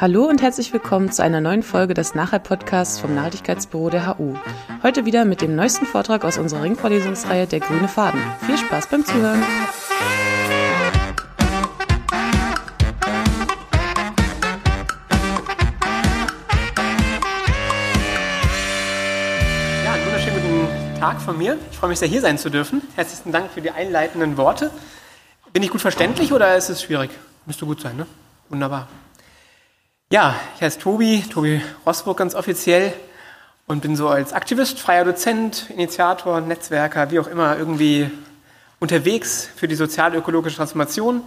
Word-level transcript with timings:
Hallo 0.00 0.24
und 0.24 0.40
herzlich 0.40 0.72
willkommen 0.72 1.12
zu 1.12 1.22
einer 1.22 1.42
neuen 1.42 1.62
Folge 1.62 1.92
des 1.92 2.14
Nachhalt-Podcasts 2.14 2.98
vom 3.00 3.14
Nachhaltigkeitsbüro 3.14 3.90
der 3.90 4.06
HU. 4.06 4.34
Heute 4.82 5.04
wieder 5.04 5.26
mit 5.26 5.42
dem 5.42 5.54
neuesten 5.54 5.84
Vortrag 5.84 6.24
aus 6.24 6.38
unserer 6.38 6.62
Ringvorlesungsreihe 6.62 7.46
Der 7.46 7.60
grüne 7.60 7.86
Faden. 7.86 8.18
Viel 8.46 8.56
Spaß 8.56 8.86
beim 8.86 9.04
Zuhören! 9.04 9.42
Ja, 19.84 19.92
einen 19.92 20.06
wunderschönen 20.06 20.40
guten 20.40 20.98
Tag 20.98 21.20
von 21.20 21.36
mir. 21.36 21.58
Ich 21.70 21.76
freue 21.76 21.90
mich 21.90 21.98
sehr, 21.98 22.08
hier 22.08 22.22
sein 22.22 22.38
zu 22.38 22.48
dürfen. 22.48 22.80
Herzlichen 22.96 23.32
Dank 23.32 23.50
für 23.50 23.60
die 23.60 23.70
einleitenden 23.70 24.38
Worte. 24.38 24.70
Bin 25.52 25.62
ich 25.62 25.68
gut 25.68 25.82
verständlich 25.82 26.32
oder 26.32 26.56
ist 26.56 26.70
es 26.70 26.82
schwierig? 26.82 27.10
Müsste 27.44 27.66
gut 27.66 27.82
sein, 27.82 27.98
ne? 27.98 28.06
Wunderbar. 28.48 28.88
Ja, 30.12 30.34
ich 30.56 30.62
heiße 30.62 30.80
Tobi, 30.80 31.22
Tobi 31.22 31.62
Rosburg 31.86 32.16
ganz 32.16 32.34
offiziell 32.34 32.92
und 33.68 33.80
bin 33.80 33.94
so 33.94 34.08
als 34.08 34.32
Aktivist, 34.32 34.80
freier 34.80 35.04
Dozent, 35.04 35.70
Initiator, 35.70 36.40
Netzwerker, 36.40 37.12
wie 37.12 37.20
auch 37.20 37.28
immer, 37.28 37.56
irgendwie 37.56 38.10
unterwegs 38.80 39.48
für 39.54 39.68
die 39.68 39.76
sozial-ökologische 39.76 40.56
Transformation. 40.56 41.22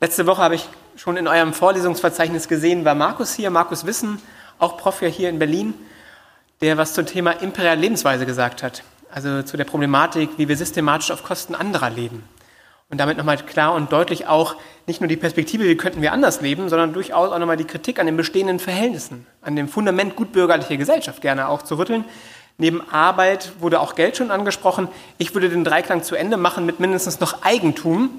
Letzte 0.00 0.26
Woche 0.26 0.42
habe 0.42 0.56
ich 0.56 0.68
schon 0.96 1.16
in 1.16 1.28
eurem 1.28 1.52
Vorlesungsverzeichnis 1.52 2.48
gesehen, 2.48 2.84
war 2.84 2.96
Markus 2.96 3.34
hier, 3.34 3.50
Markus 3.50 3.86
Wissen, 3.86 4.20
auch 4.58 4.78
Prof 4.78 4.98
hier 4.98 5.28
in 5.28 5.38
Berlin, 5.38 5.72
der 6.60 6.76
was 6.76 6.92
zum 6.92 7.06
Thema 7.06 7.40
imperiale 7.40 7.80
Lebensweise 7.80 8.26
gesagt 8.26 8.64
hat. 8.64 8.82
Also 9.12 9.44
zu 9.44 9.56
der 9.56 9.62
Problematik, 9.62 10.30
wie 10.38 10.48
wir 10.48 10.56
systematisch 10.56 11.12
auf 11.12 11.22
Kosten 11.22 11.54
anderer 11.54 11.90
leben. 11.90 12.24
Und 12.90 12.98
damit 12.98 13.16
nochmal 13.16 13.38
klar 13.38 13.74
und 13.74 13.92
deutlich 13.92 14.26
auch 14.26 14.56
nicht 14.86 15.00
nur 15.00 15.08
die 15.08 15.16
Perspektive, 15.16 15.64
wie 15.64 15.76
könnten 15.76 16.02
wir 16.02 16.12
anders 16.12 16.42
leben, 16.42 16.68
sondern 16.68 16.92
durchaus 16.92 17.32
auch 17.32 17.38
nochmal 17.38 17.56
die 17.56 17.64
Kritik 17.64 17.98
an 17.98 18.06
den 18.06 18.16
bestehenden 18.16 18.58
Verhältnissen, 18.58 19.26
an 19.40 19.56
dem 19.56 19.68
Fundament 19.68 20.16
gutbürgerlicher 20.16 20.76
Gesellschaft 20.76 21.22
gerne 21.22 21.48
auch 21.48 21.62
zu 21.62 21.78
rütteln. 21.78 22.04
Neben 22.56 22.88
Arbeit 22.90 23.52
wurde 23.58 23.80
auch 23.80 23.94
Geld 23.94 24.16
schon 24.16 24.30
angesprochen. 24.30 24.88
Ich 25.18 25.34
würde 25.34 25.48
den 25.48 25.64
Dreiklang 25.64 26.02
zu 26.02 26.14
Ende 26.14 26.36
machen 26.36 26.66
mit 26.66 26.78
mindestens 26.78 27.18
noch 27.18 27.42
Eigentum. 27.42 28.10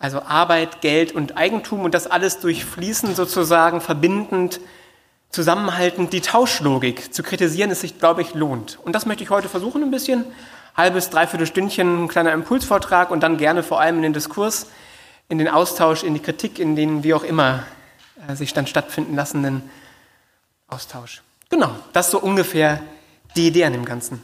Also 0.00 0.22
Arbeit, 0.22 0.80
Geld 0.80 1.12
und 1.12 1.36
Eigentum 1.36 1.80
und 1.80 1.94
das 1.94 2.06
alles 2.06 2.40
durchfließend 2.40 3.14
sozusagen 3.14 3.80
verbindend, 3.80 4.60
zusammenhaltend 5.30 6.12
die 6.12 6.20
Tauschlogik 6.20 7.14
zu 7.14 7.22
kritisieren, 7.22 7.70
es 7.70 7.82
sich, 7.82 7.98
glaube 7.98 8.22
ich, 8.22 8.34
lohnt. 8.34 8.78
Und 8.82 8.94
das 8.94 9.06
möchte 9.06 9.22
ich 9.22 9.30
heute 9.30 9.48
versuchen 9.48 9.82
ein 9.82 9.90
bisschen 9.90 10.24
halbes, 10.76 11.10
dreiviertel 11.10 11.46
Stündchen, 11.46 12.04
ein 12.04 12.08
kleiner 12.08 12.32
Impulsvortrag 12.32 13.10
und 13.10 13.22
dann 13.22 13.36
gerne 13.36 13.62
vor 13.62 13.80
allem 13.80 13.96
in 13.96 14.02
den 14.02 14.12
Diskurs, 14.12 14.66
in 15.28 15.38
den 15.38 15.48
Austausch, 15.48 16.02
in 16.02 16.14
die 16.14 16.20
Kritik, 16.20 16.58
in 16.58 16.76
den 16.76 17.04
wie 17.04 17.14
auch 17.14 17.24
immer 17.24 17.64
äh, 18.28 18.34
sich 18.34 18.52
dann 18.52 18.66
stattfinden 18.66 19.14
lassenden 19.14 19.62
Austausch. 20.68 21.22
Genau, 21.50 21.70
das 21.92 22.06
ist 22.06 22.12
so 22.12 22.20
ungefähr 22.20 22.80
die 23.36 23.46
Idee 23.46 23.64
an 23.64 23.72
dem 23.72 23.84
Ganzen. 23.84 24.22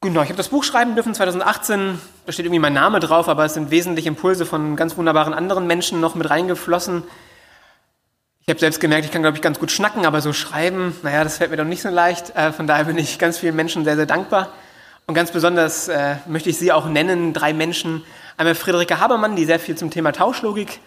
Genau, 0.00 0.20
ich 0.20 0.28
habe 0.28 0.36
das 0.36 0.48
Buch 0.48 0.64
schreiben 0.64 0.94
dürfen 0.94 1.14
2018, 1.14 1.98
da 2.26 2.32
steht 2.32 2.44
irgendwie 2.44 2.60
mein 2.60 2.74
Name 2.74 3.00
drauf, 3.00 3.28
aber 3.28 3.46
es 3.46 3.54
sind 3.54 3.70
wesentlich 3.70 4.06
Impulse 4.06 4.44
von 4.44 4.76
ganz 4.76 4.98
wunderbaren 4.98 5.32
anderen 5.32 5.66
Menschen 5.66 6.00
noch 6.00 6.14
mit 6.14 6.28
reingeflossen. 6.28 7.04
Ich 8.40 8.48
habe 8.50 8.60
selbst 8.60 8.80
gemerkt, 8.80 9.06
ich 9.06 9.10
kann, 9.10 9.22
glaube 9.22 9.38
ich, 9.38 9.42
ganz 9.42 9.58
gut 9.58 9.70
schnacken, 9.70 10.04
aber 10.04 10.20
so 10.20 10.34
schreiben, 10.34 10.94
naja, 11.02 11.24
das 11.24 11.38
fällt 11.38 11.50
mir 11.50 11.56
doch 11.56 11.64
nicht 11.64 11.80
so 11.80 11.88
leicht. 11.88 12.36
Äh, 12.36 12.52
von 12.52 12.66
daher 12.66 12.84
bin 12.84 12.98
ich 12.98 13.18
ganz 13.18 13.38
vielen 13.38 13.56
Menschen 13.56 13.84
sehr, 13.84 13.96
sehr 13.96 14.04
dankbar. 14.04 14.52
Und 15.06 15.14
ganz 15.14 15.30
besonders 15.32 15.88
äh, 15.88 16.16
möchte 16.26 16.48
ich 16.48 16.58
Sie 16.58 16.72
auch 16.72 16.86
nennen, 16.86 17.34
drei 17.34 17.52
Menschen. 17.52 18.02
Einmal 18.38 18.54
Friederike 18.54 19.00
Habermann, 19.00 19.36
die 19.36 19.44
sehr 19.44 19.60
viel 19.60 19.76
zum 19.76 19.90
Thema 19.90 20.12
Tauschlogik, 20.12 20.80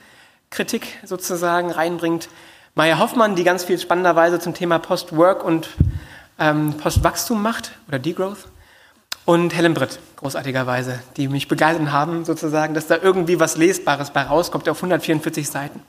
Kritik 0.50 0.98
sozusagen 1.04 1.70
reinbringt. 1.70 2.30
Maya 2.74 2.98
Hoffmann, 2.98 3.36
die 3.36 3.44
ganz 3.44 3.64
viel 3.64 3.78
spannenderweise 3.78 4.40
zum 4.40 4.56
Thema 4.56 4.80
Post-Work 4.80 5.44
und 5.44 5.70
ähm, 6.40 6.74
Post-Wachstum 6.74 7.42
macht 7.42 7.74
oder 7.88 8.00
Degrowth. 8.00 8.48
Und 9.26 9.54
Helen 9.54 9.74
Britt, 9.74 10.00
großartigerweise, 10.16 11.00
die 11.18 11.28
mich 11.28 11.47
begeistert 11.47 11.91
haben, 11.91 12.25
sozusagen, 12.25 12.74
dass 12.74 12.88
da 12.88 12.97
irgendwie 12.97 13.40
was 13.40 13.58
Lesbares 13.58 14.12
bei 14.12 14.24
rauskommt 14.24 14.68
auf 14.70 14.78
144 14.78 15.47
Seiten. 15.47 15.81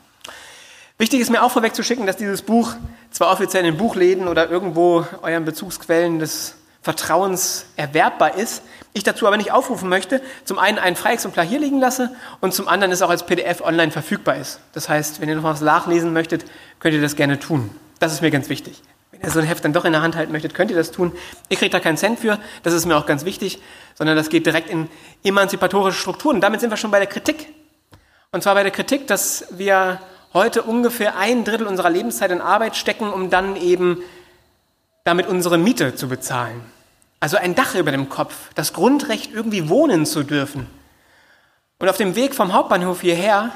Wichtig 0.99 1.21
ist 1.21 1.31
mir 1.31 1.43
auch 1.43 1.53
vorwegzuschicken, 1.53 2.07
dass 2.07 2.17
dieses 2.17 2.43
Buch 2.43 2.75
zwar 3.11 3.31
offiziell 3.31 3.65
in 3.65 3.77
Buchläden 3.77 4.27
oder 4.27 4.51
irgendwo 4.51 5.07
euren 5.23 5.45
Bezugsquellen 5.45 6.19
des 6.19 6.58
Vertrauens 6.83 7.67
erwerbbar 7.77 8.37
ist, 8.37 8.63
ich 8.93 9.03
dazu 9.03 9.27
aber 9.27 9.37
nicht 9.37 9.53
aufrufen 9.53 9.89
möchte, 9.89 10.23
zum 10.45 10.59
einen 10.59 10.79
ein 10.79 10.97
Freiexemplar 10.97 11.45
hier 11.45 11.59
liegen 11.59 11.79
lasse 11.81 12.15
und 12.41 12.55
zum 12.55 12.69
anderen 12.69 12.93
es 12.93 13.03
auch 13.03 13.11
als 13.11 13.27
PDF 13.27 13.61
online 13.61 13.91
verfügbar 13.91 14.37
ist. 14.37 14.61
Das 14.73 14.89
heißt, 14.89 15.21
wenn 15.21 15.29
ihr 15.29 15.37
noch 15.37 15.43
was 15.43 15.61
nachlesen 15.61 16.13
möchtet, 16.13 16.45
könnt 16.79 16.95
ihr 16.95 17.03
das 17.03 17.17
gerne 17.17 17.39
tun. 17.39 17.71
Das 17.99 18.13
ist 18.13 18.23
mir 18.23 18.31
ganz 18.31 18.49
wichtig. 18.49 18.83
Wenn 19.11 19.21
ihr 19.23 19.31
so 19.31 19.41
ein 19.41 19.45
Heft 19.45 19.65
dann 19.65 19.73
doch 19.73 19.85
in 19.85 19.93
der 19.93 20.03
Hand 20.03 20.17
halten 20.17 20.33
möchtet, 20.33 20.55
könnt 20.55 20.71
ihr 20.71 20.77
das 20.77 20.91
tun. 20.93 21.13
Ich 21.49 21.59
kriege 21.59 21.71
da 21.71 21.81
keinen 21.81 21.97
Cent 21.97 22.21
für, 22.21 22.39
das 22.63 22.73
ist 22.73 22.87
mir 22.87 22.97
auch 22.97 23.07
ganz 23.07 23.25
wichtig, 23.25 23.61
sondern 23.95 24.17
das 24.17 24.29
geht 24.29 24.47
direkt 24.47 24.71
in 24.71 24.89
emanzipatorische 25.25 26.01
Strukturen. 26.01 26.41
Damit 26.41 26.61
sind 26.61 26.71
wir 26.71 26.77
schon 26.77 26.91
bei 26.91 26.99
der 26.99 27.09
Kritik. 27.09 27.49
Und 28.31 28.43
zwar 28.43 28.55
bei 28.55 28.63
der 28.63 28.73
Kritik, 28.73 29.07
dass 29.07 29.47
wir 29.51 30.01
heute 30.35 30.63
ungefähr 30.63 31.17
ein 31.17 31.45
Drittel 31.45 31.67
unserer 31.67 31.91
Lebenszeit 31.91 32.31
in 32.31 32.41
Arbeit 32.41 32.77
stecken, 32.77 33.11
um 33.11 33.31
dann 33.31 33.57
eben 33.57 34.03
damit 35.09 35.27
unsere 35.27 35.57
Miete 35.57 35.95
zu 35.95 36.07
bezahlen. 36.07 36.61
Also 37.19 37.39
ein 37.39 37.55
Dach 37.55 37.75
über 37.75 37.91
dem 37.91 38.11
Kopf, 38.11 38.35
das 38.55 38.75
Grundrecht, 38.75 39.33
irgendwie 39.33 39.71
wohnen 39.71 40.05
zu 40.05 40.23
dürfen. 40.23 40.67
Und 41.79 41.89
auf 41.89 41.97
dem 41.97 42.15
Weg 42.15 42.35
vom 42.35 42.53
Hauptbahnhof 42.53 43.01
hierher, 43.01 43.51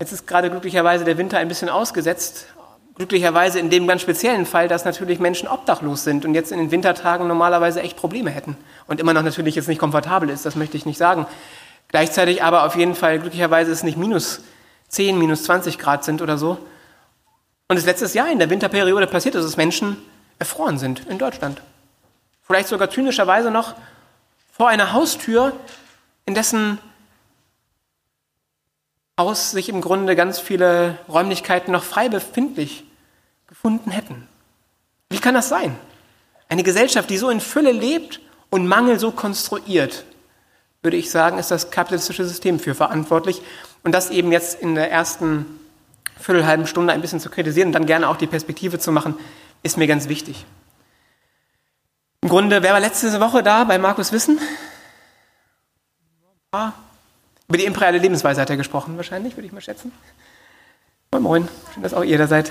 jetzt 0.00 0.12
ist 0.12 0.26
gerade 0.26 0.48
glücklicherweise 0.48 1.04
der 1.04 1.18
Winter 1.18 1.36
ein 1.36 1.48
bisschen 1.48 1.68
ausgesetzt, 1.68 2.46
glücklicherweise 2.94 3.58
in 3.58 3.68
dem 3.68 3.86
ganz 3.86 4.00
speziellen 4.00 4.46
Fall, 4.46 4.66
dass 4.66 4.86
natürlich 4.86 5.18
Menschen 5.18 5.46
obdachlos 5.46 6.04
sind 6.04 6.24
und 6.24 6.32
jetzt 6.32 6.52
in 6.52 6.58
den 6.58 6.70
Wintertagen 6.70 7.28
normalerweise 7.28 7.82
echt 7.82 7.98
Probleme 7.98 8.30
hätten 8.30 8.56
und 8.86 8.98
immer 8.98 9.12
noch 9.12 9.22
natürlich 9.22 9.56
jetzt 9.56 9.68
nicht 9.68 9.78
komfortabel 9.78 10.30
ist, 10.30 10.46
das 10.46 10.56
möchte 10.56 10.78
ich 10.78 10.86
nicht 10.86 10.96
sagen. 10.96 11.26
Gleichzeitig 11.88 12.42
aber 12.42 12.64
auf 12.64 12.76
jeden 12.76 12.94
Fall 12.94 13.18
glücklicherweise 13.18 13.70
ist 13.70 13.78
es 13.78 13.84
nicht 13.84 13.98
minus 13.98 14.40
10, 14.88 15.18
minus 15.18 15.44
20 15.44 15.78
Grad 15.78 16.02
sind 16.02 16.22
oder 16.22 16.38
so. 16.38 16.56
Und 17.68 17.76
es 17.76 17.84
letztes 17.84 18.14
Jahr 18.14 18.30
in 18.30 18.38
der 18.38 18.50
Winterperiode 18.50 19.06
passiert 19.06 19.34
ist, 19.34 19.44
dass 19.44 19.56
Menschen 19.56 19.96
erfroren 20.38 20.78
sind 20.78 21.06
in 21.06 21.18
Deutschland. 21.18 21.62
Vielleicht 22.42 22.68
sogar 22.68 22.90
zynischerweise 22.90 23.50
noch 23.50 23.74
vor 24.52 24.68
einer 24.68 24.92
Haustür, 24.92 25.52
in 26.26 26.34
dessen 26.34 26.78
Haus 29.18 29.50
sich 29.50 29.68
im 29.68 29.80
Grunde 29.80 30.14
ganz 30.14 30.38
viele 30.38 30.98
Räumlichkeiten 31.08 31.72
noch 31.72 31.82
frei 31.82 32.08
befindlich 32.08 32.84
gefunden 33.46 33.90
hätten. 33.90 34.28
Wie 35.08 35.18
kann 35.18 35.34
das 35.34 35.48
sein? 35.48 35.76
Eine 36.48 36.62
Gesellschaft, 36.62 37.10
die 37.10 37.16
so 37.16 37.30
in 37.30 37.40
Fülle 37.40 37.72
lebt 37.72 38.20
und 38.50 38.68
Mangel 38.68 38.98
so 38.98 39.10
konstruiert, 39.10 40.04
würde 40.82 40.96
ich 40.96 41.10
sagen, 41.10 41.38
ist 41.38 41.50
das 41.50 41.70
kapitalistische 41.70 42.24
System 42.24 42.60
für 42.60 42.74
verantwortlich. 42.74 43.42
Und 43.82 43.92
das 43.92 44.10
eben 44.10 44.30
jetzt 44.30 44.60
in 44.60 44.74
der 44.74 44.90
ersten 44.90 45.46
viertelhalben 46.18 46.66
Stunde 46.66 46.92
ein 46.92 47.00
bisschen 47.00 47.20
zu 47.20 47.30
kritisieren 47.30 47.68
und 47.68 47.72
dann 47.72 47.86
gerne 47.86 48.08
auch 48.08 48.16
die 48.16 48.26
Perspektive 48.26 48.78
zu 48.78 48.92
machen, 48.92 49.14
ist 49.62 49.76
mir 49.76 49.86
ganz 49.86 50.08
wichtig. 50.08 50.44
Im 52.22 52.28
Grunde, 52.28 52.62
wer 52.62 52.72
war 52.72 52.80
letzte 52.80 53.20
Woche 53.20 53.42
da 53.42 53.64
bei 53.64 53.78
Markus 53.78 54.12
Wissen? 54.12 54.40
Ah, 56.52 56.72
über 57.48 57.58
die 57.58 57.64
imperiale 57.64 57.98
Lebensweise 57.98 58.40
hat 58.40 58.50
er 58.50 58.56
gesprochen, 58.56 58.96
wahrscheinlich, 58.96 59.36
würde 59.36 59.46
ich 59.46 59.52
mal 59.52 59.60
schätzen. 59.60 59.92
Moin, 61.12 61.22
moin, 61.22 61.48
schön, 61.72 61.82
dass 61.82 61.94
auch 61.94 62.02
ihr 62.02 62.18
da 62.18 62.26
seid. 62.26 62.50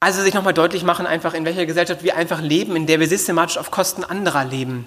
Also 0.00 0.22
sich 0.22 0.34
nochmal 0.34 0.54
deutlich 0.54 0.84
machen, 0.84 1.06
einfach 1.06 1.34
in 1.34 1.44
welcher 1.44 1.66
Gesellschaft 1.66 2.02
wir 2.02 2.16
einfach 2.16 2.40
leben, 2.40 2.76
in 2.76 2.86
der 2.86 3.00
wir 3.00 3.08
systematisch 3.08 3.58
auf 3.58 3.70
Kosten 3.70 4.04
anderer 4.04 4.44
leben. 4.44 4.86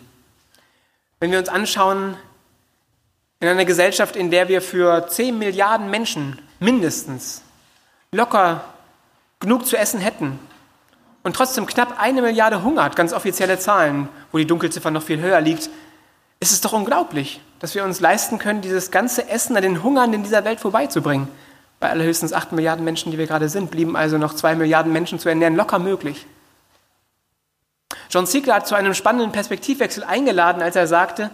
Wenn 1.19 1.31
wir 1.31 1.39
uns 1.39 1.49
anschauen, 1.49 2.15
in 3.39 3.47
einer 3.47 3.65
Gesellschaft, 3.65 4.15
in 4.15 4.31
der 4.31 4.47
wir 4.47 4.61
für 4.61 5.07
10 5.07 5.37
Milliarden 5.37 5.89
Menschen 5.89 6.39
mindestens 6.59 7.43
locker 8.11 8.63
genug 9.39 9.65
zu 9.65 9.77
essen 9.77 9.99
hätten 9.99 10.39
und 11.23 11.35
trotzdem 11.35 11.65
knapp 11.65 11.99
eine 11.99 12.21
Milliarde 12.21 12.63
hungert, 12.63 12.95
ganz 12.95 13.13
offizielle 13.13 13.59
Zahlen, 13.59 14.09
wo 14.31 14.37
die 14.37 14.47
Dunkelziffer 14.47 14.91
noch 14.91 15.03
viel 15.03 15.19
höher 15.19 15.41
liegt, 15.41 15.69
ist 16.39 16.51
es 16.51 16.61
doch 16.61 16.73
unglaublich, 16.73 17.41
dass 17.59 17.75
wir 17.75 17.83
uns 17.83 17.99
leisten 17.99 18.39
können, 18.39 18.61
dieses 18.61 18.91
ganze 18.91 19.29
Essen 19.29 19.55
an 19.55 19.63
den 19.63 19.83
Hungernden 19.83 20.15
in 20.15 20.23
dieser 20.23 20.45
Welt 20.45 20.59
vorbeizubringen. 20.59 21.27
Bei 21.79 21.89
allerhöchstens 21.89 22.33
8 22.33 22.53
Milliarden 22.53 22.83
Menschen, 22.83 23.11
die 23.11 23.17
wir 23.17 23.27
gerade 23.27 23.49
sind, 23.49 23.69
blieben 23.69 23.95
also 23.95 24.17
noch 24.17 24.33
2 24.33 24.55
Milliarden 24.55 24.91
Menschen 24.91 25.19
zu 25.19 25.29
ernähren 25.29 25.55
locker 25.55 25.77
möglich. 25.79 26.25
John 28.09 28.25
Ziegler 28.25 28.55
hat 28.55 28.67
zu 28.67 28.75
einem 28.75 28.93
spannenden 28.93 29.31
Perspektivwechsel 29.31 30.03
eingeladen, 30.03 30.61
als 30.61 30.75
er 30.75 30.87
sagte, 30.87 31.29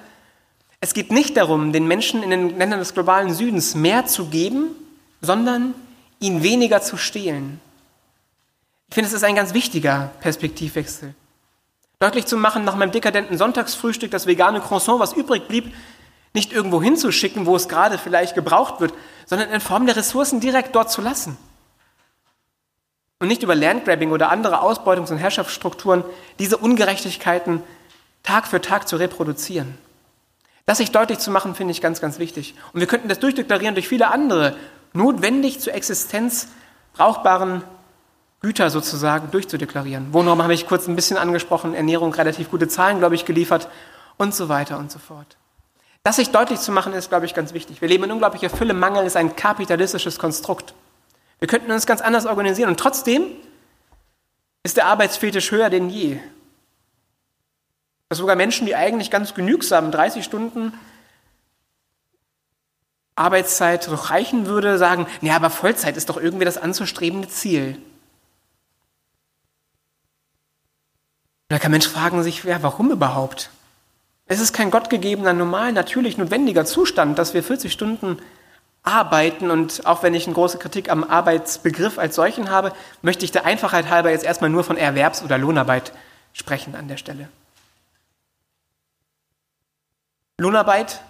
es 0.84 0.94
geht 0.94 1.14
nicht 1.14 1.38
darum, 1.38 1.72
den 1.72 1.88
Menschen 1.88 2.24
in 2.24 2.30
den 2.30 2.58
Ländern 2.58 2.80
des 2.80 2.94
globalen 2.94 3.34
Südens 3.34 3.74
mehr 3.74 4.06
zu 4.06 4.26
geben, 4.26 4.76
sondern 5.22 5.74
ihnen 6.20 6.44
weniger 6.44 6.82
zu 6.82 6.98
stehlen. 6.98 7.62
Ich 8.90 8.96
finde, 8.96 9.08
es 9.08 9.14
ist 9.14 9.24
ein 9.24 9.38
ganz 9.38 9.54
wichtiger 9.54 10.12
Perspektivwechsel. 10.20 11.16
Deutlich 12.00 12.26
zu 12.26 12.36
machen, 12.36 12.66
nach 12.66 12.76
meinem 12.76 12.92
dekadenten 12.92 13.38
Sonntagsfrühstück, 13.38 14.12
das 14.12 14.28
vegane 14.28 14.60
Croissant, 14.60 15.00
was 15.00 15.14
übrig 15.14 15.48
blieb, 15.48 15.74
nicht 16.34 16.52
irgendwo 16.52 16.84
hinzuschicken, 16.84 17.46
wo 17.46 17.56
es 17.56 17.70
gerade 17.70 17.98
vielleicht 17.98 18.36
gebraucht 18.36 18.82
wird, 18.82 18.94
sondern 19.26 19.52
in 19.52 19.62
Form 19.62 19.86
der 19.86 19.96
Ressourcen 19.96 20.42
direkt 20.42 20.76
dort 20.76 20.92
zu 20.92 21.00
lassen. 21.00 21.38
Und 23.20 23.30
nicht 23.30 23.42
über 23.42 23.56
Landgrabbing 23.56 24.12
oder 24.12 24.30
andere 24.30 24.62
Ausbeutungs- 24.62 25.12
und 25.12 25.18
Herrschaftsstrukturen 25.18 26.04
diese 26.40 26.58
Ungerechtigkeiten 26.58 27.64
Tag 28.22 28.48
für 28.48 28.60
Tag 28.60 28.90
zu 28.90 28.98
reproduzieren. 28.98 29.78
Das 30.66 30.78
sich 30.78 30.92
deutlich 30.92 31.20
zu 31.20 31.30
machen, 31.30 31.56
finde 31.56 31.72
ich 31.72 31.82
ganz, 31.82 32.00
ganz 32.00 32.20
wichtig. 32.20 32.56
Und 32.74 32.80
wir 32.80 32.88
könnten 32.88 33.10
das 33.10 33.20
durchdeklarieren 33.20 33.76
durch 33.76 33.88
viele 33.88 34.12
andere 34.12 34.56
notwendig 34.94 35.60
zur 35.60 35.74
Existenz 35.74 36.48
brauchbaren 36.94 37.64
Güter 38.42 38.70
sozusagen 38.70 39.32
durchzudeklarieren. 39.32 40.14
Wohnraum 40.14 40.42
habe 40.44 40.54
ich 40.54 40.68
kurz 40.68 40.88
ein 40.88 40.96
bisschen 40.96 41.18
angesprochen, 41.18 41.74
Ernährung 41.74 42.14
relativ 42.14 42.52
gute 42.52 42.68
Zahlen, 42.68 43.00
glaube 43.00 43.16
ich, 43.16 43.26
geliefert 43.26 43.70
und 44.18 44.36
so 44.36 44.50
weiter 44.50 44.78
und 44.78 44.92
so 44.92 45.00
fort. 45.00 45.38
Das 46.04 46.18
sich 46.18 46.32
deutlich 46.32 46.60
zu 46.60 46.72
machen, 46.72 46.94
ist, 46.94 47.10
glaube 47.10 47.26
ich, 47.26 47.34
ganz 47.34 47.54
wichtig. 47.54 47.82
Wir 47.82 47.88
leben 47.88 48.04
in 48.04 48.12
unglaublicher 48.12 48.50
Fülle. 48.50 48.74
Mangel 48.74 49.06
ist 49.06 49.16
ein 49.16 49.36
kapitalistisches 49.36 50.20
Konstrukt. 50.20 50.74
Wir 51.40 51.48
könnten 51.48 51.72
uns 51.72 51.86
ganz 51.86 52.02
anders 52.02 52.26
organisieren 52.26 52.70
und 52.70 52.80
trotzdem 52.80 53.24
ist 54.64 54.78
der 54.78 54.88
Arbeitsfetisch 54.88 55.52
höher 55.52 55.70
denn 55.70 55.90
je. 55.90 56.20
Dass 58.14 58.20
sogar 58.20 58.36
Menschen, 58.36 58.68
die 58.68 58.76
eigentlich 58.76 59.10
ganz 59.10 59.34
genügsam 59.34 59.90
30 59.90 60.24
Stunden 60.24 60.72
Arbeitszeit 63.16 63.90
reichen 64.08 64.46
würde, 64.46 64.78
sagen, 64.78 65.08
ja, 65.22 65.36
aber 65.36 65.50
Vollzeit 65.50 65.98
ist 65.98 66.10
doch 66.10 66.18
irgendwie 66.18 66.46
das 66.46 66.60
anzustrebende 66.60 67.28
Ziel. 67.28 67.80
Da 71.48 71.58
kann 71.58 71.72
Mensch 71.72 71.88
fragen 71.88 72.22
sich, 72.22 72.44
ja, 72.44 72.62
warum 72.62 72.92
überhaupt? 72.92 73.50
Es 74.28 74.40
ist 74.40 74.54
kein 74.54 74.70
gottgegebener, 74.70 75.34
normal, 75.34 75.72
natürlich 75.72 76.20
notwendiger 76.20 76.66
Zustand, 76.66 77.18
dass 77.18 77.34
wir 77.34 77.42
40 77.42 77.74
Stunden 77.74 78.20
arbeiten 78.84 79.50
und 79.50 79.88
auch 79.88 80.04
wenn 80.04 80.14
ich 80.14 80.28
eine 80.28 80.36
große 80.36 80.60
Kritik 80.60 80.92
am 80.92 81.04
Arbeitsbegriff 81.04 81.98
als 81.98 82.14
solchen 82.14 82.52
habe, 82.52 82.74
möchte 83.02 83.26
ich 83.26 83.32
der 83.32 83.46
Einfachheit 83.46 83.90
halber 83.90 84.12
jetzt 84.12 84.24
erstmal 84.24 84.52
nur 84.52 84.64
von 84.64 84.78
Erwerbs- 84.78 85.24
oder 85.24 85.40
Lohnarbeit 85.40 85.94
sprechen 86.32 86.76
an 86.76 86.88
der 86.88 86.98
Stelle. 86.98 87.28
Lohnarbeit, 90.40 91.02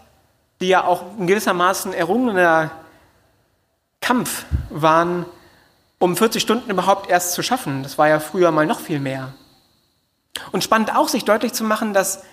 die 0.62 0.68
ja 0.68 0.84
auch 0.84 1.18
in 1.18 1.28
gewissermaßen 1.28 1.94
errungener 1.94 2.72
Kampf 4.02 4.46
waren, 4.70 5.26
um 6.00 6.18
40 6.18 6.42
Stunden 6.42 6.70
überhaupt 6.70 7.10
erst 7.10 7.34
zu 7.34 7.42
schaffen. 7.42 7.84
Das 7.84 7.98
war 7.98 8.10
ja 8.10 8.20
früher 8.20 8.52
mal 8.52 8.66
noch 8.66 8.80
viel 8.80 9.00
mehr. 9.00 9.34
Und 10.52 10.64
spannend 10.64 10.96
auch, 10.96 11.08
sich 11.08 11.24
deutlich 11.24 11.54
zu 11.54 11.64
machen, 11.64 11.94
dass 11.94 12.24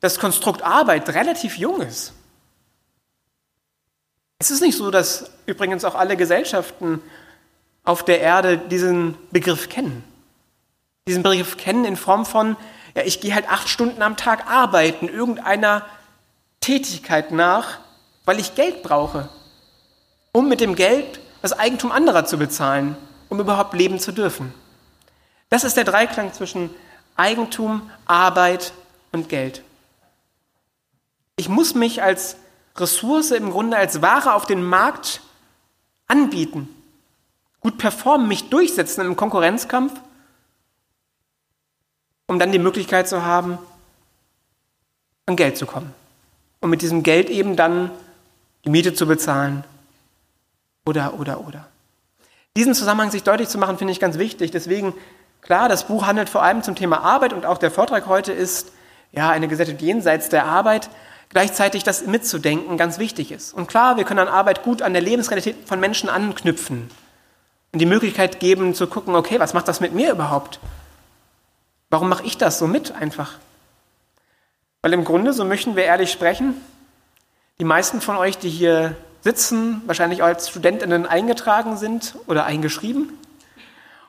das 0.00 0.18
Konstrukt 0.18 0.62
Arbeit 0.62 1.08
relativ 1.08 1.56
jung 1.56 1.80
ist. 1.80 2.12
Es 4.38 4.50
ist 4.50 4.60
nicht 4.60 4.76
so, 4.76 4.90
dass 4.90 5.30
übrigens 5.46 5.84
auch 5.84 5.94
alle 5.94 6.16
Gesellschaften 6.16 7.00
auf 7.84 8.04
der 8.04 8.20
Erde 8.20 8.58
diesen 8.58 9.16
Begriff 9.30 9.68
kennen. 9.68 10.04
Diesen 11.08 11.22
Begriff 11.22 11.56
kennen 11.56 11.84
in 11.84 11.96
Form 11.96 12.26
von, 12.26 12.56
ja, 12.94 13.02
ich 13.02 13.20
gehe 13.20 13.34
halt 13.34 13.48
acht 13.48 13.68
Stunden 13.68 14.02
am 14.02 14.16
Tag 14.16 14.48
arbeiten, 14.48 15.08
irgendeiner 15.08 15.84
Tätigkeit 16.62 17.30
nach, 17.30 17.78
weil 18.24 18.40
ich 18.40 18.54
Geld 18.54 18.82
brauche, 18.82 19.28
um 20.32 20.48
mit 20.48 20.60
dem 20.60 20.74
Geld 20.74 21.20
das 21.42 21.52
Eigentum 21.52 21.92
anderer 21.92 22.24
zu 22.24 22.38
bezahlen, 22.38 22.96
um 23.28 23.38
überhaupt 23.38 23.74
leben 23.74 23.98
zu 23.98 24.12
dürfen. 24.12 24.54
Das 25.50 25.64
ist 25.64 25.76
der 25.76 25.84
Dreiklang 25.84 26.32
zwischen 26.32 26.70
Eigentum, 27.16 27.90
Arbeit 28.06 28.72
und 29.10 29.28
Geld. 29.28 29.62
Ich 31.36 31.50
muss 31.50 31.74
mich 31.74 32.02
als 32.02 32.36
Ressource 32.76 33.32
im 33.32 33.50
Grunde 33.50 33.76
als 33.76 34.00
Ware 34.00 34.34
auf 34.34 34.46
den 34.46 34.62
Markt 34.62 35.20
anbieten, 36.06 36.68
gut 37.60 37.76
performen, 37.76 38.28
mich 38.28 38.48
durchsetzen 38.48 39.04
im 39.04 39.16
Konkurrenzkampf, 39.16 39.92
um 42.26 42.38
dann 42.38 42.52
die 42.52 42.58
Möglichkeit 42.58 43.08
zu 43.08 43.24
haben, 43.24 43.58
an 45.26 45.36
Geld 45.36 45.58
zu 45.58 45.66
kommen. 45.66 45.94
Und 46.62 46.70
mit 46.70 46.80
diesem 46.80 47.02
Geld 47.02 47.28
eben 47.28 47.54
dann 47.54 47.90
die 48.64 48.70
Miete 48.70 48.94
zu 48.94 49.06
bezahlen. 49.06 49.64
Oder, 50.86 51.20
oder, 51.20 51.46
oder. 51.46 51.68
Diesen 52.56 52.74
Zusammenhang 52.74 53.10
sich 53.10 53.22
deutlich 53.22 53.50
zu 53.50 53.58
machen, 53.58 53.76
finde 53.76 53.92
ich 53.92 54.00
ganz 54.00 54.16
wichtig. 54.16 54.50
Deswegen, 54.50 54.94
klar, 55.42 55.68
das 55.68 55.84
Buch 55.84 56.06
handelt 56.06 56.30
vor 56.30 56.42
allem 56.42 56.62
zum 56.62 56.74
Thema 56.74 57.02
Arbeit 57.02 57.34
und 57.34 57.44
auch 57.44 57.58
der 57.58 57.70
Vortrag 57.70 58.06
heute 58.06 58.32
ist 58.32 58.72
ja 59.10 59.28
eine 59.28 59.48
Gesellschaft 59.48 59.82
jenseits 59.82 60.30
der 60.30 60.46
Arbeit 60.46 60.88
gleichzeitig 61.32 61.82
das 61.82 62.06
mitzudenken 62.06 62.76
ganz 62.76 62.98
wichtig 62.98 63.32
ist. 63.32 63.54
Und 63.54 63.66
klar, 63.66 63.96
wir 63.96 64.04
können 64.04 64.20
an 64.20 64.28
Arbeit 64.28 64.62
gut 64.62 64.82
an 64.82 64.92
der 64.92 65.02
Lebensrealität 65.02 65.56
von 65.66 65.80
Menschen 65.80 66.08
anknüpfen 66.08 66.90
und 67.72 67.78
die 67.78 67.86
Möglichkeit 67.86 68.38
geben 68.38 68.74
zu 68.74 68.86
gucken, 68.86 69.14
okay, 69.14 69.40
was 69.40 69.54
macht 69.54 69.68
das 69.68 69.80
mit 69.80 69.94
mir 69.94 70.12
überhaupt? 70.12 70.60
Warum 71.90 72.08
mache 72.08 72.24
ich 72.24 72.38
das 72.38 72.58
so 72.58 72.66
mit 72.66 72.92
einfach? 72.92 73.38
Weil 74.82 74.92
im 74.92 75.04
Grunde, 75.04 75.32
so 75.32 75.44
möchten 75.44 75.76
wir 75.76 75.84
ehrlich 75.84 76.10
sprechen, 76.10 76.54
die 77.60 77.64
meisten 77.64 78.00
von 78.00 78.16
euch, 78.16 78.38
die 78.38 78.50
hier 78.50 78.96
sitzen, 79.20 79.82
wahrscheinlich 79.86 80.22
als 80.22 80.48
Studentinnen 80.48 81.06
eingetragen 81.06 81.76
sind 81.76 82.16
oder 82.26 82.44
eingeschrieben 82.44 83.16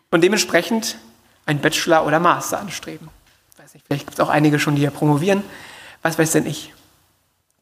und 0.09 0.21
dementsprechend 0.21 0.97
ein 1.45 1.59
Bachelor 1.59 2.07
oder 2.07 2.19
Master 2.19 2.59
anstreben. 2.59 3.09
Weiß 3.57 3.75
nicht, 3.75 3.85
vielleicht 3.85 4.07
gibt 4.07 4.17
es 4.17 4.19
auch 4.19 4.29
einige 4.29 4.57
schon, 4.57 4.75
die 4.75 4.81
hier 4.81 4.91
promovieren. 4.91 5.43
Was 6.01 6.17
weiß 6.17 6.31
denn 6.31 6.47
ich? 6.47 6.73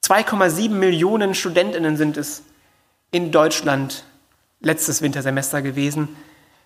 2,7 0.06 0.70
Millionen 0.70 1.36
Studentinnen 1.36 1.98
sind 1.98 2.16
es 2.16 2.44
in 3.12 3.32
Deutschland 3.32 4.06
letztes 4.62 5.02
Wintersemester 5.02 5.62
gewesen, 5.62 6.16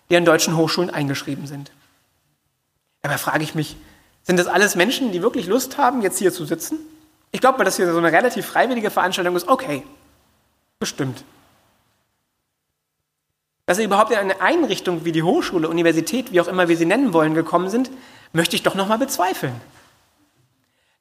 die 0.08 0.16
an 0.16 0.24
deutschen 0.24 0.56
Hochschulen 0.56 0.90
eingeschrieben 0.90 1.46
sind. 1.48 1.72
Dabei 3.02 3.18
frage 3.18 3.42
ich 3.42 3.54
mich, 3.54 3.76
sind 4.26 4.38
das 4.38 4.48
alles 4.48 4.74
Menschen, 4.74 5.12
die 5.12 5.22
wirklich 5.22 5.46
Lust 5.46 5.78
haben, 5.78 6.02
jetzt 6.02 6.18
hier 6.18 6.32
zu 6.32 6.44
sitzen? 6.44 6.78
Ich 7.30 7.40
glaube, 7.40 7.58
weil 7.58 7.64
das 7.64 7.76
hier 7.76 7.90
so 7.90 7.96
eine 7.96 8.10
relativ 8.10 8.44
freiwillige 8.44 8.90
Veranstaltung 8.90 9.36
ist, 9.36 9.46
okay, 9.46 9.84
bestimmt. 10.80 11.22
Dass 13.66 13.76
sie 13.76 13.84
überhaupt 13.84 14.10
in 14.10 14.18
eine 14.18 14.40
Einrichtung 14.40 15.04
wie 15.04 15.12
die 15.12 15.22
Hochschule, 15.22 15.68
Universität, 15.68 16.32
wie 16.32 16.40
auch 16.40 16.48
immer 16.48 16.68
wir 16.68 16.76
sie 16.76 16.86
nennen 16.86 17.12
wollen, 17.12 17.34
gekommen 17.34 17.70
sind, 17.70 17.90
möchte 18.32 18.56
ich 18.56 18.64
doch 18.64 18.74
nochmal 18.74 18.98
bezweifeln. 18.98 19.54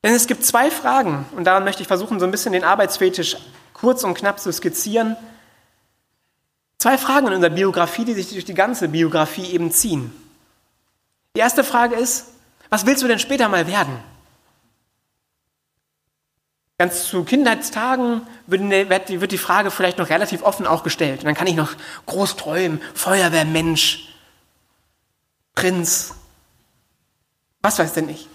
Denn 0.03 0.13
es 0.13 0.27
gibt 0.27 0.45
zwei 0.45 0.69
Fragen, 0.69 1.25
und 1.35 1.45
daran 1.45 1.63
möchte 1.63 1.81
ich 1.81 1.87
versuchen, 1.87 2.19
so 2.19 2.25
ein 2.25 2.31
bisschen 2.31 2.53
den 2.53 2.63
Arbeitsfetisch 2.63 3.37
kurz 3.73 4.03
und 4.03 4.13
knapp 4.13 4.39
zu 4.39 4.53
skizzieren. 4.53 5.15
Zwei 6.77 6.99
Fragen 6.99 7.27
in 7.27 7.33
unserer 7.33 7.53
Biografie, 7.53 8.05
die 8.05 8.13
sich 8.13 8.29
durch 8.29 8.45
die 8.45 8.53
ganze 8.53 8.87
Biografie 8.87 9.51
eben 9.51 9.71
ziehen. 9.71 10.11
Die 11.35 11.39
erste 11.39 11.63
Frage 11.63 11.95
ist, 11.95 12.34
was 12.75 12.85
willst 12.85 13.01
du 13.01 13.07
denn 13.07 13.19
später 13.19 13.47
mal 13.47 13.67
werden? 13.67 13.97
Ganz 16.77 17.07
zu 17.07 17.23
Kindheitstagen 17.23 18.27
wird 18.47 19.31
die 19.31 19.37
Frage 19.37 19.71
vielleicht 19.71 19.97
noch 19.97 20.09
relativ 20.09 20.43
offen 20.43 20.67
auch 20.67 20.83
gestellt. 20.83 21.19
Und 21.19 21.25
dann 21.27 21.35
kann 21.35 21.47
ich 21.47 21.55
noch 21.55 21.71
groß 22.05 22.35
träumen, 22.35 22.81
Feuerwehrmensch, 22.93 24.09
Prinz, 25.53 26.15
was 27.61 27.79
weiß 27.79 27.93
denn 27.93 28.09
ich. 28.09 28.27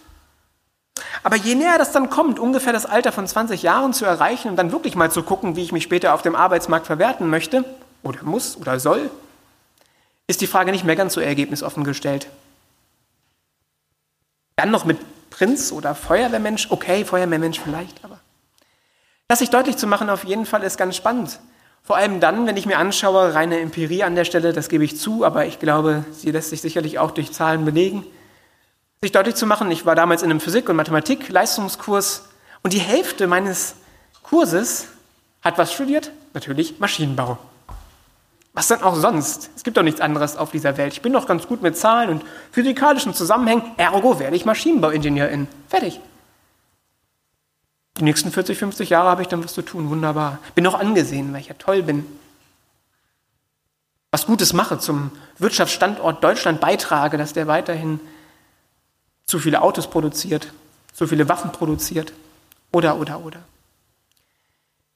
Aber 1.22 1.36
je 1.36 1.54
näher 1.54 1.76
das 1.76 1.92
dann 1.92 2.08
kommt, 2.08 2.38
ungefähr 2.38 2.72
das 2.72 2.86
Alter 2.86 3.12
von 3.12 3.26
20 3.26 3.62
Jahren 3.62 3.92
zu 3.92 4.06
erreichen 4.06 4.48
und 4.48 4.56
dann 4.56 4.72
wirklich 4.72 4.94
mal 4.94 5.10
zu 5.10 5.22
gucken, 5.22 5.54
wie 5.54 5.64
ich 5.64 5.72
mich 5.72 5.82
später 5.82 6.14
auf 6.14 6.22
dem 6.22 6.34
Arbeitsmarkt 6.34 6.86
verwerten 6.86 7.28
möchte 7.28 7.62
oder 8.02 8.22
muss 8.22 8.56
oder 8.56 8.80
soll, 8.80 9.10
ist 10.28 10.40
die 10.40 10.46
Frage 10.46 10.72
nicht 10.72 10.86
mehr 10.86 10.96
ganz 10.96 11.12
so 11.12 11.20
ergebnisoffen 11.20 11.84
gestellt. 11.84 12.26
Dann 14.60 14.70
noch 14.70 14.84
mit 14.84 14.98
Prinz 15.30 15.72
oder 15.72 15.94
Feuerwehrmensch, 15.94 16.68
okay, 16.70 17.04
Feuerwehrmensch 17.04 17.60
vielleicht, 17.60 18.04
aber. 18.04 18.20
Das 19.28 19.38
sich 19.38 19.50
deutlich 19.50 19.76
zu 19.76 19.86
machen 19.86 20.10
auf 20.10 20.24
jeden 20.24 20.44
Fall 20.44 20.62
ist 20.62 20.76
ganz 20.76 20.96
spannend. 20.96 21.40
Vor 21.82 21.96
allem 21.96 22.20
dann, 22.20 22.46
wenn 22.46 22.56
ich 22.56 22.66
mir 22.66 22.78
anschaue, 22.78 23.34
reine 23.34 23.58
Empirie 23.60 24.02
an 24.02 24.14
der 24.14 24.24
Stelle, 24.24 24.52
das 24.52 24.68
gebe 24.68 24.84
ich 24.84 24.98
zu, 24.98 25.24
aber 25.24 25.46
ich 25.46 25.58
glaube, 25.58 26.04
sie 26.12 26.30
lässt 26.30 26.50
sich 26.50 26.60
sicherlich 26.60 26.98
auch 26.98 27.12
durch 27.12 27.32
Zahlen 27.32 27.64
belegen 27.64 28.04
sich 29.02 29.12
deutlich 29.12 29.34
zu 29.34 29.46
machen, 29.46 29.70
ich 29.70 29.86
war 29.86 29.94
damals 29.94 30.22
in 30.22 30.30
einem 30.30 30.40
Physik- 30.40 30.68
und 30.68 30.76
Mathematik-Leistungskurs 30.76 32.28
und 32.62 32.74
die 32.74 32.80
Hälfte 32.80 33.26
meines 33.26 33.76
Kurses 34.22 34.88
hat 35.40 35.56
was 35.56 35.72
studiert? 35.72 36.12
Natürlich 36.34 36.78
Maschinenbau. 36.80 37.38
Was 38.60 38.68
denn 38.68 38.82
auch 38.82 38.94
sonst? 38.94 39.48
Es 39.56 39.64
gibt 39.64 39.78
doch 39.78 39.82
nichts 39.82 40.02
anderes 40.02 40.36
auf 40.36 40.50
dieser 40.50 40.76
Welt. 40.76 40.92
Ich 40.92 41.00
bin 41.00 41.14
doch 41.14 41.26
ganz 41.26 41.46
gut 41.46 41.62
mit 41.62 41.78
Zahlen 41.78 42.10
und 42.10 42.22
physikalischen 42.52 43.14
Zusammenhängen, 43.14 43.62
ergo 43.78 44.18
werde 44.18 44.36
ich 44.36 44.44
Maschinenbauingenieurin. 44.44 45.48
Fertig. 45.66 45.98
Die 47.96 48.04
nächsten 48.04 48.30
40, 48.30 48.58
50 48.58 48.90
Jahre 48.90 49.08
habe 49.08 49.22
ich 49.22 49.28
dann 49.28 49.42
was 49.42 49.54
zu 49.54 49.62
tun. 49.62 49.88
Wunderbar. 49.88 50.40
Bin 50.54 50.66
auch 50.66 50.78
angesehen, 50.78 51.32
weil 51.32 51.40
ich 51.40 51.48
ja 51.48 51.54
toll 51.54 51.82
bin. 51.82 52.04
Was 54.10 54.26
Gutes 54.26 54.52
mache, 54.52 54.78
zum 54.78 55.10
Wirtschaftsstandort 55.38 56.22
Deutschland 56.22 56.60
beitrage, 56.60 57.16
dass 57.16 57.32
der 57.32 57.46
weiterhin 57.46 57.98
zu 59.24 59.38
viele 59.38 59.62
Autos 59.62 59.88
produziert, 59.88 60.52
zu 60.92 61.06
viele 61.06 61.30
Waffen 61.30 61.50
produziert 61.50 62.12
oder, 62.72 63.00
oder, 63.00 63.24
oder. 63.24 63.38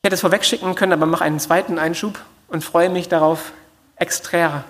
Ich 0.02 0.08
hätte 0.08 0.16
es 0.16 0.20
vorwegschicken 0.20 0.74
können, 0.74 0.92
aber 0.92 1.06
mache 1.06 1.24
einen 1.24 1.40
zweiten 1.40 1.78
Einschub 1.78 2.20
und 2.54 2.62
freue 2.62 2.88
mich 2.88 3.08
darauf, 3.08 3.52
extra, 3.96 4.64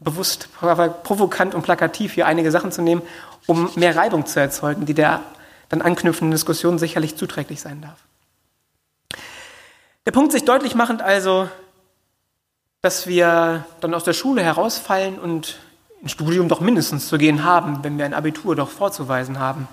bewusst, 0.00 0.48
provokant 0.58 1.54
und 1.54 1.62
plakativ 1.62 2.14
hier 2.14 2.26
einige 2.26 2.50
Sachen 2.50 2.72
zu 2.72 2.82
nehmen, 2.82 3.02
um 3.46 3.70
mehr 3.76 3.94
Reibung 3.94 4.26
zu 4.26 4.40
erzeugen, 4.40 4.84
die 4.84 4.94
der 4.94 5.22
dann 5.68 5.80
anknüpfenden 5.80 6.32
Diskussion 6.32 6.78
sicherlich 6.78 7.16
zuträglich 7.16 7.60
sein 7.60 7.82
darf. 7.82 7.98
Der 10.06 10.10
Punkt 10.10 10.32
sich 10.32 10.44
deutlich 10.44 10.74
machend 10.74 11.02
also, 11.02 11.48
dass 12.82 13.06
wir 13.06 13.64
dann 13.80 13.94
aus 13.94 14.02
der 14.02 14.12
Schule 14.12 14.42
herausfallen 14.42 15.16
und 15.16 15.60
ein 16.02 16.08
Studium 16.08 16.48
doch 16.48 16.60
mindestens 16.60 17.06
zu 17.06 17.16
gehen 17.16 17.44
haben, 17.44 17.84
wenn 17.84 17.96
wir 17.96 18.06
ein 18.06 18.14
Abitur 18.14 18.56
doch 18.56 18.70
vorzuweisen 18.70 19.38
haben. 19.38 19.68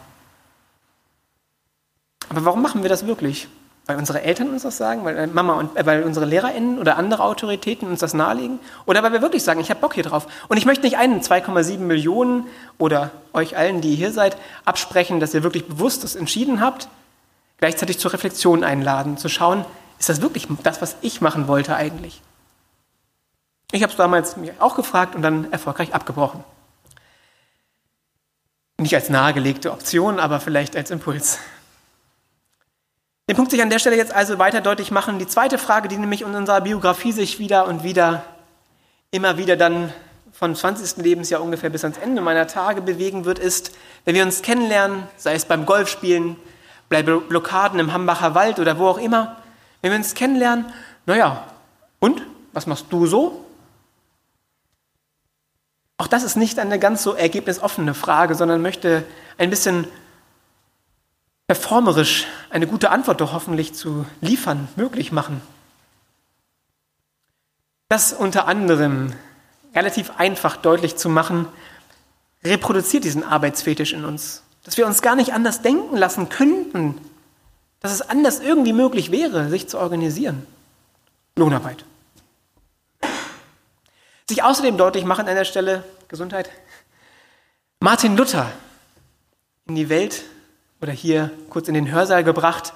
Aber 2.30 2.46
warum 2.46 2.62
machen 2.62 2.84
wir 2.84 2.90
das 2.90 3.08
wirklich? 3.08 3.48
Weil 3.88 3.98
unsere 3.98 4.22
Eltern 4.22 4.50
uns 4.50 4.64
das 4.64 4.78
sagen, 4.78 5.06
weil 5.06 5.18
äh, 5.18 5.28
Mama 5.28 5.54
und 5.54 5.76
äh, 5.78 5.86
weil 5.86 6.04
unsere 6.04 6.26
LehrerInnen 6.26 6.78
oder 6.78 6.98
andere 6.98 7.24
Autoritäten 7.24 7.88
uns 7.88 8.02
das 8.02 8.14
nahelegen? 8.14 8.60
Oder 8.86 9.02
weil 9.02 9.14
wir 9.14 9.22
wirklich 9.22 9.44
sagen, 9.44 9.62
ich 9.62 9.70
habe 9.70 9.80
Bock 9.80 9.94
hier 9.94 10.04
drauf. 10.04 10.28
Und 10.50 10.58
ich 10.58 10.66
möchte 10.66 10.86
nicht 10.86 10.98
einen 10.98 11.22
2,7 11.22 11.80
Millionen 11.80 12.48
oder 12.78 13.12
euch 13.32 13.56
allen, 13.58 13.80
die 13.80 13.96
hier 13.96 14.12
seid, 14.12 14.38
absprechen, 14.66 15.22
dass 15.22 15.34
ihr 15.34 15.44
wirklich 15.44 15.68
bewusst 15.68 16.04
das 16.04 16.18
entschieden 16.18 16.60
habt, 16.60 16.90
gleichzeitig 17.60 17.98
zur 17.98 18.12
Reflexion 18.12 18.66
einladen, 18.66 19.18
zu 19.18 19.30
schauen, 19.30 19.64
ist 20.00 20.10
das 20.10 20.22
wirklich 20.22 20.48
das, 20.64 20.82
was 20.82 20.98
ich 21.02 21.22
machen 21.22 21.48
wollte 21.48 21.76
eigentlich? 21.76 22.22
Ich 23.72 23.84
habe 23.84 23.92
es 23.92 23.98
damals 23.98 24.38
mir 24.38 24.54
auch 24.60 24.76
gefragt 24.76 25.16
und 25.16 25.22
dann 25.22 25.52
erfolgreich 25.52 25.94
abgebrochen. 25.94 26.44
Nicht 28.78 28.96
als 28.96 29.10
nahegelegte 29.10 29.72
Option, 29.72 30.20
aber 30.20 30.40
vielleicht 30.40 30.76
als 30.76 30.92
Impuls. 30.92 31.40
Den 33.30 33.36
Punkt 33.36 33.52
sich 33.52 33.62
an 33.62 33.70
der 33.70 33.80
Stelle 33.80 33.98
jetzt 33.98 34.14
also 34.14 34.40
weiter 34.40 34.62
deutlich 34.62 34.90
machen. 34.90 35.20
Die 35.20 35.28
zweite 35.28 35.58
Frage, 35.58 35.90
die 35.90 35.98
nämlich 35.98 36.22
in 36.22 36.34
unserer 36.34 36.62
Biografie 36.62 37.12
sich 37.12 37.40
wieder 37.40 37.68
und 37.68 37.84
wieder, 37.84 38.24
immer 39.12 39.38
wieder 39.38 39.58
dann 39.58 39.92
von 40.32 40.56
20. 40.56 41.04
Lebensjahr 41.04 41.42
ungefähr 41.42 41.70
bis 41.70 41.84
ans 41.84 41.98
Ende 41.98 42.22
meiner 42.22 42.48
Tage 42.48 42.82
bewegen 42.82 43.26
wird, 43.26 43.38
ist, 43.38 43.72
wenn 44.06 44.16
wir 44.16 44.24
uns 44.24 44.44
kennenlernen, 44.44 45.04
sei 45.18 45.34
es 45.34 45.44
beim 45.44 45.66
Golfspielen, 45.66 46.38
bei 46.88 47.04
Blockaden 47.04 47.80
im 47.80 47.92
Hambacher 47.92 48.34
Wald 48.34 48.60
oder 48.60 48.78
wo 48.80 48.88
auch 48.88 48.98
immer, 48.98 49.36
wenn 49.82 49.92
wir 49.92 49.98
uns 49.98 50.14
kennenlernen, 50.14 50.66
naja, 51.06 51.44
und? 52.00 52.22
Was 52.54 52.66
machst 52.66 52.86
du 52.90 53.08
so? 53.08 53.46
Auch 55.98 56.08
das 56.08 56.24
ist 56.24 56.38
nicht 56.38 56.60
eine 56.60 56.80
ganz 56.80 57.04
so 57.04 57.14
ergebnisoffene 57.14 57.94
Frage, 57.94 58.36
sondern 58.36 58.62
möchte 58.62 59.04
ein 59.38 59.50
bisschen 59.50 59.88
performerisch 61.48 62.26
eine 62.50 62.68
gute 62.68 62.90
Antwort 62.90 63.22
doch 63.22 63.34
hoffentlich 63.34 63.74
zu 63.74 64.06
liefern, 64.22 64.68
möglich 64.76 65.12
machen. 65.12 65.42
Das 67.90 68.14
unter 68.14 68.48
anderem 68.48 69.14
relativ 69.74 70.12
einfach 70.18 70.58
deutlich 70.58 70.96
zu 70.96 71.10
machen, 71.10 71.48
reproduziert 72.44 73.04
diesen 73.04 73.24
Arbeitsfetisch 73.24 73.94
in 73.94 74.06
uns. 74.06 74.44
Dass 74.64 74.78
wir 74.78 74.86
uns 74.86 75.02
gar 75.02 75.16
nicht 75.16 75.34
anders 75.34 75.62
denken 75.62 75.96
lassen 75.96 76.30
könnten, 76.30 77.00
dass 77.80 77.92
es 77.92 78.02
anders 78.02 78.40
irgendwie 78.40 78.74
möglich 78.74 79.12
wäre, 79.12 79.50
sich 79.50 79.70
zu 79.70 79.80
organisieren. 79.80 80.46
Lohnarbeit. 81.36 81.86
Sich 84.28 84.44
außerdem 84.44 84.78
deutlich 84.78 85.06
machen 85.06 85.28
an 85.28 85.36
der 85.36 85.46
Stelle, 85.46 85.84
Gesundheit, 86.08 86.50
Martin 87.80 88.18
Luther 88.18 88.52
in 89.68 89.76
die 89.76 89.90
Welt 89.90 90.24
oder 90.82 90.92
hier 90.92 91.32
kurz 91.50 91.68
in 91.68 91.74
den 91.74 91.92
Hörsaal 91.92 92.24
gebracht, 92.24 92.74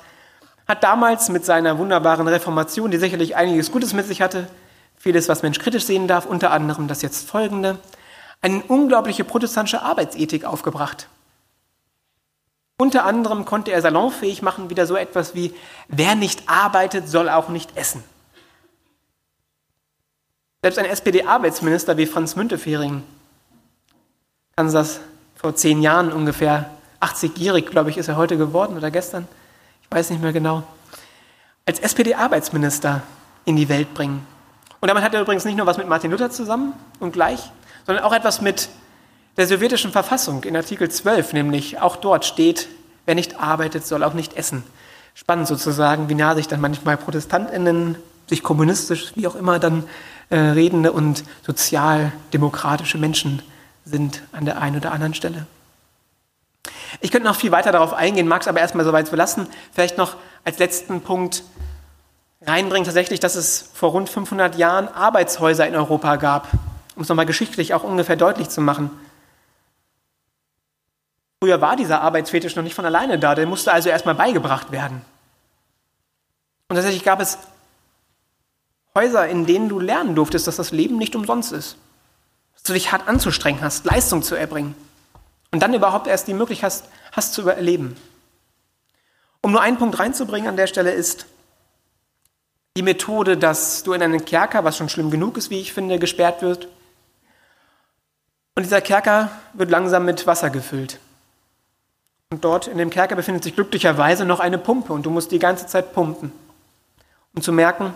hat 0.67 0.83
damals 0.83 1.29
mit 1.29 1.45
seiner 1.45 1.77
wunderbaren 1.77 2.27
Reformation, 2.27 2.91
die 2.91 2.97
sicherlich 2.97 3.35
einiges 3.35 3.71
Gutes 3.71 3.93
mit 3.93 4.05
sich 4.07 4.21
hatte, 4.21 4.47
vieles, 4.97 5.27
was 5.27 5.43
Mensch 5.43 5.59
kritisch 5.59 5.85
sehen 5.85 6.07
darf, 6.07 6.25
unter 6.25 6.51
anderem 6.51 6.87
das 6.87 7.01
jetzt 7.01 7.29
folgende, 7.29 7.79
eine 8.41 8.63
unglaubliche 8.63 9.23
protestantische 9.23 9.81
Arbeitsethik 9.81 10.45
aufgebracht. 10.45 11.07
Unter 12.77 13.05
anderem 13.05 13.45
konnte 13.45 13.71
er 13.71 13.81
salonfähig 13.81 14.41
machen, 14.41 14.71
wieder 14.71 14.87
so 14.87 14.95
etwas 14.95 15.35
wie, 15.35 15.53
wer 15.87 16.15
nicht 16.15 16.49
arbeitet, 16.49 17.07
soll 17.07 17.29
auch 17.29 17.49
nicht 17.49 17.77
essen. 17.77 18.03
Selbst 20.63 20.79
ein 20.79 20.85
SPD-Arbeitsminister 20.85 21.97
wie 21.97 22.05
Franz 22.05 22.35
Müntefering 22.35 23.03
kann 24.55 24.71
das 24.71 24.99
vor 25.35 25.55
zehn 25.55 25.81
Jahren 25.81 26.11
ungefähr 26.11 26.69
80-jährig, 27.01 27.65
glaube 27.65 27.89
ich, 27.89 27.97
ist 27.97 28.07
er 28.07 28.15
heute 28.15 28.37
geworden 28.37 28.77
oder 28.77 28.91
gestern, 28.91 29.27
ich 29.81 29.91
weiß 29.91 30.09
nicht 30.11 30.21
mehr 30.21 30.33
genau, 30.33 30.63
als 31.65 31.79
SPD-Arbeitsminister 31.79 33.01
in 33.45 33.55
die 33.55 33.69
Welt 33.69 33.93
bringen. 33.93 34.25
Und 34.79 34.87
damit 34.87 35.03
hat 35.03 35.13
er 35.13 35.21
übrigens 35.21 35.45
nicht 35.45 35.57
nur 35.57 35.67
was 35.67 35.77
mit 35.77 35.87
Martin 35.87 36.11
Luther 36.11 36.31
zusammen 36.31 36.73
und 36.99 37.11
gleich, 37.11 37.51
sondern 37.85 38.03
auch 38.03 38.13
etwas 38.13 38.41
mit 38.41 38.69
der 39.37 39.47
sowjetischen 39.47 39.91
Verfassung 39.91 40.43
in 40.43 40.55
Artikel 40.55 40.89
12, 40.89 41.33
nämlich 41.33 41.79
auch 41.79 41.95
dort 41.95 42.25
steht, 42.25 42.67
wer 43.05 43.15
nicht 43.15 43.39
arbeitet, 43.39 43.85
soll 43.85 44.03
auch 44.03 44.13
nicht 44.13 44.33
essen. 44.33 44.63
Spannend 45.13 45.47
sozusagen, 45.47 46.09
wie 46.09 46.15
nah 46.15 46.35
sich 46.35 46.47
dann 46.47 46.61
manchmal 46.61 46.97
ProtestantInnen, 46.97 47.95
sich 48.27 48.43
kommunistisch, 48.43 49.11
wie 49.15 49.27
auch 49.27 49.35
immer 49.35 49.59
dann 49.59 49.83
äh, 50.29 50.37
redende 50.37 50.91
und 50.91 51.23
sozialdemokratische 51.45 52.97
Menschen 52.97 53.41
sind 53.85 54.21
an 54.31 54.45
der 54.45 54.61
einen 54.61 54.77
oder 54.77 54.91
anderen 54.91 55.13
Stelle. 55.13 55.45
Ich 56.99 57.11
könnte 57.11 57.27
noch 57.27 57.35
viel 57.35 57.51
weiter 57.51 57.71
darauf 57.71 57.93
eingehen, 57.93 58.27
mag 58.27 58.41
es 58.41 58.47
aber 58.47 58.59
erstmal 58.59 58.83
so 58.83 58.91
weit 58.91 59.09
belassen. 59.09 59.47
Vielleicht 59.71 59.97
noch 59.97 60.17
als 60.43 60.59
letzten 60.59 61.01
Punkt 61.01 61.43
reinbringen 62.41 62.85
tatsächlich, 62.85 63.19
dass 63.19 63.35
es 63.35 63.69
vor 63.73 63.91
rund 63.91 64.09
500 64.09 64.57
Jahren 64.57 64.87
Arbeitshäuser 64.87 65.67
in 65.67 65.75
Europa 65.75 66.17
gab, 66.17 66.47
um 66.95 67.03
es 67.03 67.09
nochmal 67.09 67.25
geschichtlich 67.25 67.73
auch 67.73 67.83
ungefähr 67.83 68.15
deutlich 68.15 68.49
zu 68.49 68.61
machen. 68.61 68.91
Früher 71.39 71.61
war 71.61 71.75
dieser 71.75 72.01
Arbeitsfetisch 72.01 72.55
noch 72.55 72.63
nicht 72.63 72.75
von 72.75 72.85
alleine 72.85 73.17
da, 73.17 73.35
der 73.35 73.47
musste 73.47 73.71
also 73.71 73.89
erstmal 73.89 74.15
beigebracht 74.15 74.71
werden. 74.71 75.01
Und 76.67 76.75
tatsächlich 76.75 77.03
gab 77.03 77.19
es 77.19 77.37
Häuser, 78.93 79.27
in 79.27 79.45
denen 79.45 79.69
du 79.69 79.79
lernen 79.79 80.15
durftest, 80.15 80.47
dass 80.47 80.57
das 80.57 80.71
Leben 80.71 80.97
nicht 80.97 81.15
umsonst 81.15 81.51
ist. 81.51 81.77
Dass 82.53 82.63
du 82.63 82.73
dich 82.73 82.91
hart 82.91 83.07
anzustrengen 83.07 83.61
hast, 83.61 83.85
Leistung 83.85 84.21
zu 84.21 84.35
erbringen 84.35 84.75
und 85.51 85.61
dann 85.61 85.73
überhaupt 85.73 86.07
erst 86.07 86.27
die 86.27 86.33
Möglichkeit 86.33 86.71
hast, 86.71 86.85
hast 87.11 87.33
zu 87.33 87.41
überleben. 87.41 87.95
Um 89.41 89.51
nur 89.51 89.61
einen 89.61 89.77
Punkt 89.77 89.99
reinzubringen 89.99 90.49
an 90.49 90.55
der 90.55 90.67
Stelle 90.67 90.91
ist 90.91 91.25
die 92.77 92.83
Methode, 92.83 93.37
dass 93.37 93.83
du 93.83 93.93
in 93.93 94.01
einen 94.01 94.23
Kerker, 94.23 94.63
was 94.63 94.77
schon 94.77 94.87
schlimm 94.87 95.11
genug 95.11 95.37
ist, 95.37 95.49
wie 95.49 95.59
ich 95.59 95.73
finde, 95.73 95.99
gesperrt 95.99 96.41
wird. 96.41 96.69
Und 98.55 98.63
dieser 98.63 98.81
Kerker 98.81 99.29
wird 99.53 99.71
langsam 99.71 100.05
mit 100.05 100.25
Wasser 100.25 100.49
gefüllt. 100.49 100.99
Und 102.29 102.45
dort 102.45 102.67
in 102.67 102.77
dem 102.77 102.89
Kerker 102.89 103.15
befindet 103.17 103.43
sich 103.43 103.55
glücklicherweise 103.55 104.23
noch 104.23 104.39
eine 104.39 104.57
Pumpe 104.57 104.93
und 104.93 105.05
du 105.05 105.09
musst 105.09 105.31
die 105.31 105.39
ganze 105.39 105.67
Zeit 105.67 105.93
pumpen, 105.93 106.31
um 107.35 107.41
zu 107.41 107.51
merken, 107.51 107.93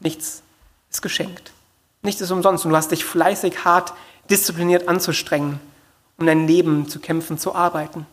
nichts 0.00 0.42
ist 0.90 1.02
geschenkt. 1.02 1.52
Nichts 2.00 2.22
ist 2.22 2.30
umsonst 2.30 2.64
und 2.64 2.70
du 2.70 2.76
hast 2.76 2.92
dich 2.92 3.04
fleißig, 3.04 3.64
hart, 3.64 3.92
diszipliniert 4.30 4.88
anzustrengen 4.88 5.60
um 6.18 6.26
dein 6.26 6.46
Leben 6.46 6.88
zu 6.88 7.00
kämpfen, 7.00 7.38
zu 7.38 7.54
arbeiten. 7.54 8.06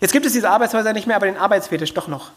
Jetzt 0.00 0.12
gibt 0.12 0.26
es 0.26 0.32
diese 0.32 0.50
Arbeitshäuser 0.50 0.92
nicht 0.92 1.06
mehr, 1.06 1.16
aber 1.16 1.26
den 1.26 1.36
Arbeitsfetisch 1.36 1.94
doch 1.94 2.08
noch. 2.08 2.30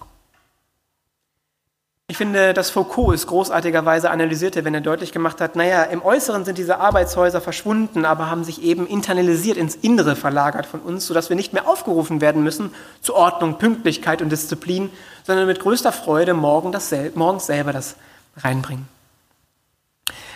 Ich 2.11 2.17
finde, 2.17 2.53
dass 2.53 2.71
Foucault 2.71 3.15
es 3.15 3.25
großartigerweise 3.25 4.09
analysierte, 4.09 4.65
wenn 4.65 4.73
er 4.73 4.81
deutlich 4.81 5.13
gemacht 5.13 5.39
hat, 5.39 5.55
naja, 5.55 5.83
im 5.83 6.03
Äußeren 6.03 6.43
sind 6.43 6.57
diese 6.57 6.77
Arbeitshäuser 6.77 7.39
verschwunden, 7.39 8.03
aber 8.03 8.29
haben 8.29 8.43
sich 8.43 8.63
eben 8.63 8.85
internalisiert 8.85 9.55
ins 9.55 9.75
Innere 9.75 10.17
verlagert 10.17 10.65
von 10.65 10.81
uns, 10.81 11.07
sodass 11.07 11.29
wir 11.29 11.37
nicht 11.37 11.53
mehr 11.53 11.69
aufgerufen 11.69 12.19
werden 12.19 12.43
müssen 12.43 12.73
zu 13.01 13.15
Ordnung, 13.15 13.59
Pünktlichkeit 13.59 14.21
und 14.21 14.29
Disziplin, 14.29 14.89
sondern 15.23 15.47
mit 15.47 15.61
größter 15.61 15.93
Freude 15.93 16.33
morgen 16.33 16.73
das, 16.73 16.93
morgens 17.15 17.45
selber 17.45 17.71
das 17.71 17.95
reinbringen. 18.35 18.89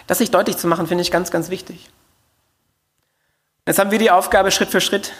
Das 0.07 0.19
sich 0.19 0.31
deutlich 0.31 0.55
zu 0.55 0.67
machen, 0.67 0.88
finde 0.88 1.01
ich 1.01 1.12
ganz, 1.12 1.29
ganz 1.29 1.50
wichtig. 1.50 1.89
Jetzt 3.67 3.79
haben 3.79 3.89
wir 3.89 3.98
die 3.98 4.12
Aufgabe, 4.12 4.51
Schritt 4.51 4.69
für 4.69 4.79
Schritt 4.79 5.13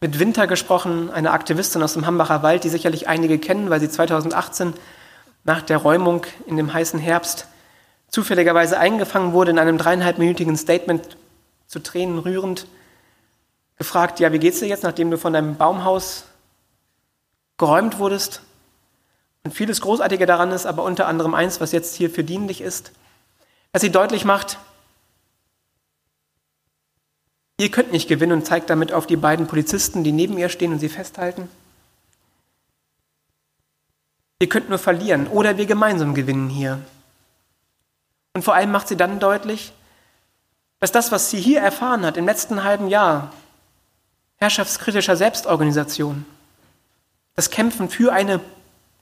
mit 0.00 0.20
Winter 0.20 0.46
gesprochen, 0.46 1.10
eine 1.10 1.32
Aktivistin 1.32 1.82
aus 1.82 1.94
dem 1.94 2.06
Hambacher 2.06 2.44
Wald, 2.44 2.62
die 2.62 2.68
sicherlich 2.68 3.08
einige 3.08 3.40
kennen, 3.40 3.70
weil 3.70 3.80
sie 3.80 3.90
2018 3.90 4.74
nach 5.42 5.62
der 5.62 5.78
Räumung 5.78 6.24
in 6.46 6.56
dem 6.56 6.72
heißen 6.72 7.00
Herbst 7.00 7.48
zufälligerweise 8.06 8.78
eingefangen 8.78 9.32
wurde 9.32 9.50
in 9.50 9.58
einem 9.58 9.78
dreieinhalbminütigen 9.78 10.56
Statement 10.56 11.16
zu 11.66 11.80
Tränen 11.80 12.20
rührend, 12.20 12.68
gefragt, 13.78 14.20
ja, 14.20 14.32
wie 14.32 14.38
geht's 14.38 14.60
dir 14.60 14.68
jetzt, 14.68 14.84
nachdem 14.84 15.10
du 15.10 15.18
von 15.18 15.32
deinem 15.32 15.56
Baumhaus 15.56 16.26
geräumt 17.58 17.98
wurdest? 17.98 18.42
Und 19.42 19.54
vieles 19.54 19.80
Großartige 19.80 20.26
daran 20.26 20.52
ist, 20.52 20.66
aber 20.66 20.84
unter 20.84 21.08
anderem 21.08 21.34
eins, 21.34 21.60
was 21.60 21.72
jetzt 21.72 21.96
hier 21.96 22.10
für 22.10 22.22
dienlich 22.22 22.60
ist, 22.60 22.92
dass 23.72 23.82
sie 23.82 23.90
deutlich 23.90 24.24
macht, 24.24 24.58
Ihr 27.58 27.70
könnt 27.70 27.92
nicht 27.92 28.08
gewinnen 28.08 28.32
und 28.32 28.46
zeigt 28.46 28.70
damit 28.70 28.92
auf 28.92 29.06
die 29.06 29.16
beiden 29.16 29.46
Polizisten, 29.46 30.04
die 30.04 30.12
neben 30.12 30.38
ihr 30.38 30.48
stehen 30.48 30.72
und 30.72 30.78
sie 30.78 30.88
festhalten. 30.88 31.48
Ihr 34.40 34.48
könnt 34.48 34.68
nur 34.68 34.78
verlieren 34.78 35.28
oder 35.28 35.56
wir 35.56 35.66
gemeinsam 35.66 36.14
gewinnen 36.14 36.48
hier. 36.48 36.80
Und 38.34 38.42
vor 38.42 38.54
allem 38.54 38.72
macht 38.72 38.88
sie 38.88 38.96
dann 38.96 39.20
deutlich, 39.20 39.72
dass 40.80 40.90
das, 40.90 41.12
was 41.12 41.30
sie 41.30 41.40
hier 41.40 41.60
erfahren 41.60 42.04
hat 42.04 42.16
im 42.16 42.26
letzten 42.26 42.64
halben 42.64 42.88
Jahr, 42.88 43.32
herrschaftskritischer 44.38 45.16
Selbstorganisation, 45.16 46.26
das 47.36 47.50
Kämpfen 47.50 47.88
für 47.88 48.12
eine, 48.12 48.40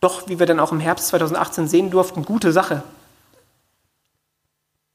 doch 0.00 0.28
wie 0.28 0.38
wir 0.38 0.45
dann 0.45 0.61
auch 0.61 0.73
im 0.73 0.80
Herbst 0.80 1.09
2018 1.09 1.69
sehen 1.69 1.90
durften, 1.90 2.26
gute 2.26 2.52
Sache, 2.52 2.83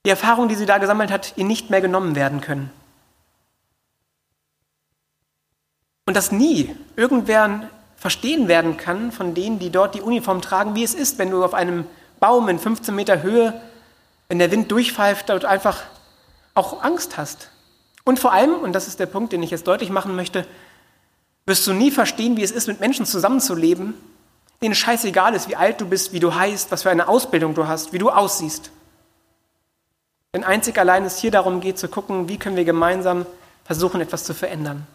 die 0.06 0.12
Erfahrung, 0.12 0.48
die 0.48 0.56
sie 0.56 0.68
da 0.68 0.78
gesammelt 0.78 1.10
hat, 1.10 1.34
ihr 1.38 1.46
nicht 1.46 1.72
mehr 1.72 1.82
genommen 1.82 2.16
werden 2.16 2.40
können. 2.40 2.70
Und 6.06 6.16
dass 6.16 6.32
nie 6.32 6.76
irgendwer 6.96 7.70
verstehen 7.98 8.48
werden 8.48 8.78
kann 8.78 9.12
von 9.12 9.34
denen, 9.34 9.58
die 9.58 9.72
dort 9.72 9.96
die 9.96 10.02
Uniform 10.02 10.42
tragen, 10.42 10.76
wie 10.76 10.84
es 10.84 10.94
ist, 10.94 11.18
wenn 11.18 11.32
du 11.32 11.44
auf 11.44 11.54
einem 11.54 11.86
Baum 12.20 12.48
in 12.50 12.60
15 12.60 12.96
Meter 12.96 13.24
Höhe, 13.24 13.60
wenn 14.28 14.40
der 14.40 14.52
Wind 14.52 14.72
durchpfeift, 14.72 15.30
dort 15.30 15.46
einfach 15.46 15.84
auch 16.54 16.84
Angst 16.84 17.18
hast. 17.18 17.50
Und 18.04 18.20
vor 18.20 18.32
allem, 18.32 18.54
und 18.54 18.74
das 18.74 18.88
ist 18.88 19.00
der 19.00 19.08
Punkt, 19.08 19.34
den 19.34 19.42
ich 19.42 19.50
jetzt 19.50 19.66
deutlich 19.66 19.90
machen 19.90 20.16
möchte, 20.16 20.46
wirst 21.48 21.66
du 21.66 21.74
nie 21.74 21.90
verstehen, 21.92 22.38
wie 22.38 22.44
es 22.44 22.52
ist, 22.52 22.68
mit 22.68 22.80
Menschen 22.80 23.06
zusammenzuleben, 23.06 23.96
denen 24.62 24.76
scheißegal 24.76 25.34
ist, 25.34 25.50
wie 25.50 25.56
alt 25.56 25.82
du 25.82 25.88
bist, 25.88 26.14
wie 26.14 26.20
du 26.20 26.36
heißt, 26.36 26.72
was 26.72 26.84
für 26.84 26.92
eine 26.92 27.08
Ausbildung 27.08 27.56
du 27.56 27.68
hast, 27.68 27.94
wie 27.94 27.98
du 27.98 28.10
aussiehst. 28.10 28.72
Denn 30.34 30.44
einzig 30.44 30.78
allein 30.78 31.06
es 31.06 31.18
hier 31.18 31.32
darum 31.32 31.62
geht 31.62 31.80
zu 31.80 31.88
gucken, 31.88 32.30
wie 32.30 32.38
können 32.38 32.56
wir 32.56 32.66
gemeinsam 32.66 33.26
versuchen, 33.64 34.02
etwas 34.02 34.24
zu 34.24 34.34
verändern. 34.34 34.86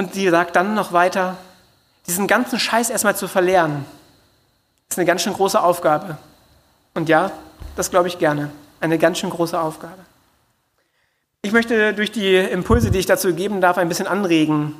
Und 0.00 0.14
sie 0.14 0.30
sagt 0.30 0.56
dann 0.56 0.72
noch 0.72 0.94
weiter, 0.94 1.36
diesen 2.06 2.26
ganzen 2.26 2.58
Scheiß 2.58 2.88
erstmal 2.88 3.16
zu 3.16 3.28
verlernen, 3.28 3.84
ist 4.88 4.96
eine 4.98 5.04
ganz 5.04 5.20
schön 5.20 5.34
große 5.34 5.62
Aufgabe. 5.62 6.16
Und 6.94 7.10
ja, 7.10 7.30
das 7.76 7.90
glaube 7.90 8.08
ich 8.08 8.18
gerne, 8.18 8.50
eine 8.80 8.96
ganz 8.96 9.18
schön 9.18 9.28
große 9.28 9.60
Aufgabe. 9.60 9.98
Ich 11.42 11.52
möchte 11.52 11.92
durch 11.92 12.10
die 12.10 12.34
Impulse, 12.34 12.90
die 12.90 12.98
ich 12.98 13.04
dazu 13.04 13.34
geben 13.34 13.60
darf, 13.60 13.76
ein 13.76 13.90
bisschen 13.90 14.06
anregen, 14.06 14.74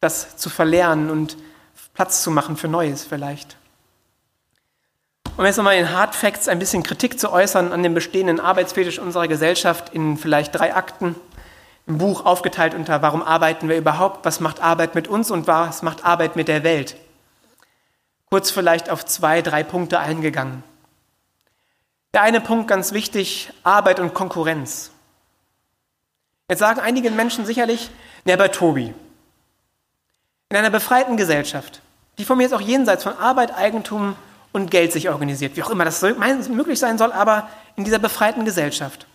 das 0.00 0.36
zu 0.36 0.48
verlernen 0.48 1.10
und 1.10 1.36
Platz 1.92 2.22
zu 2.22 2.30
machen 2.30 2.56
für 2.56 2.68
Neues 2.68 3.02
vielleicht. 3.02 3.56
Um 5.36 5.44
jetzt 5.44 5.56
nochmal 5.56 5.76
in 5.76 5.90
Hard 5.90 6.14
Facts 6.14 6.46
ein 6.46 6.60
bisschen 6.60 6.84
Kritik 6.84 7.18
zu 7.18 7.32
äußern 7.32 7.72
an 7.72 7.82
dem 7.82 7.94
bestehenden 7.94 8.38
Arbeitsfetisch 8.38 9.00
unserer 9.00 9.26
Gesellschaft 9.26 9.92
in 9.92 10.16
vielleicht 10.16 10.54
drei 10.54 10.76
Akten. 10.76 11.16
Im 11.88 11.96
Buch 11.96 12.26
aufgeteilt 12.26 12.74
unter 12.74 13.00
Warum 13.00 13.22
arbeiten 13.22 13.70
wir 13.70 13.78
überhaupt, 13.78 14.26
was 14.26 14.40
macht 14.40 14.60
Arbeit 14.60 14.94
mit 14.94 15.08
uns 15.08 15.30
und 15.30 15.46
was 15.46 15.80
macht 15.80 16.04
Arbeit 16.04 16.36
mit 16.36 16.46
der 16.46 16.62
Welt. 16.62 16.96
Kurz 18.28 18.50
vielleicht 18.50 18.90
auf 18.90 19.06
zwei, 19.06 19.40
drei 19.40 19.62
Punkte 19.62 19.98
eingegangen. 19.98 20.62
Der 22.12 22.20
eine 22.20 22.42
Punkt 22.42 22.68
ganz 22.68 22.92
wichtig, 22.92 23.50
Arbeit 23.62 24.00
und 24.00 24.12
Konkurrenz. 24.12 24.90
Jetzt 26.50 26.58
sagen 26.58 26.78
einige 26.78 27.10
Menschen 27.10 27.46
sicherlich, 27.46 27.90
ne, 28.26 28.34
aber 28.34 28.52
Tobi, 28.52 28.92
in 30.50 30.56
einer 30.58 30.70
befreiten 30.70 31.16
Gesellschaft, 31.16 31.80
die 32.18 32.26
von 32.26 32.36
mir 32.36 32.44
jetzt 32.44 32.54
auch 32.54 32.60
jenseits 32.60 33.02
von 33.02 33.16
Arbeit, 33.16 33.56
Eigentum 33.56 34.14
und 34.52 34.70
Geld 34.70 34.92
sich 34.92 35.08
organisiert, 35.08 35.56
wie 35.56 35.62
auch 35.62 35.70
immer 35.70 35.86
das 35.86 36.02
möglich 36.02 36.78
sein 36.78 36.98
soll, 36.98 37.12
aber 37.12 37.48
in 37.76 37.84
dieser 37.84 37.98
befreiten 37.98 38.44
Gesellschaft. 38.44 39.06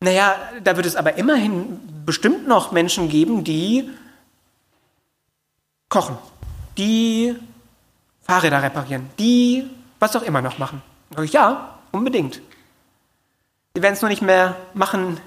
Naja, 0.00 0.36
da 0.62 0.76
wird 0.76 0.86
es 0.86 0.96
aber 0.96 1.16
immerhin 1.16 1.80
bestimmt 2.04 2.46
noch 2.46 2.70
Menschen 2.70 3.08
geben, 3.08 3.44
die 3.44 3.90
kochen, 5.88 6.18
die 6.76 7.34
Fahrräder 8.22 8.62
reparieren, 8.62 9.08
die 9.18 9.68
was 9.98 10.14
auch 10.14 10.22
immer 10.22 10.42
noch 10.42 10.58
machen. 10.58 10.82
Ja, 11.30 11.78
unbedingt. 11.92 12.42
Sie 13.74 13.82
werden 13.82 13.94
es 13.94 14.02
nur 14.02 14.10
nicht 14.10 14.22
mehr 14.22 14.56
machen, 14.74 15.18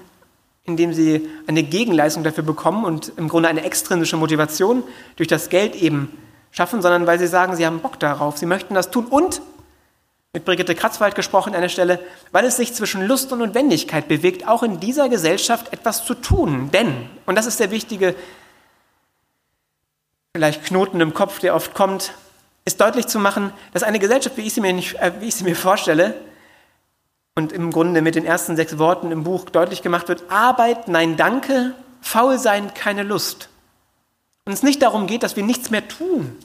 indem 0.64 0.92
sie 0.92 1.28
eine 1.46 1.62
Gegenleistung 1.62 2.22
dafür 2.22 2.44
bekommen 2.44 2.84
und 2.84 3.12
im 3.16 3.28
Grunde 3.28 3.48
eine 3.48 3.64
extrinsische 3.64 4.16
Motivation 4.16 4.84
durch 5.16 5.28
das 5.28 5.48
Geld 5.48 5.74
eben 5.74 6.16
schaffen, 6.52 6.82
sondern 6.82 7.06
weil 7.06 7.18
sie 7.18 7.26
sagen, 7.26 7.56
sie 7.56 7.66
haben 7.66 7.80
Bock 7.80 7.98
darauf, 7.98 8.38
sie 8.38 8.46
möchten 8.46 8.74
das 8.74 8.90
tun 8.90 9.06
und, 9.06 9.40
mit 10.32 10.44
Brigitte 10.44 10.74
Kratzwald 10.74 11.14
gesprochen 11.14 11.54
an 11.54 11.62
der 11.62 11.68
Stelle, 11.68 11.98
weil 12.30 12.44
es 12.44 12.56
sich 12.56 12.72
zwischen 12.74 13.06
Lust 13.06 13.32
und 13.32 13.40
Notwendigkeit 13.40 14.06
bewegt, 14.06 14.46
auch 14.46 14.62
in 14.62 14.78
dieser 14.78 15.08
Gesellschaft 15.08 15.72
etwas 15.72 16.04
zu 16.04 16.14
tun. 16.14 16.70
Denn, 16.70 17.08
und 17.26 17.36
das 17.36 17.46
ist 17.46 17.58
der 17.58 17.70
wichtige, 17.70 18.14
vielleicht 20.34 20.64
Knoten 20.64 21.00
im 21.00 21.14
Kopf, 21.14 21.40
der 21.40 21.54
oft 21.54 21.74
kommt, 21.74 22.12
ist 22.64 22.80
deutlich 22.80 23.06
zu 23.06 23.18
machen, 23.18 23.52
dass 23.72 23.82
eine 23.82 23.98
Gesellschaft, 23.98 24.36
wie 24.36 24.42
ich 24.42 24.54
sie 24.54 24.60
mir, 24.60 24.72
nicht, 24.72 24.94
äh, 24.96 25.12
wie 25.20 25.28
ich 25.28 25.34
sie 25.34 25.44
mir 25.44 25.56
vorstelle, 25.56 26.14
und 27.36 27.52
im 27.52 27.70
Grunde 27.70 28.02
mit 28.02 28.16
den 28.16 28.26
ersten 28.26 28.54
sechs 28.54 28.78
Worten 28.78 29.12
im 29.12 29.24
Buch 29.24 29.46
deutlich 29.50 29.82
gemacht 29.82 30.08
wird, 30.08 30.24
Arbeit, 30.30 30.88
nein, 30.88 31.16
danke, 31.16 31.74
faul 32.00 32.38
sein, 32.38 32.74
keine 32.74 33.02
Lust 33.02 33.50
und 34.50 34.52
es 34.52 34.64
nicht 34.64 34.82
darum 34.82 35.06
geht, 35.06 35.22
dass 35.22 35.36
wir 35.36 35.44
nichts 35.44 35.70
mehr 35.70 35.86
tun. 35.86 36.36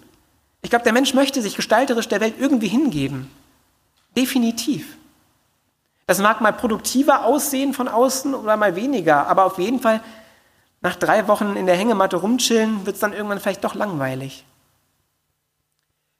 Ich 0.61 0.69
glaube, 0.69 0.83
der 0.83 0.93
Mensch 0.93 1.15
möchte 1.15 1.41
sich 1.41 1.55
gestalterisch 1.55 2.07
der 2.07 2.21
Welt 2.21 2.35
irgendwie 2.39 2.67
hingeben. 2.67 3.31
Definitiv. 4.17 4.97
Das 6.07 6.19
mag 6.19 6.41
mal 6.41 6.53
produktiver 6.53 7.25
aussehen 7.25 7.73
von 7.73 7.87
außen 7.87 8.35
oder 8.35 8.57
mal 8.57 8.75
weniger, 8.75 9.27
aber 9.27 9.45
auf 9.45 9.57
jeden 9.57 9.79
Fall 9.79 10.01
nach 10.81 10.95
drei 10.95 11.27
Wochen 11.27 11.55
in 11.55 11.65
der 11.65 11.75
Hängematte 11.75 12.17
rumchillen, 12.17 12.85
wird 12.85 12.95
es 12.95 12.99
dann 13.01 13.13
irgendwann 13.13 13.39
vielleicht 13.39 13.63
doch 13.63 13.73
langweilig. 13.73 14.45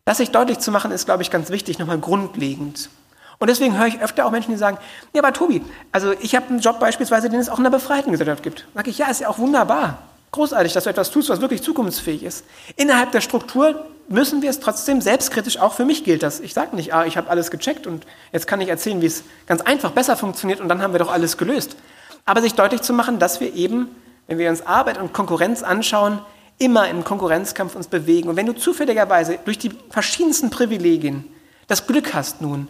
Das 0.06 0.18
sich 0.18 0.32
deutlich 0.32 0.60
zu 0.60 0.72
machen, 0.72 0.92
ist, 0.92 1.06
glaube 1.06 1.24
ich, 1.24 1.30
ganz 1.30 1.50
wichtig, 1.50 1.78
nochmal 1.78 2.00
grundlegend. 2.00 2.90
Und 3.38 3.50
deswegen 3.50 3.78
höre 3.78 3.88
ich 3.88 4.02
öfter 4.02 4.26
auch 4.26 4.32
Menschen, 4.32 4.52
die 4.52 4.58
sagen, 4.58 4.78
ja, 5.14 5.22
aber 5.22 5.34
Tobi, 5.34 5.62
also 5.92 6.14
ich 6.14 6.36
habe 6.36 6.48
einen 6.48 6.60
Job 6.60 6.80
beispielsweise, 6.80 7.30
den 7.30 7.40
es 7.40 7.50
auch 7.50 7.58
in 7.58 7.64
der 7.64 7.72
befreiten 7.72 8.12
Gesellschaft 8.12 8.44
gibt. 8.44 8.66
Sag 8.74 8.88
ich, 8.88 8.98
ja, 8.98 9.08
ist 9.08 9.22
ja 9.22 9.30
auch 9.30 9.38
wunderbar 9.38 10.00
großartig, 10.36 10.74
dass 10.74 10.84
du 10.84 10.90
etwas 10.90 11.12
tust, 11.12 11.30
was 11.30 11.42
wirklich 11.42 11.64
zukunftsfähig 11.64 12.24
ist. 12.24 12.46
Innerhalb 12.76 13.12
der 13.12 13.22
Struktur 13.22 13.86
müssen 14.08 14.42
wir 14.42 14.50
es 14.50 14.60
trotzdem 14.60 15.02
selbstkritisch, 15.02 15.58
auch 15.58 15.74
für 15.74 15.86
mich 15.86 16.04
gilt 16.04 16.24
das. 16.24 16.40
Ich 16.40 16.54
sage 16.54 16.76
nicht, 16.76 16.94
ah, 16.94 17.06
ich 17.06 17.18
habe 17.18 17.30
alles 17.30 17.52
gecheckt 17.52 17.88
und 17.88 18.06
jetzt 18.32 18.48
kann 18.48 18.62
ich 18.62 18.70
erzählen, 18.70 19.02
wie 19.02 19.08
es 19.08 19.24
ganz 19.48 19.62
einfach 19.62 19.92
besser 19.92 20.16
funktioniert 20.16 20.62
und 20.62 20.70
dann 20.70 20.82
haben 20.82 20.94
wir 20.94 21.00
doch 21.00 21.12
alles 21.12 21.38
gelöst. 21.38 21.76
Aber 22.26 22.42
sich 22.42 22.54
deutlich 22.54 22.82
zu 22.82 22.94
machen, 22.94 23.20
dass 23.20 23.40
wir 23.40 23.54
eben, 23.54 23.90
wenn 24.28 24.38
wir 24.38 24.50
uns 24.50 24.66
Arbeit 24.66 25.00
und 25.00 25.14
Konkurrenz 25.14 25.64
anschauen, 25.64 26.20
immer 26.58 26.88
im 26.90 27.04
Konkurrenzkampf 27.04 27.76
uns 27.76 27.88
bewegen. 27.88 28.30
Und 28.30 28.36
wenn 28.36 28.46
du 28.46 28.56
zufälligerweise 28.56 29.40
durch 29.44 29.58
die 29.58 29.72
verschiedensten 29.90 30.50
Privilegien 30.50 31.26
das 31.68 31.88
Glück 31.88 32.14
hast 32.14 32.42
nun, 32.42 32.68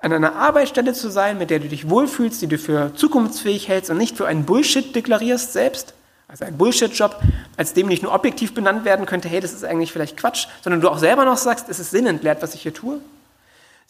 an 0.00 0.12
einer 0.12 0.36
Arbeitsstelle 0.36 0.92
zu 0.92 1.08
sein, 1.08 1.38
mit 1.38 1.48
der 1.48 1.60
du 1.60 1.68
dich 1.68 1.88
wohlfühlst, 1.88 2.42
die 2.42 2.46
du 2.46 2.58
für 2.58 2.94
zukunftsfähig 2.94 3.68
hältst 3.68 3.90
und 3.90 3.96
nicht 3.96 4.16
für 4.16 4.26
einen 4.26 4.44
Bullshit 4.44 4.94
deklarierst 4.94 5.52
selbst, 5.52 5.94
also 6.28 6.44
ein 6.44 6.56
Bullshit-Job, 6.56 7.20
als 7.56 7.74
dem 7.74 7.86
nicht 7.86 8.02
nur 8.02 8.12
objektiv 8.12 8.54
benannt 8.54 8.84
werden 8.84 9.06
könnte, 9.06 9.28
hey, 9.28 9.40
das 9.40 9.52
ist 9.52 9.64
eigentlich 9.64 9.92
vielleicht 9.92 10.16
Quatsch, 10.16 10.46
sondern 10.62 10.80
du 10.80 10.88
auch 10.88 10.98
selber 10.98 11.24
noch 11.24 11.36
sagst, 11.36 11.68
es 11.68 11.78
ist 11.78 11.90
sinnentleert, 11.90 12.42
was 12.42 12.54
ich 12.54 12.62
hier 12.62 12.74
tue. 12.74 13.00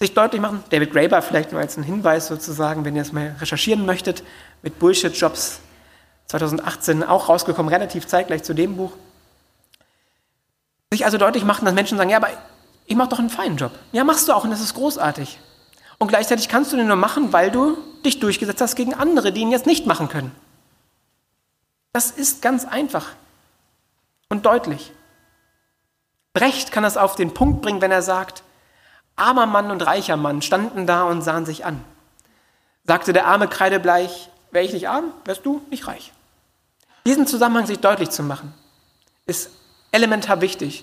Sich 0.00 0.12
deutlich 0.12 0.40
machen, 0.40 0.64
David 0.70 0.92
Graeber 0.92 1.22
vielleicht 1.22 1.52
nur 1.52 1.60
als 1.60 1.76
einen 1.76 1.84
Hinweis 1.84 2.26
sozusagen, 2.26 2.84
wenn 2.84 2.96
ihr 2.96 3.02
es 3.02 3.12
mal 3.12 3.36
recherchieren 3.40 3.86
möchtet, 3.86 4.24
mit 4.62 4.78
Bullshit-Jobs 4.80 5.60
2018 6.26 7.04
auch 7.04 7.28
rausgekommen, 7.28 7.72
relativ 7.72 8.06
zeitgleich 8.06 8.42
zu 8.42 8.54
dem 8.54 8.76
Buch. 8.76 8.92
Sich 10.92 11.04
also 11.04 11.18
deutlich 11.18 11.44
machen, 11.44 11.64
dass 11.64 11.74
Menschen 11.74 11.96
sagen, 11.96 12.10
ja, 12.10 12.16
aber 12.16 12.28
ich 12.86 12.96
mache 12.96 13.10
doch 13.10 13.18
einen 13.18 13.30
feinen 13.30 13.56
Job. 13.56 13.72
Ja, 13.92 14.04
machst 14.04 14.28
du 14.28 14.32
auch 14.32 14.44
und 14.44 14.50
das 14.50 14.60
ist 14.60 14.74
großartig. 14.74 15.38
Und 15.98 16.08
gleichzeitig 16.08 16.48
kannst 16.48 16.72
du 16.72 16.76
den 16.76 16.88
nur 16.88 16.96
machen, 16.96 17.32
weil 17.32 17.50
du 17.50 17.78
dich 18.04 18.18
durchgesetzt 18.18 18.60
hast 18.60 18.74
gegen 18.74 18.94
andere, 18.94 19.32
die 19.32 19.40
ihn 19.40 19.52
jetzt 19.52 19.66
nicht 19.66 19.86
machen 19.86 20.08
können. 20.08 20.32
Das 21.94 22.10
ist 22.10 22.42
ganz 22.42 22.64
einfach 22.64 23.06
und 24.28 24.44
deutlich. 24.46 24.90
Brecht 26.32 26.72
kann 26.72 26.82
das 26.82 26.96
auf 26.96 27.14
den 27.14 27.32
Punkt 27.32 27.62
bringen, 27.62 27.80
wenn 27.80 27.92
er 27.92 28.02
sagt, 28.02 28.42
armer 29.14 29.46
Mann 29.46 29.70
und 29.70 29.80
reicher 29.80 30.16
Mann 30.16 30.42
standen 30.42 30.88
da 30.88 31.04
und 31.04 31.22
sahen 31.22 31.46
sich 31.46 31.64
an. 31.64 31.84
Sagte 32.82 33.12
der 33.12 33.28
arme 33.28 33.46
Kreidebleich, 33.46 34.28
wäre 34.50 34.64
ich 34.64 34.72
nicht 34.72 34.88
arm, 34.88 35.12
wärst 35.24 35.46
du 35.46 35.62
nicht 35.70 35.86
reich. 35.86 36.12
Diesen 37.06 37.28
Zusammenhang 37.28 37.66
sich 37.66 37.78
deutlich 37.78 38.10
zu 38.10 38.24
machen, 38.24 38.52
ist 39.26 39.50
elementar 39.92 40.40
wichtig, 40.40 40.82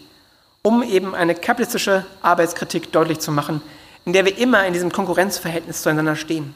um 0.62 0.82
eben 0.82 1.13
eine 1.13 1.36
kapitalistische 1.36 2.06
Arbeitskritik 2.21 2.93
deutlich 2.93 3.19
zu 3.19 3.34
machen, 3.34 3.62
in 4.06 4.13
der 4.13 4.24
wir 4.24 4.38
immer 4.38 4.65
in 4.65 4.71
diesem 4.71 4.93
Konkurrenzverhältnis 4.93 5.82
zueinander 5.82 6.15
stehen. 6.15 6.56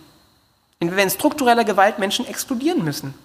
In 0.80 0.88
der 0.88 0.96
wir 0.96 1.04
in 1.04 1.10
struktureller 1.10 1.66
Gewalt 1.66 2.00
Menschen 2.00 2.26
explodieren 2.26 2.86
müssen 2.86 3.16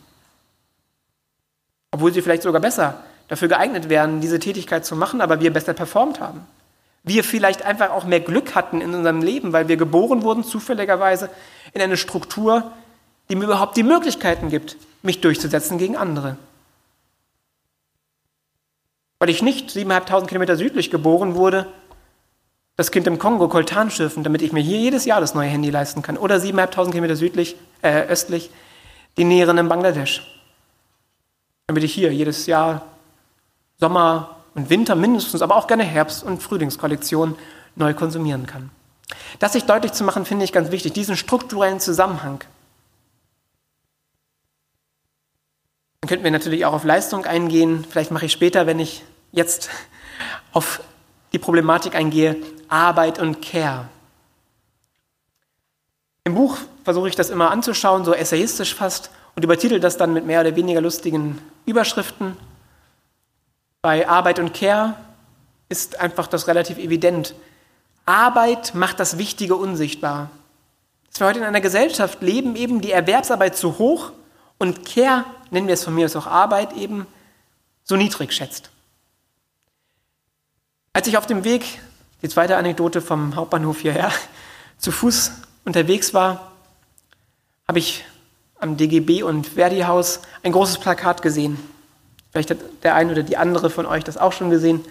obwohl 1.91 2.13
sie 2.13 2.23
vielleicht 2.23 2.43
sogar 2.43 2.61
besser 2.61 3.03
dafür 3.29 3.49
geeignet 3.49 3.89
wären, 3.89 4.21
diese 4.21 4.39
Tätigkeit 4.39 4.85
zu 4.85 4.97
machen, 4.97 5.21
aber 5.21 5.41
wir 5.41 5.53
besser 5.53 5.73
performt 5.73 6.21
haben. 6.21 6.47
Wir 7.03 7.25
vielleicht 7.25 7.63
einfach 7.63 7.91
auch 7.91 8.05
mehr 8.05 8.21
Glück 8.21 8.55
hatten 8.55 8.81
in 8.81 8.95
unserem 8.95 9.23
Leben, 9.23 9.53
weil 9.53 9.69
wir 9.69 9.77
geboren 9.77 10.23
wurden, 10.23 10.45
zufälligerweise, 10.45 11.31
in 11.73 11.81
eine 11.81 11.97
Struktur, 11.97 12.73
die 13.29 13.37
mir 13.37 13.45
überhaupt 13.45 13.77
die 13.77 13.85
Möglichkeiten 13.85 14.51
gibt, 14.51 14.77
mich 15.03 15.21
durchzusetzen 15.21 15.79
gegen 15.79 15.97
andere. 15.97 16.37
Weil 19.21 19.31
ich 19.31 19.43
nicht 19.43 19.71
7.500 19.71 20.27
Kilometer 20.27 20.57
südlich 20.57 20.91
geboren 20.91 21.35
wurde, 21.35 21.67
das 22.77 22.91
Kind 22.91 23.07
im 23.07 23.19
Kongo 23.19 23.49
Koltan 23.49 23.91
schürfen, 23.91 24.25
damit 24.25 24.43
ich 24.43 24.53
mir 24.53 24.63
hier 24.63 24.79
jedes 24.79 25.05
Jahr 25.05 25.21
das 25.21 25.35
neue 25.35 25.49
Handy 25.49 25.71
leisten 25.71 26.03
kann. 26.03 26.17
Oder 26.17 26.37
7.500 26.37 26.91
Kilometer 26.91 27.17
südlich, 27.17 27.57
äh, 27.83 28.07
östlich, 28.07 28.51
die 29.17 29.25
Näheren 29.25 29.59
in 29.59 29.69
Bangladesch. 29.69 30.40
Damit 31.71 31.85
ich 31.85 31.95
hier 31.95 32.13
jedes 32.13 32.47
Jahr 32.47 32.83
Sommer 33.79 34.39
und 34.57 34.71
Winter 34.71 34.97
mindestens, 34.97 35.41
aber 35.41 35.55
auch 35.55 35.69
gerne 35.69 35.85
Herbst- 35.85 36.25
und 36.25 36.43
Frühlingskollektion 36.43 37.37
neu 37.77 37.95
konsumieren 37.95 38.49
kann. 38.49 38.73
Das 39.39 39.53
sich 39.53 39.67
deutlich 39.67 39.93
zu 39.93 40.03
machen, 40.03 40.25
finde 40.25 40.45
ich 40.45 40.53
ganz 40.53 40.73
wichtig, 40.73 40.95
diesen 40.95 41.17
strukturellen 41.17 41.79
Zusammenhang. 41.79 42.43
Dann 46.01 46.09
könnten 46.09 46.25
wir 46.25 46.33
natürlich 46.33 46.65
auch 46.65 46.73
auf 46.73 46.83
Leistung 46.83 47.25
eingehen. 47.25 47.87
Vielleicht 47.89 48.11
mache 48.11 48.27
ich 48.27 48.33
später, 48.33 48.67
wenn 48.67 48.81
ich 48.81 49.05
jetzt 49.31 49.71
auf 50.51 50.81
die 51.33 51.39
Problematik 51.39 51.95
eingehe, 51.95 52.37
Arbeit 52.67 53.21
und 53.21 53.43
Care. 53.43 53.89
Im 56.25 56.35
Buch 56.35 56.59
versuche 56.83 57.09
ich 57.09 57.15
das 57.15 57.31
immer 57.31 57.53
anzuschauen, 57.53 58.05
so 58.05 58.13
essayistisch 58.13 58.75
fast, 58.75 59.13
und 59.41 59.45
übertitel 59.45 59.81
das 59.81 59.97
dann 59.97 60.13
mit 60.13 60.27
mehr 60.27 60.41
oder 60.41 60.57
weniger 60.57 60.81
lustigen 60.81 61.39
Überschriften. 61.71 62.37
Bei 63.83 64.09
Arbeit 64.09 64.39
und 64.39 64.53
Care 64.53 64.95
ist 65.69 66.01
einfach 66.01 66.27
das 66.27 66.49
relativ 66.49 66.79
evident. 66.79 67.35
Arbeit 68.05 68.75
macht 68.75 69.01
das 69.01 69.19
Wichtige 69.19 69.57
unsichtbar. 69.57 70.31
Dass 71.09 71.21
wir 71.21 71.27
heute 71.29 71.39
in 71.39 71.45
einer 71.45 71.61
Gesellschaft 71.61 72.21
leben, 72.23 72.57
eben 72.57 72.81
die 72.81 72.93
Erwerbsarbeit 72.93 73.57
zu 73.57 73.79
hoch 73.79 74.13
und 74.59 74.85
Care, 74.85 75.25
nennen 75.51 75.67
wir 75.67 75.75
es 75.75 75.85
von 75.85 75.95
mir 75.95 76.05
aus 76.05 76.17
auch 76.17 76.27
Arbeit, 76.27 76.75
eben 76.75 77.07
so 77.85 77.97
niedrig 77.97 78.33
schätzt. 78.33 78.71
Als 80.93 81.07
ich 81.07 81.17
auf 81.17 81.27
dem 81.27 81.45
Weg, 81.45 81.81
die 82.23 82.29
zweite 82.29 82.57
Anekdote 82.57 83.01
vom 83.01 83.37
Hauptbahnhof 83.37 83.81
hierher, 83.81 84.13
zu 84.79 84.93
Fuß 84.93 85.33
unterwegs 85.65 86.13
war, 86.15 86.53
habe 87.67 87.79
ich 87.79 88.05
am 88.61 88.77
DGB 88.77 89.23
und 89.23 89.47
Verdi-Haus 89.47 90.21
ein 90.43 90.53
großes 90.53 90.79
Plakat 90.79 91.23
gesehen. 91.23 91.59
Vielleicht 92.31 92.51
hat 92.51 92.59
der 92.83 92.95
eine 92.95 93.13
oder 93.13 93.23
die 93.23 93.37
andere 93.37 93.71
von 93.71 93.87
euch 93.87 94.05
das 94.05 94.17
auch 94.17 94.33
schon 94.33 94.51
gesehen, 94.51 94.85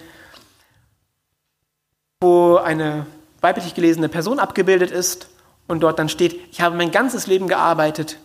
wo 2.22 2.58
eine 2.58 3.06
weiblich 3.42 3.74
gelesene 3.76 4.10
Person 4.10 4.40
abgebildet 4.40 4.92
ist 4.92 5.30
und 5.68 5.82
dort 5.82 6.00
dann 6.00 6.10
steht, 6.10 6.40
ich 6.52 6.62
habe 6.62 6.76
mein 6.76 6.92
ganzes 6.92 7.28
Leben 7.28 7.48
gearbeitet, 7.48 8.18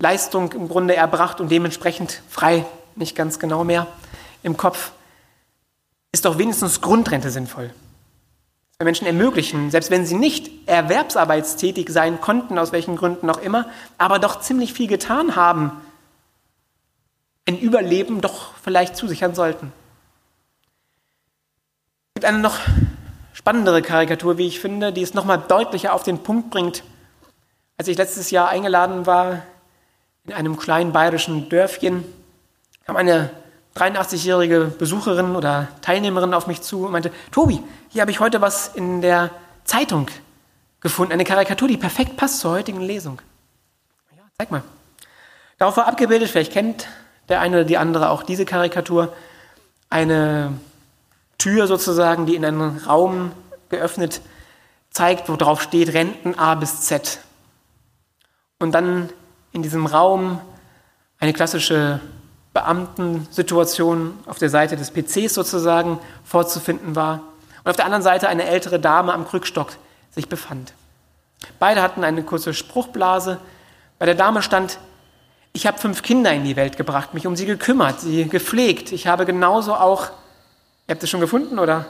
Leistung 0.00 0.52
im 0.52 0.68
Grunde 0.68 0.96
erbracht 0.96 1.40
und 1.40 1.50
dementsprechend 1.50 2.22
frei, 2.28 2.64
nicht 2.96 3.14
ganz 3.14 3.38
genau 3.38 3.64
mehr 3.64 3.86
im 4.42 4.56
Kopf, 4.56 4.92
ist 6.12 6.24
doch 6.24 6.38
wenigstens 6.38 6.80
Grundrente 6.80 7.30
sinnvoll. 7.30 7.70
Menschen 8.82 9.06
ermöglichen, 9.06 9.70
selbst 9.70 9.90
wenn 9.90 10.04
sie 10.04 10.16
nicht 10.16 10.50
erwerbsarbeitstätig 10.66 11.88
sein 11.90 12.20
konnten, 12.20 12.58
aus 12.58 12.72
welchen 12.72 12.96
Gründen 12.96 13.30
auch 13.30 13.40
immer, 13.40 13.66
aber 13.98 14.18
doch 14.18 14.40
ziemlich 14.40 14.72
viel 14.72 14.88
getan 14.88 15.36
haben, 15.36 15.70
ein 17.46 17.58
Überleben 17.58 18.20
doch 18.20 18.54
vielleicht 18.62 18.96
zusichern 18.96 19.34
sollten. 19.34 19.72
Es 22.08 22.20
gibt 22.20 22.24
eine 22.24 22.38
noch 22.38 22.58
spannendere 23.32 23.82
Karikatur, 23.82 24.38
wie 24.38 24.46
ich 24.46 24.60
finde, 24.60 24.92
die 24.92 25.02
es 25.02 25.14
nochmal 25.14 25.38
deutlicher 25.38 25.92
auf 25.92 26.02
den 26.02 26.18
Punkt 26.18 26.50
bringt. 26.50 26.82
Als 27.76 27.88
ich 27.88 27.96
letztes 27.96 28.30
Jahr 28.30 28.48
eingeladen 28.48 29.06
war 29.06 29.42
in 30.24 30.32
einem 30.32 30.56
kleinen 30.56 30.92
bayerischen 30.92 31.48
Dörfchen, 31.48 32.04
kam 32.86 32.96
eine 32.96 33.30
83-jährige 33.74 34.72
Besucherin 34.78 35.34
oder 35.34 35.68
Teilnehmerin 35.82 36.34
auf 36.34 36.46
mich 36.46 36.62
zu 36.62 36.86
und 36.86 36.92
meinte, 36.92 37.10
Tobi, 37.32 37.60
hier 37.88 38.02
habe 38.02 38.10
ich 38.10 38.20
heute 38.20 38.40
was 38.40 38.68
in 38.68 39.00
der 39.00 39.30
Zeitung 39.64 40.08
gefunden, 40.80 41.12
eine 41.12 41.24
Karikatur, 41.24 41.66
die 41.66 41.76
perfekt 41.76 42.16
passt 42.16 42.40
zur 42.40 42.52
heutigen 42.52 42.80
Lesung. 42.80 43.20
Ja, 44.16 44.22
zeig 44.38 44.50
mal. 44.50 44.62
Darauf 45.58 45.76
war 45.76 45.86
abgebildet, 45.86 46.28
vielleicht 46.30 46.52
kennt 46.52 46.86
der 47.28 47.40
eine 47.40 47.56
oder 47.56 47.64
die 47.64 47.78
andere 47.78 48.10
auch 48.10 48.22
diese 48.22 48.44
Karikatur, 48.44 49.12
eine 49.90 50.52
Tür 51.38 51.66
sozusagen, 51.66 52.26
die 52.26 52.36
in 52.36 52.44
einen 52.44 52.78
Raum 52.78 53.32
geöffnet 53.70 54.20
zeigt, 54.90 55.28
wo 55.28 55.36
drauf 55.36 55.62
steht 55.62 55.92
Renten 55.94 56.38
A 56.38 56.54
bis 56.54 56.82
Z. 56.82 57.18
Und 58.58 58.72
dann 58.72 59.10
in 59.52 59.62
diesem 59.62 59.86
Raum 59.86 60.40
eine 61.18 61.32
klassische 61.32 62.00
Beamtensituation 62.54 64.16
auf 64.26 64.38
der 64.38 64.48
Seite 64.48 64.76
des 64.76 64.92
PCs 64.92 65.34
sozusagen 65.34 65.98
vorzufinden 66.24 66.96
war 66.96 67.20
und 67.64 67.70
auf 67.70 67.76
der 67.76 67.84
anderen 67.84 68.02
Seite 68.02 68.28
eine 68.28 68.44
ältere 68.44 68.78
Dame 68.78 69.12
am 69.12 69.26
Krückstock 69.26 69.72
sich 70.12 70.28
befand. 70.28 70.72
Beide 71.58 71.82
hatten 71.82 72.04
eine 72.04 72.22
kurze 72.22 72.54
Spruchblase. 72.54 73.40
Bei 73.98 74.06
der 74.06 74.14
Dame 74.14 74.40
stand, 74.40 74.78
ich 75.52 75.66
habe 75.66 75.78
fünf 75.78 76.02
Kinder 76.02 76.32
in 76.32 76.44
die 76.44 76.56
Welt 76.56 76.76
gebracht, 76.76 77.12
mich 77.12 77.26
um 77.26 77.36
sie 77.36 77.46
gekümmert, 77.46 78.00
sie 78.00 78.28
gepflegt. 78.28 78.92
Ich 78.92 79.08
habe 79.08 79.26
genauso 79.26 79.74
auch, 79.74 80.10
ihr 80.86 80.94
habt 80.94 81.02
es 81.02 81.10
schon 81.10 81.20
gefunden, 81.20 81.58
oder? 81.58 81.86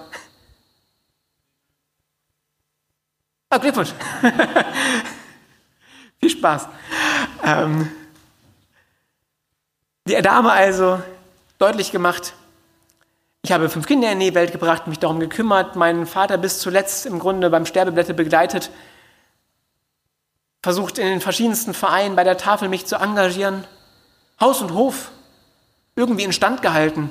Oh, 3.55 3.59
Glückwunsch. 3.59 3.92
Viel 6.20 6.31
Spaß. 6.31 6.68
Ähm, 7.44 7.90
die 10.07 10.21
Dame 10.21 10.53
also 10.53 11.03
deutlich 11.59 11.93
gemacht, 11.93 12.35
ich 13.43 13.53
habe 13.53 13.69
fünf 13.69 13.87
Kinder 13.87 14.11
in 14.11 14.21
die 14.21 14.35
Welt 14.35 14.53
gebracht, 14.53 14.87
mich 14.87 14.99
darum 14.99 15.21
gekümmert, 15.21 15.77
meinen 15.77 16.07
Vater 16.07 16.38
bis 16.38 16.61
zuletzt 16.61 17.05
im 17.05 17.19
Grunde 17.19 17.51
beim 17.51 17.67
Sterbeblätter 17.67 18.14
begleitet, 18.14 18.71
versucht 20.62 20.99
in 20.99 21.07
den 21.07 21.21
verschiedensten 21.21 21.75
Vereinen 21.75 22.17
bei 22.17 22.25
der 22.25 22.38
Tafel 22.38 22.71
mich 22.71 22.87
zu 22.87 22.97
engagieren, 22.97 23.64
Haus 24.40 24.62
und 24.62 24.73
Hof 24.73 25.11
irgendwie 25.95 26.25
instand 26.25 26.62
gehalten. 26.62 27.11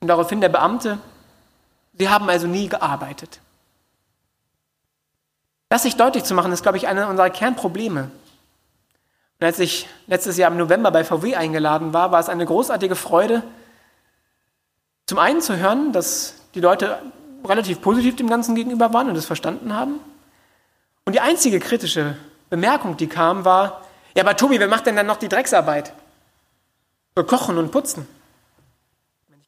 Und 0.00 0.08
daraufhin 0.08 0.40
der 0.40 0.48
Beamte, 0.48 0.98
Sie 1.92 2.08
haben 2.08 2.28
also 2.30 2.46
nie 2.46 2.68
gearbeitet. 2.68 3.40
Das 5.68 5.82
sich 5.82 5.96
deutlich 5.96 6.24
zu 6.24 6.34
machen, 6.34 6.52
ist, 6.52 6.62
glaube 6.62 6.78
ich, 6.78 6.86
einer 6.86 7.08
unserer 7.08 7.28
Kernprobleme. 7.28 8.10
Und 9.40 9.46
als 9.46 9.58
ich 9.58 9.88
letztes 10.06 10.36
Jahr 10.36 10.50
im 10.50 10.58
November 10.58 10.90
bei 10.90 11.04
VW 11.04 11.36
eingeladen 11.36 11.92
war, 11.92 12.10
war 12.10 12.20
es 12.20 12.28
eine 12.28 12.44
großartige 12.44 12.96
Freude, 12.96 13.42
zum 15.06 15.18
einen 15.18 15.40
zu 15.40 15.56
hören, 15.56 15.92
dass 15.92 16.34
die 16.54 16.60
Leute 16.60 16.98
relativ 17.44 17.80
positiv 17.80 18.16
dem 18.16 18.28
Ganzen 18.28 18.54
gegenüber 18.54 18.92
waren 18.92 19.08
und 19.08 19.16
es 19.16 19.26
verstanden 19.26 19.72
haben. 19.72 20.00
Und 21.04 21.14
die 21.14 21.20
einzige 21.20 21.60
kritische 21.60 22.16
Bemerkung, 22.50 22.96
die 22.96 23.06
kam, 23.06 23.44
war, 23.44 23.82
ja, 24.14 24.22
aber 24.22 24.36
Tobi, 24.36 24.58
wer 24.58 24.68
macht 24.68 24.86
denn 24.86 24.96
dann 24.96 25.06
noch 25.06 25.16
die 25.16 25.28
Drecksarbeit? 25.28 25.92
Wir 27.14 27.24
kochen 27.24 27.56
und 27.56 27.70
putzen. 27.70 28.06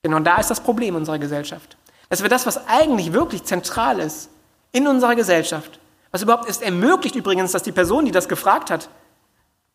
Genau 0.03 0.21
da 0.21 0.37
ist 0.37 0.51
das 0.51 0.61
Problem 0.61 0.95
unserer 0.95 1.19
Gesellschaft. 1.19 1.77
Dass 2.09 2.23
wir 2.23 2.29
das, 2.29 2.47
was 2.47 2.67
eigentlich 2.69 3.13
wirklich 3.13 3.45
zentral 3.45 3.99
ist 3.99 4.31
in 4.73 4.87
unserer 4.87 5.15
Gesellschaft, 5.15 5.79
was 6.11 6.23
überhaupt 6.23 6.49
ist 6.49 6.63
ermöglicht 6.63 7.17
übrigens, 7.17 7.53
dass 7.53 7.63
die 7.63 7.73
Person, 7.73 8.05
die 8.05 8.13
das 8.13 8.29
gefragt 8.29 8.71
hat, 8.71 8.89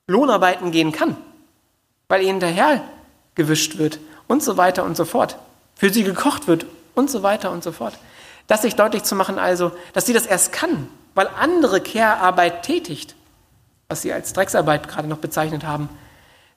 Lohnarbeiten 0.07 0.71
gehen 0.71 0.91
kann, 0.91 1.17
weil 2.07 2.21
ihr 2.21 2.27
hinterher 2.27 2.83
gewischt 3.35 3.77
wird 3.77 3.99
und 4.27 4.43
so 4.43 4.57
weiter 4.57 4.83
und 4.83 4.95
so 4.95 5.05
fort, 5.05 5.37
für 5.75 5.91
sie 5.91 6.03
gekocht 6.03 6.47
wird 6.47 6.65
und 6.93 7.09
so 7.09 7.23
weiter 7.23 7.51
und 7.51 7.63
so 7.63 7.71
fort. 7.71 7.97
Das 8.47 8.61
sich 8.61 8.75
deutlich 8.75 9.03
zu 9.03 9.15
machen 9.15 9.39
also, 9.39 9.71
dass 9.93 10.05
sie 10.05 10.13
das 10.13 10.25
erst 10.25 10.51
kann, 10.51 10.87
weil 11.15 11.27
andere 11.39 11.81
Care-Arbeit 11.81 12.63
tätigt, 12.63 13.15
was 13.89 14.01
sie 14.01 14.13
als 14.13 14.33
Drecksarbeit 14.33 14.87
gerade 14.87 15.07
noch 15.07 15.17
bezeichnet 15.17 15.63
haben, 15.63 15.89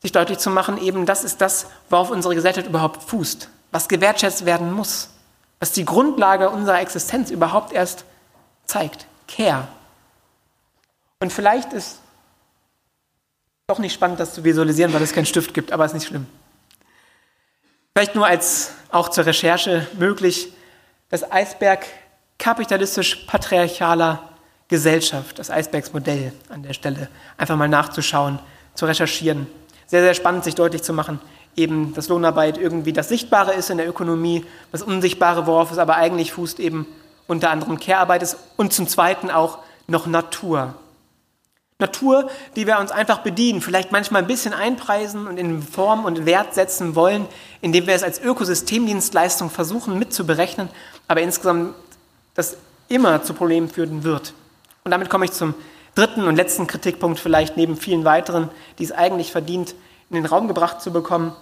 sich 0.01 0.13
deutlich 0.13 0.39
zu 0.39 0.51
machen, 0.51 0.79
eben 0.79 1.07
das 1.07 1.25
ist 1.25 1.41
das, 1.41 1.67
worauf 1.89 2.11
unsere 2.11 2.35
Gesellschaft 2.35 2.67
überhaupt 2.67 3.03
fußt, 3.03 3.49
was 3.73 3.89
gewertschätzt 3.89 4.45
werden 4.45 4.73
muss, 4.73 5.11
was 5.59 5.73
die 5.73 5.85
Grundlage 5.85 6.51
unserer 6.51 6.81
Existenz 6.81 7.31
überhaupt 7.31 7.73
erst 7.73 8.05
zeigt. 8.67 9.07
Care. 9.27 9.67
Und 11.21 11.33
vielleicht 11.33 11.73
ist 11.73 12.01
doch 13.69 13.79
nicht 13.79 13.93
spannend, 13.93 14.19
das 14.19 14.33
zu 14.33 14.45
visualisieren, 14.45 14.95
weil 14.95 15.03
es 15.03 15.13
keinen 15.13 15.27
Stift 15.27 15.53
gibt, 15.53 15.73
aber 15.73 15.85
ist 15.85 15.93
nicht 15.93 16.07
schlimm. 16.07 16.27
Vielleicht 17.95 18.15
nur 18.15 18.27
als 18.27 18.73
auch 18.91 19.11
zur 19.11 19.27
Recherche 19.27 19.87
möglich, 19.99 20.55
das 21.11 21.31
Eisberg 21.31 21.85
kapitalistisch-patriarchaler 22.39 24.27
Gesellschaft, 24.69 25.39
das 25.39 25.51
Eisbergsmodell 25.51 26.33
an 26.49 26.63
der 26.63 26.73
Stelle, 26.73 27.11
einfach 27.37 27.57
mal 27.57 27.69
nachzuschauen, 27.69 28.39
zu 28.73 28.87
recherchieren. 28.87 29.47
Sehr, 29.87 30.01
sehr 30.01 30.15
spannend, 30.15 30.45
sich 30.45 30.55
deutlich 30.55 30.83
zu 30.83 30.95
machen, 30.95 31.21
eben, 31.55 31.93
dass 31.93 32.09
Lohnarbeit 32.09 32.57
irgendwie 32.57 32.95
das 32.95 33.11
Sichtbare 33.11 33.53
ist 33.53 33.69
in 33.69 33.77
der 33.77 33.87
Ökonomie, 33.87 34.47
das 34.73 34.81
Unsichtbare, 34.81 35.47
worauf 35.47 35.71
es 35.73 35.77
aber 35.77 35.97
eigentlich 35.97 36.33
fußt, 36.33 36.59
eben 36.59 36.87
unter 37.27 37.51
anderem 37.51 37.79
Care-Arbeit 37.79 38.23
ist 38.23 38.39
und 38.57 38.73
zum 38.73 38.89
Zweiten 38.89 39.31
auch 39.31 39.59
noch 39.89 40.07
Natur. 40.07 40.75
Natur, 41.81 42.29
die 42.57 42.67
wir 42.67 42.81
uns 42.81 42.91
einfach 42.91 43.19
bedienen, 43.19 43.61
vielleicht 43.61 43.93
manchmal 43.93 44.23
ein 44.23 44.27
bisschen 44.27 44.53
einpreisen 44.53 45.29
und 45.29 45.39
in 45.39 45.63
Form 45.63 46.05
und 46.05 46.27
Wert 46.27 46.53
setzen 46.53 46.97
wollen, 46.97 47.27
indem 47.61 47.87
wir 47.87 47.95
es 47.95 48.03
als 48.03 48.21
Ökosystemdienstleistung 48.21 49.49
versuchen 49.49 49.97
mitzuberechnen, 49.97 50.69
aber 51.07 51.21
insgesamt 51.21 51.77
das 52.35 52.57
immer 52.89 53.23
zu 53.23 53.33
Problemen 53.33 53.69
führen 53.69 54.03
wird. 54.03 54.35
Und 54.83 54.91
damit 54.91 55.09
komme 55.09 55.27
ich 55.27 55.33
zum 55.33 55.55
dritten 55.95 56.25
und 56.27 56.35
letzten 56.35 56.67
Kritikpunkt, 56.67 57.21
vielleicht 57.21 57.57
neben 57.57 57.77
vielen 57.77 58.05
weiteren, 58.05 58.51
die 58.79 58.85
es 58.85 58.93
eigentlich 58.93 59.31
verdient, 59.31 59.77
in 60.11 60.17
den 60.17 60.27
Raum 60.27 60.49
gebracht 60.49 60.81
zu 60.81 60.93
bekommen. 60.93 61.37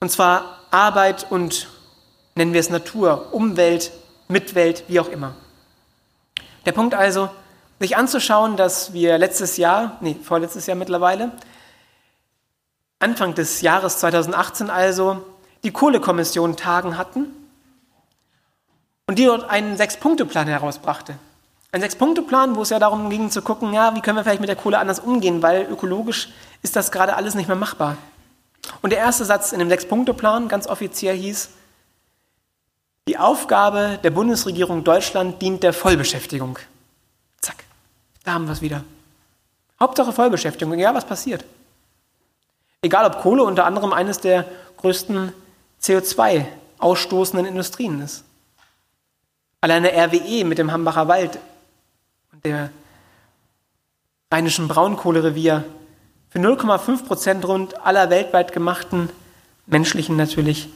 Und 0.00 0.10
zwar 0.10 0.58
Arbeit 0.70 1.26
und 1.30 1.68
nennen 2.34 2.52
wir 2.52 2.60
es 2.60 2.68
Natur, 2.68 3.28
Umwelt, 3.32 3.90
Mitwelt, 4.28 4.84
wie 4.88 5.00
auch 5.00 5.08
immer. 5.08 5.34
Der 6.66 6.72
Punkt 6.72 6.94
also, 6.94 7.30
sich 7.80 7.96
anzuschauen, 7.96 8.56
dass 8.56 8.92
wir 8.92 9.18
letztes 9.18 9.56
Jahr, 9.56 9.96
nee, 10.00 10.14
vorletztes 10.22 10.66
Jahr 10.66 10.76
mittlerweile, 10.76 11.32
Anfang 12.98 13.34
des 13.34 13.62
Jahres 13.62 13.98
2018 13.98 14.68
also, 14.68 15.24
die 15.64 15.72
Kohlekommission 15.72 16.56
tagen 16.56 16.98
hatten 16.98 17.26
und 19.06 19.18
die 19.18 19.24
dort 19.24 19.48
einen 19.48 19.78
Sechs-Punkte-Plan 19.78 20.46
herausbrachte. 20.46 21.16
Ein 21.72 21.80
Sechs-Punkte-Plan, 21.80 22.56
wo 22.56 22.62
es 22.62 22.70
ja 22.70 22.78
darum 22.78 23.08
ging 23.08 23.30
zu 23.30 23.40
gucken, 23.40 23.72
ja, 23.72 23.94
wie 23.94 24.02
können 24.02 24.16
wir 24.16 24.24
vielleicht 24.24 24.40
mit 24.40 24.48
der 24.48 24.56
Kohle 24.56 24.78
anders 24.78 25.00
umgehen, 25.00 25.42
weil 25.42 25.66
ökologisch 25.70 26.28
ist 26.62 26.76
das 26.76 26.92
gerade 26.92 27.16
alles 27.16 27.34
nicht 27.34 27.46
mehr 27.46 27.56
machbar. 27.56 27.96
Und 28.82 28.90
der 28.90 28.98
erste 28.98 29.24
Satz 29.24 29.52
in 29.52 29.58
dem 29.58 29.70
Sechs-Punkte-Plan 29.70 30.48
ganz 30.48 30.66
offiziell 30.66 31.16
hieß, 31.16 31.48
die 33.08 33.16
Aufgabe 33.16 33.98
der 34.02 34.10
Bundesregierung 34.10 34.84
Deutschland 34.84 35.40
dient 35.40 35.62
der 35.62 35.72
Vollbeschäftigung. 35.72 36.58
Da 38.24 38.32
haben 38.32 38.46
wir 38.46 38.52
es 38.52 38.60
wieder. 38.60 38.84
Hauptsache 39.78 40.12
Vollbeschäftigung, 40.12 40.74
egal 40.74 40.94
was 40.94 41.06
passiert. 41.06 41.44
Egal 42.82 43.06
ob 43.06 43.22
Kohle 43.22 43.42
unter 43.42 43.64
anderem 43.64 43.92
eines 43.92 44.20
der 44.20 44.46
größten 44.78 45.32
CO2 45.82 46.46
ausstoßenden 46.78 47.46
Industrien 47.46 48.00
ist. 48.00 48.24
Alleine 49.60 49.92
RWE 49.92 50.44
mit 50.44 50.58
dem 50.58 50.72
Hambacher 50.72 51.08
Wald 51.08 51.38
und 52.32 52.44
der 52.44 52.70
rheinischen 54.32 54.68
Braunkohlerevier 54.68 55.64
für 56.30 56.38
0,5 56.38 57.04
Prozent 57.04 57.44
rund 57.46 57.84
aller 57.84 58.08
weltweit 58.08 58.52
gemachten 58.52 59.10
menschlichen 59.66 60.16
natürlich 60.16 60.68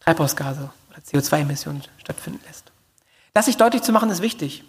Treibhausgase 0.00 0.70
oder 0.90 0.98
CO2-Emissionen 0.98 1.82
stattfinden 1.98 2.40
lässt. 2.46 2.70
Das 3.34 3.46
sich 3.46 3.56
deutlich 3.56 3.82
zu 3.82 3.92
machen, 3.92 4.10
ist 4.10 4.22
wichtig. 4.22 4.64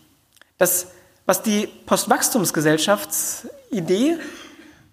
Das 0.58 0.88
was 1.26 1.44
die 1.44 1.68
Postwachstumsgesellschaftsidee, 1.86 4.18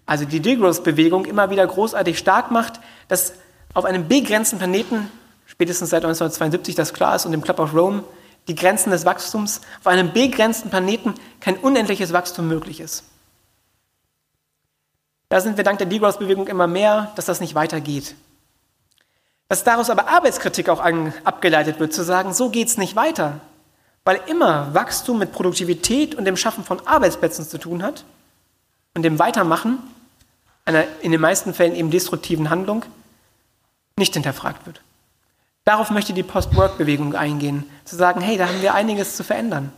also 0.07 0.25
die 0.25 0.41
Degrowth-Bewegung, 0.41 1.25
immer 1.25 1.51
wieder 1.51 1.65
großartig 1.67 2.19
stark 2.19 2.51
macht, 2.51 2.81
dass 3.09 3.35
auf 3.75 3.85
einem 3.85 4.09
begrenzten 4.09 4.59
Planeten, 4.59 5.11
spätestens 5.47 5.91
seit 5.91 6.05
1972 6.05 6.75
das 6.75 6.95
klar 6.95 7.17
ist 7.17 7.27
und 7.27 7.33
im 7.33 7.43
Club 7.43 7.59
of 7.59 7.75
Rome, 7.75 8.05
die 8.49 8.55
Grenzen 8.55 8.91
des 8.91 9.05
Wachstums, 9.05 9.61
auf 9.81 9.87
einem 9.87 10.13
begrenzten 10.13 10.71
Planeten 10.71 11.15
kein 11.41 11.57
unendliches 11.57 12.13
Wachstum 12.13 12.49
möglich 12.49 12.81
ist. 12.81 13.05
Da 15.29 15.43
sind 15.43 15.59
wir 15.59 15.65
dank 15.65 15.79
der 15.79 15.87
Degrowth-Bewegung 15.87 16.49
immer 16.49 16.67
mehr, 16.67 17.13
dass 17.17 17.27
das 17.27 17.41
nicht 17.41 17.55
weitergeht. 17.55 18.15
Dass 19.49 19.65
daraus 19.65 19.91
aber 19.91 20.09
Arbeitskritik 20.09 20.71
auch 20.71 20.83
abgeleitet 21.25 21.81
wird, 21.81 21.93
zu 21.93 22.03
sagen, 22.03 22.33
so 22.33 22.49
geht 22.49 22.69
es 22.69 22.79
nicht 22.79 22.97
weiter 22.97 23.43
weil 24.09 24.23
immer 24.25 24.73
Wachstum 24.73 25.19
mit 25.19 25.33
Produktivität 25.33 26.15
und 26.15 26.25
dem 26.25 26.39
Schaffen 26.39 26.65
von 26.65 26.81
Arbeitsplätzen 26.87 27.47
zu 27.47 27.59
tun 27.59 27.83
hat 27.83 28.07
und 28.95 29.03
dem 29.03 29.19
Weitermachen 29.19 29.81
einer 30.65 30.85
in 31.03 31.13
den 31.13 31.21
meisten 31.21 31.53
Fällen 31.53 31.75
eben 31.75 31.91
destruktiven 31.91 32.49
Handlung 32.49 32.87
nicht 33.99 34.15
hinterfragt 34.15 34.65
wird. 34.65 34.81
Darauf 35.65 35.91
möchte 35.91 36.15
die 36.15 36.23
Post-Work-Bewegung 36.23 37.15
eingehen, 37.17 37.69
zu 37.85 37.97
sagen, 37.97 38.23
hey, 38.23 38.39
da 38.39 38.49
haben 38.49 38.63
wir 38.63 38.73
einiges 38.73 39.15
zu 39.15 39.25
verändern. 39.25 39.75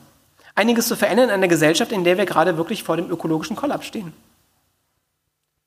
Einiges 0.55 0.87
zu 0.87 0.95
verändern 0.95 1.31
in 1.31 1.35
einer 1.35 1.49
Gesellschaft, 1.49 1.91
in 1.91 2.05
der 2.05 2.17
wir 2.17 2.25
gerade 2.25 2.57
wirklich 2.57 2.85
vor 2.85 2.97
dem 2.97 3.11
ökologischen 3.11 3.57
Kollaps 3.57 3.87
stehen. 3.87 4.13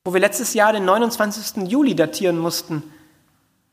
Wo 0.06 0.14
wir 0.14 0.22
letztes 0.22 0.54
Jahr 0.54 0.72
den 0.72 0.86
29. 0.86 1.70
Juli 1.70 1.98
datieren 1.98 2.38
mussten, 2.38 2.82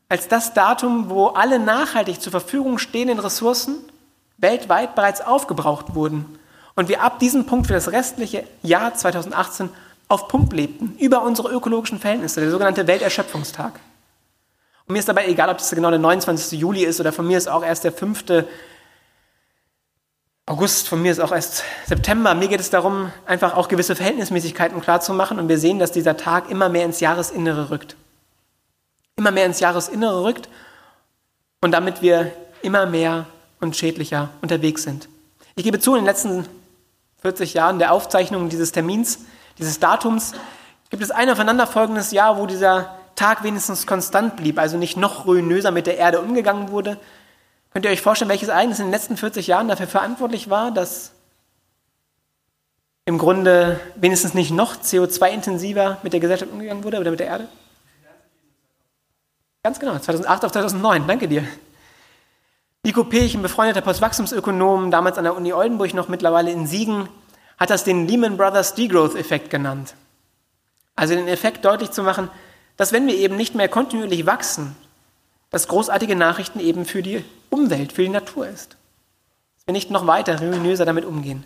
als 0.09 0.27
das 0.27 0.53
Datum, 0.53 1.09
wo 1.09 1.27
alle 1.27 1.59
nachhaltig 1.59 2.19
zur 2.19 2.31
Verfügung 2.31 2.77
stehenden 2.77 3.19
Ressourcen 3.19 3.77
weltweit 4.41 4.95
bereits 4.95 5.21
aufgebraucht 5.21 5.95
wurden 5.95 6.37
und 6.75 6.89
wir 6.89 7.01
ab 7.01 7.19
diesem 7.19 7.45
Punkt 7.45 7.67
für 7.67 7.73
das 7.73 7.91
restliche 7.91 8.43
Jahr 8.63 8.93
2018 8.93 9.69
auf 10.07 10.27
Pump 10.27 10.51
lebten, 10.51 10.95
über 10.99 11.23
unsere 11.23 11.49
ökologischen 11.49 11.99
Verhältnisse, 11.99 12.41
der 12.41 12.51
sogenannte 12.51 12.85
Welterschöpfungstag. 12.85 13.79
Und 14.85 14.93
mir 14.93 14.99
ist 14.99 15.07
dabei 15.07 15.27
egal, 15.27 15.49
ob 15.49 15.57
das 15.57 15.69
genau 15.69 15.89
der 15.89 15.99
29. 15.99 16.59
Juli 16.59 16.83
ist 16.83 16.99
oder 16.99 17.13
von 17.13 17.25
mir 17.25 17.37
ist 17.37 17.47
auch 17.47 17.63
erst 17.63 17.85
der 17.85 17.93
5. 17.93 18.25
August, 20.45 20.89
von 20.89 21.01
mir 21.01 21.13
ist 21.13 21.19
auch 21.19 21.31
erst 21.31 21.63
September. 21.85 22.35
Mir 22.35 22.49
geht 22.49 22.59
es 22.59 22.69
darum, 22.69 23.11
einfach 23.25 23.55
auch 23.55 23.69
gewisse 23.69 23.95
Verhältnismäßigkeiten 23.95 24.81
klarzumachen 24.81 25.39
und 25.39 25.47
wir 25.47 25.57
sehen, 25.57 25.79
dass 25.79 25.93
dieser 25.93 26.17
Tag 26.17 26.49
immer 26.49 26.67
mehr 26.67 26.83
ins 26.83 26.99
Jahresinnere 26.99 27.69
rückt. 27.69 27.95
Immer 29.15 29.31
mehr 29.31 29.45
ins 29.45 29.61
Jahresinnere 29.61 30.23
rückt 30.23 30.49
und 31.61 31.71
damit 31.71 32.01
wir 32.01 32.33
immer 32.61 32.85
mehr 32.85 33.27
und 33.61 33.77
schädlicher 33.77 34.29
unterwegs 34.41 34.83
sind. 34.83 35.07
Ich 35.55 35.63
gebe 35.63 35.79
zu, 35.79 35.91
in 35.91 36.01
den 36.01 36.05
letzten 36.05 36.45
40 37.21 37.53
Jahren 37.53 37.79
der 37.79 37.93
Aufzeichnung 37.93 38.49
dieses 38.49 38.71
Termins, 38.71 39.19
dieses 39.57 39.79
Datums, 39.79 40.33
gibt 40.89 41.03
es 41.03 41.11
ein 41.11 41.29
aufeinanderfolgendes 41.29 42.11
Jahr, 42.11 42.37
wo 42.37 42.45
dieser 42.45 42.95
Tag 43.15 43.43
wenigstens 43.43 43.85
konstant 43.85 44.35
blieb, 44.35 44.57
also 44.57 44.77
nicht 44.77 44.97
noch 44.97 45.25
ruinöser 45.25 45.71
mit 45.71 45.87
der 45.87 45.97
Erde 45.97 46.19
umgegangen 46.19 46.71
wurde. 46.71 46.97
Könnt 47.71 47.85
ihr 47.85 47.91
euch 47.91 48.01
vorstellen, 48.01 48.29
welches 48.29 48.49
Ereignis 48.49 48.79
in 48.79 48.85
den 48.85 48.91
letzten 48.91 49.15
40 49.15 49.47
Jahren 49.47 49.67
dafür 49.67 49.87
verantwortlich 49.87 50.49
war, 50.49 50.71
dass 50.71 51.11
im 53.05 53.17
Grunde 53.17 53.79
wenigstens 53.95 54.33
nicht 54.33 54.51
noch 54.51 54.75
CO2-intensiver 54.75 55.97
mit 56.03 56.13
der 56.13 56.19
Gesellschaft 56.19 56.51
umgegangen 56.51 56.83
wurde 56.83 56.99
oder 56.99 57.11
mit 57.11 57.19
der 57.19 57.27
Erde? 57.27 57.47
Ganz 59.63 59.79
genau, 59.79 59.97
2008 59.99 60.45
auf 60.45 60.51
2009, 60.51 61.07
danke 61.07 61.27
dir. 61.27 61.43
Nico 62.83 63.03
Pech, 63.03 63.35
ein 63.35 63.43
befreundeter 63.43 63.81
Postwachstumsökonom, 63.81 64.89
damals 64.89 65.19
an 65.19 65.23
der 65.23 65.35
Uni 65.35 65.53
Oldenburg 65.53 65.93
noch 65.93 66.07
mittlerweile 66.07 66.51
in 66.51 66.65
Siegen, 66.65 67.07
hat 67.59 67.69
das 67.69 67.83
den 67.83 68.07
Lehman 68.07 68.37
Brothers 68.37 68.73
Degrowth-Effekt 68.73 69.51
genannt. 69.51 69.93
Also 70.95 71.13
den 71.13 71.27
Effekt 71.27 71.63
deutlich 71.63 71.91
zu 71.91 72.01
machen, 72.01 72.27
dass 72.77 72.91
wenn 72.91 73.05
wir 73.05 73.13
eben 73.13 73.35
nicht 73.35 73.53
mehr 73.53 73.67
kontinuierlich 73.67 74.25
wachsen, 74.25 74.75
das 75.51 75.67
großartige 75.67 76.15
Nachrichten 76.15 76.59
eben 76.59 76.85
für 76.85 77.03
die 77.03 77.23
Umwelt, 77.51 77.93
für 77.93 78.01
die 78.01 78.09
Natur 78.09 78.47
ist. 78.47 78.77
Dass 79.57 79.67
wir 79.67 79.73
nicht 79.73 79.91
noch 79.91 80.07
weiter 80.07 80.39
ruinöser 80.39 80.85
damit 80.85 81.05
umgehen. 81.05 81.43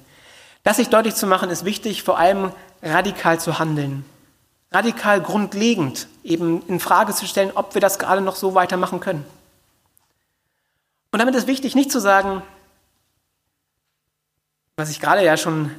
Das 0.63 0.77
sich 0.77 0.87
deutlich 0.87 1.15
zu 1.15 1.27
machen, 1.27 1.49
ist 1.49 1.65
wichtig, 1.65 2.03
vor 2.03 2.17
allem 2.17 2.53
radikal 2.81 3.41
zu 3.41 3.59
handeln. 3.59 4.05
Radikal 4.71 5.19
grundlegend 5.19 6.07
eben 6.23 6.61
in 6.67 6.79
Frage 6.79 7.13
zu 7.13 7.25
stellen, 7.27 7.51
ob 7.55 7.73
wir 7.73 7.81
das 7.81 7.99
gerade 7.99 8.21
noch 8.21 8.37
so 8.37 8.55
weitermachen 8.55 9.01
können. 9.01 9.25
Und 11.11 11.19
damit 11.19 11.35
ist 11.35 11.47
wichtig, 11.47 11.75
nicht 11.75 11.91
zu 11.91 11.99
sagen, 11.99 12.41
was 14.77 14.89
ich 14.89 14.99
gerade 14.99 15.23
ja 15.23 15.37
schon 15.37 15.71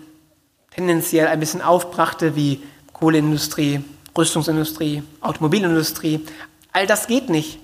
tendenziell 0.70 1.26
ein 1.26 1.40
bisschen 1.40 1.62
aufbrachte, 1.62 2.36
wie 2.36 2.62
Kohleindustrie, 2.92 3.84
Rüstungsindustrie, 4.16 5.02
Automobilindustrie. 5.20 6.26
All 6.72 6.86
das 6.86 7.06
geht 7.06 7.28
nicht. 7.28 7.58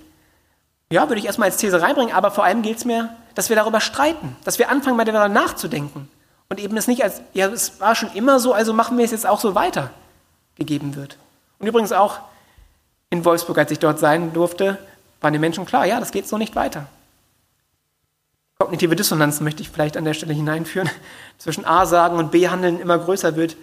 Ja, 0.90 1.08
würde 1.08 1.20
ich 1.20 1.26
erstmal 1.26 1.48
als 1.48 1.56
These 1.56 1.80
reinbringen, 1.80 2.14
aber 2.14 2.30
vor 2.30 2.44
allem 2.44 2.60
gilt 2.60 2.78
es 2.78 2.84
mir, 2.84 3.16
dass 3.34 3.48
wir 3.48 3.56
darüber 3.56 3.80
streiten, 3.80 4.36
dass 4.44 4.58
wir 4.58 4.68
anfangen, 4.68 4.96
mal 4.96 5.04
darüber 5.04 5.28
nachzudenken 5.28 6.10
und 6.50 6.60
eben 6.60 6.76
es 6.76 6.86
nicht 6.86 7.02
als, 7.02 7.22
ja, 7.32 7.48
es 7.48 7.80
war 7.80 7.94
schon 7.94 8.12
immer 8.12 8.38
so, 8.38 8.52
also 8.52 8.74
machen 8.74 8.98
wir 8.98 9.04
es 9.06 9.10
jetzt 9.10 9.26
auch 9.26 9.40
so 9.40 9.54
weiter, 9.54 9.90
gegeben 10.56 10.94
wird. 10.94 11.16
Und 11.58 11.66
übrigens 11.66 11.92
auch 11.92 12.18
in 13.08 13.24
Wolfsburg, 13.24 13.56
als 13.56 13.70
ich 13.70 13.78
dort 13.78 13.98
sein 13.98 14.34
durfte, 14.34 14.78
waren 15.22 15.32
den 15.32 15.40
Menschen 15.40 15.64
klar, 15.64 15.86
ja, 15.86 15.98
das 15.98 16.12
geht 16.12 16.28
so 16.28 16.36
nicht 16.36 16.54
weiter. 16.54 16.88
Kognitive 18.62 18.94
Dissonanz 18.94 19.40
möchte 19.40 19.60
ich 19.60 19.70
vielleicht 19.70 19.96
an 19.96 20.04
der 20.04 20.14
Stelle 20.14 20.34
hineinführen, 20.34 20.88
zwischen 21.38 21.64
A-Sagen 21.64 22.16
und 22.16 22.30
B-Handeln 22.30 22.78
immer 22.78 22.96
größer 22.96 23.34
wird, 23.34 23.56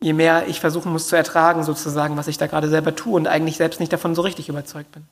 je 0.00 0.12
mehr 0.12 0.48
ich 0.48 0.58
versuchen 0.58 0.90
muss 0.90 1.06
zu 1.06 1.14
ertragen, 1.14 1.62
sozusagen, 1.62 2.16
was 2.16 2.26
ich 2.26 2.36
da 2.36 2.48
gerade 2.48 2.68
selber 2.68 2.96
tue 2.96 3.14
und 3.14 3.28
eigentlich 3.28 3.56
selbst 3.56 3.78
nicht 3.78 3.92
davon 3.92 4.16
so 4.16 4.22
richtig 4.22 4.48
überzeugt 4.48 4.90
bin. 4.90 5.06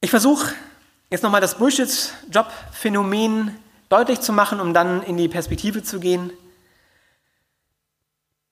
Ich 0.00 0.10
versuche 0.10 0.52
jetzt 1.08 1.22
nochmal 1.22 1.40
das 1.40 1.58
Bullshit-Job-Phänomen 1.58 3.56
deutlich 3.88 4.20
zu 4.20 4.32
machen, 4.32 4.58
um 4.58 4.74
dann 4.74 5.04
in 5.04 5.16
die 5.16 5.28
Perspektive 5.28 5.84
zu 5.84 6.00
gehen. 6.00 6.32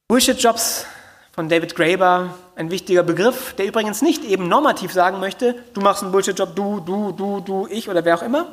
Bullshit-Jobs 0.06 0.86
von 1.32 1.48
David 1.48 1.76
Graeber, 1.76 2.34
ein 2.56 2.70
wichtiger 2.70 3.02
Begriff, 3.02 3.54
der 3.54 3.66
übrigens 3.66 4.02
nicht 4.02 4.24
eben 4.24 4.48
normativ 4.48 4.92
sagen 4.92 5.20
möchte, 5.20 5.54
du 5.74 5.80
machst 5.80 6.02
einen 6.02 6.12
Bullshit-Job, 6.12 6.56
du, 6.56 6.80
du, 6.80 7.12
du, 7.12 7.40
du, 7.40 7.66
ich 7.70 7.88
oder 7.88 8.04
wer 8.04 8.16
auch 8.16 8.22
immer, 8.22 8.46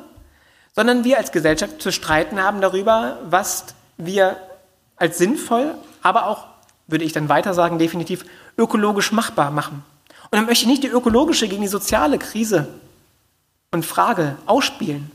sondern 0.74 1.04
wir 1.04 1.18
als 1.18 1.32
Gesellschaft 1.32 1.82
zu 1.82 1.90
streiten 1.90 2.42
haben 2.42 2.60
darüber, 2.60 3.18
was 3.28 3.66
wir 3.96 4.36
als 4.96 5.18
sinnvoll, 5.18 5.74
aber 6.02 6.26
auch, 6.26 6.44
würde 6.86 7.04
ich 7.04 7.12
dann 7.12 7.28
weiter 7.28 7.52
sagen, 7.52 7.78
definitiv 7.78 8.24
ökologisch 8.56 9.12
machbar 9.12 9.50
machen. 9.50 9.84
Und 10.30 10.36
dann 10.36 10.46
möchte 10.46 10.64
ich 10.64 10.68
nicht 10.68 10.82
die 10.82 10.88
ökologische 10.88 11.48
gegen 11.48 11.62
die 11.62 11.68
soziale 11.68 12.18
Krise 12.18 12.68
und 13.70 13.84
Frage 13.84 14.36
ausspielen, 14.46 15.10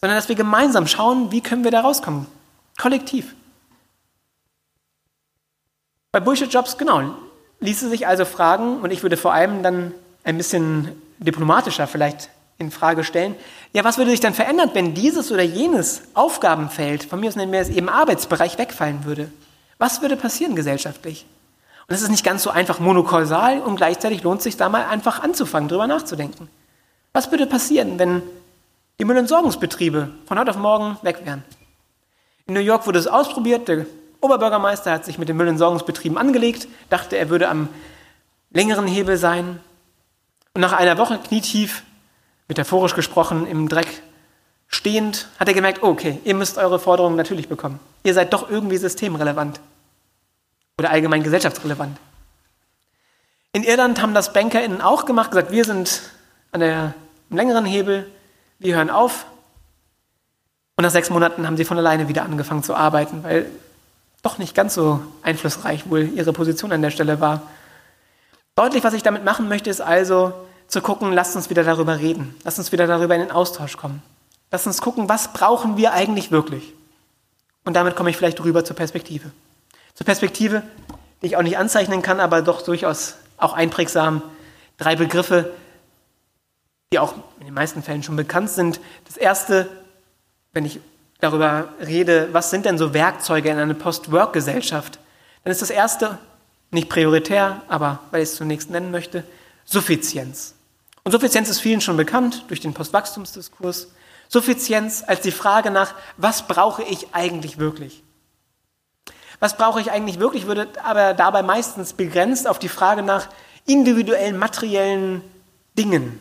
sondern 0.00 0.16
dass 0.16 0.28
wir 0.28 0.36
gemeinsam 0.36 0.86
schauen, 0.86 1.32
wie 1.32 1.40
können 1.40 1.64
wir 1.64 1.70
da 1.70 1.80
rauskommen. 1.80 2.26
Kollektiv. 2.78 3.34
Bei 6.16 6.20
Bullshit-Jobs, 6.20 6.78
genau, 6.78 7.14
ließe 7.60 7.90
sich 7.90 8.06
also 8.06 8.24
fragen, 8.24 8.80
und 8.80 8.90
ich 8.90 9.02
würde 9.02 9.18
vor 9.18 9.34
allem 9.34 9.62
dann 9.62 9.92
ein 10.24 10.38
bisschen 10.38 10.92
diplomatischer 11.18 11.86
vielleicht 11.86 12.30
in 12.56 12.70
Frage 12.70 13.04
stellen, 13.04 13.34
ja, 13.74 13.84
was 13.84 13.98
würde 13.98 14.12
sich 14.12 14.20
dann 14.20 14.32
verändern, 14.32 14.70
wenn 14.72 14.94
dieses 14.94 15.30
oder 15.30 15.42
jenes 15.42 16.04
Aufgabenfeld, 16.14 17.04
von 17.04 17.20
mir 17.20 17.28
aus 17.28 17.36
nennen 17.36 17.52
wir 17.52 17.60
es 17.60 17.68
eben 17.68 17.90
Arbeitsbereich, 17.90 18.56
wegfallen 18.56 19.04
würde? 19.04 19.30
Was 19.76 20.00
würde 20.00 20.16
passieren 20.16 20.56
gesellschaftlich? 20.56 21.26
Und 21.86 21.94
es 21.94 22.00
ist 22.00 22.08
nicht 22.08 22.24
ganz 22.24 22.42
so 22.42 22.48
einfach 22.48 22.80
monokausal 22.80 23.60
und 23.60 23.76
gleichzeitig 23.76 24.22
lohnt 24.22 24.38
es 24.38 24.44
sich 24.44 24.56
da 24.56 24.70
mal 24.70 24.86
einfach 24.86 25.22
anzufangen, 25.22 25.68
drüber 25.68 25.86
nachzudenken. 25.86 26.48
Was 27.12 27.30
würde 27.30 27.44
passieren, 27.44 27.98
wenn 27.98 28.22
die 28.98 29.04
Müllentsorgungsbetriebe 29.04 30.12
von 30.24 30.38
heute 30.38 30.52
auf 30.52 30.56
morgen 30.56 30.96
weg 31.02 31.26
wären? 31.26 31.44
In 32.46 32.54
New 32.54 32.60
York 32.60 32.86
wurde 32.86 33.00
es 33.00 33.06
ausprobiert, 33.06 33.68
der 33.68 33.84
Oberbürgermeister 34.20 34.92
hat 34.92 35.04
sich 35.04 35.18
mit 35.18 35.28
den 35.28 35.36
Müllentsorgungsbetrieben 35.36 36.18
angelegt, 36.18 36.68
dachte, 36.90 37.16
er 37.16 37.28
würde 37.28 37.48
am 37.48 37.68
längeren 38.50 38.86
Hebel 38.86 39.16
sein. 39.16 39.60
Und 40.54 40.60
nach 40.60 40.72
einer 40.72 40.98
Woche 40.98 41.18
knietief, 41.18 41.82
metaphorisch 42.48 42.94
gesprochen, 42.94 43.46
im 43.46 43.68
Dreck 43.68 44.02
stehend, 44.68 45.28
hat 45.38 45.48
er 45.48 45.54
gemerkt, 45.54 45.82
okay, 45.82 46.18
ihr 46.24 46.34
müsst 46.34 46.58
eure 46.58 46.78
Forderungen 46.78 47.16
natürlich 47.16 47.48
bekommen. 47.48 47.78
Ihr 48.04 48.14
seid 48.14 48.32
doch 48.32 48.50
irgendwie 48.50 48.78
systemrelevant 48.78 49.60
oder 50.78 50.90
allgemein 50.90 51.22
gesellschaftsrelevant. 51.22 51.98
In 53.52 53.64
Irland 53.64 54.02
haben 54.02 54.14
das 54.14 54.32
BankerInnen 54.32 54.80
auch 54.80 55.06
gemacht, 55.06 55.30
gesagt, 55.30 55.50
wir 55.50 55.64
sind 55.64 56.02
an 56.52 56.60
der 56.60 56.94
längeren 57.30 57.64
Hebel, 57.64 58.10
wir 58.58 58.76
hören 58.76 58.90
auf. 58.90 59.26
Und 60.76 60.82
nach 60.82 60.90
sechs 60.90 61.08
Monaten 61.08 61.46
haben 61.46 61.56
sie 61.56 61.64
von 61.64 61.78
alleine 61.78 62.08
wieder 62.08 62.22
angefangen 62.22 62.62
zu 62.62 62.74
arbeiten, 62.74 63.24
weil 63.24 63.50
doch 64.26 64.38
nicht 64.38 64.56
ganz 64.56 64.74
so 64.74 65.00
einflussreich 65.22 65.88
wohl 65.88 66.08
ihre 66.08 66.32
Position 66.32 66.72
an 66.72 66.82
der 66.82 66.90
Stelle 66.90 67.20
war. 67.20 67.42
Deutlich, 68.56 68.82
was 68.82 68.92
ich 68.92 69.04
damit 69.04 69.24
machen 69.24 69.48
möchte, 69.48 69.70
ist 69.70 69.80
also 69.80 70.32
zu 70.66 70.80
gucken, 70.80 71.12
lasst 71.12 71.36
uns 71.36 71.48
wieder 71.48 71.62
darüber 71.62 72.00
reden, 72.00 72.34
lasst 72.42 72.58
uns 72.58 72.72
wieder 72.72 72.88
darüber 72.88 73.14
in 73.14 73.20
den 73.20 73.30
Austausch 73.30 73.76
kommen. 73.76 74.02
Lasst 74.50 74.66
uns 74.66 74.82
gucken, 74.82 75.08
was 75.08 75.32
brauchen 75.32 75.76
wir 75.76 75.92
eigentlich 75.92 76.32
wirklich? 76.32 76.74
Und 77.64 77.74
damit 77.74 77.94
komme 77.94 78.10
ich 78.10 78.16
vielleicht 78.16 78.42
rüber 78.42 78.64
zur 78.64 78.74
Perspektive. 78.74 79.30
Zur 79.94 80.06
Perspektive, 80.06 80.64
die 81.22 81.26
ich 81.26 81.36
auch 81.36 81.42
nicht 81.42 81.56
anzeichnen 81.56 82.02
kann, 82.02 82.18
aber 82.18 82.42
doch 82.42 82.62
durchaus 82.62 83.14
auch 83.36 83.52
einprägsam. 83.52 84.22
Drei 84.76 84.96
Begriffe, 84.96 85.52
die 86.92 86.98
auch 86.98 87.14
in 87.38 87.46
den 87.46 87.54
meisten 87.54 87.80
Fällen 87.84 88.02
schon 88.02 88.16
bekannt 88.16 88.50
sind. 88.50 88.80
Das 89.04 89.16
erste, 89.16 89.68
wenn 90.52 90.64
ich 90.64 90.80
darüber 91.20 91.68
rede, 91.80 92.28
was 92.32 92.50
sind 92.50 92.66
denn 92.66 92.78
so 92.78 92.94
Werkzeuge 92.94 93.48
in 93.48 93.58
einer 93.58 93.74
Post-Work-Gesellschaft, 93.74 94.98
dann 95.44 95.50
ist 95.50 95.62
das 95.62 95.70
erste, 95.70 96.18
nicht 96.70 96.88
prioritär, 96.88 97.62
aber 97.68 98.00
weil 98.10 98.22
ich 98.22 98.30
es 98.30 98.36
zunächst 98.36 98.70
nennen 98.70 98.90
möchte, 98.90 99.24
Suffizienz. 99.64 100.54
Und 101.04 101.12
Suffizienz 101.12 101.48
ist 101.48 101.60
vielen 101.60 101.80
schon 101.80 101.96
bekannt 101.96 102.44
durch 102.48 102.60
den 102.60 102.74
Postwachstumsdiskurs. 102.74 103.92
Suffizienz 104.28 105.04
als 105.06 105.20
die 105.20 105.30
Frage 105.30 105.70
nach, 105.70 105.94
was 106.16 106.46
brauche 106.46 106.82
ich 106.82 107.08
eigentlich 107.12 107.58
wirklich? 107.58 108.02
Was 109.38 109.56
brauche 109.56 109.80
ich 109.80 109.90
eigentlich 109.90 110.18
wirklich, 110.18 110.46
würde 110.46 110.68
aber 110.82 111.14
dabei 111.14 111.42
meistens 111.42 111.92
begrenzt 111.92 112.48
auf 112.48 112.58
die 112.58 112.68
Frage 112.68 113.02
nach 113.02 113.28
individuellen 113.66 114.38
materiellen 114.38 115.22
Dingen 115.78 116.20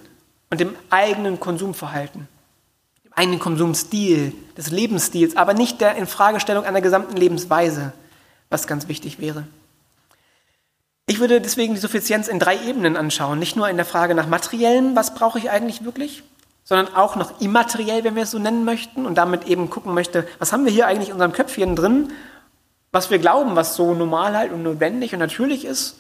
und 0.50 0.60
dem 0.60 0.76
eigenen 0.90 1.40
Konsumverhalten, 1.40 2.28
dem 3.16 3.20
eigenen 3.20 3.40
Konsumstil, 3.40 4.34
des 4.58 4.72
Lebensstils, 4.72 5.36
aber 5.36 5.54
nicht 5.54 5.82
der 5.82 5.96
Infragestellung 5.96 6.64
einer 6.64 6.82
gesamten 6.82 7.18
Lebensweise, 7.18 7.94
was 8.50 8.68
ganz 8.68 8.88
wichtig 8.88 9.20
wäre. 9.20 9.46
Ich 11.08 11.20
würde 11.20 11.42
deswegen 11.42 11.76
die 11.76 11.80
Suffizienz 11.80 12.28
in 12.28 12.40
drei 12.40 12.58
Ebenen 12.66 12.98
anschauen, 12.98 13.38
nicht 13.38 13.56
nur 13.56 13.70
in 13.70 13.78
der 13.78 13.86
Frage 13.86 14.16
nach 14.16 14.28
materiellen, 14.28 14.96
was 14.96 15.14
brauche 15.14 15.38
ich 15.38 15.50
eigentlich 15.50 15.84
wirklich, 15.84 16.24
sondern 16.64 16.94
auch 16.96 17.16
noch 17.16 17.42
immateriell, 17.42 18.04
wenn 18.04 18.16
wir 18.16 18.24
es 18.24 18.32
so 18.32 18.40
nennen 18.40 18.66
möchten 18.66 19.06
und 19.06 19.16
damit 19.16 19.46
eben 19.46 19.70
gucken 19.70 19.94
möchte, 19.94 20.28
was 20.40 20.52
haben 20.52 20.66
wir 20.66 20.72
hier 20.72 20.88
eigentlich 20.88 21.10
in 21.10 21.14
unserem 21.14 21.34
Köpfchen 21.34 21.76
drin 21.76 22.12
was 22.96 23.10
wir 23.10 23.20
glauben, 23.20 23.58
was 23.58 23.76
so 23.76 23.94
normal 23.94 24.38
halt 24.38 24.54
und 24.54 24.64
notwendig 24.64 25.12
und 25.12 25.20
natürlich 25.20 25.66
ist 25.66 25.98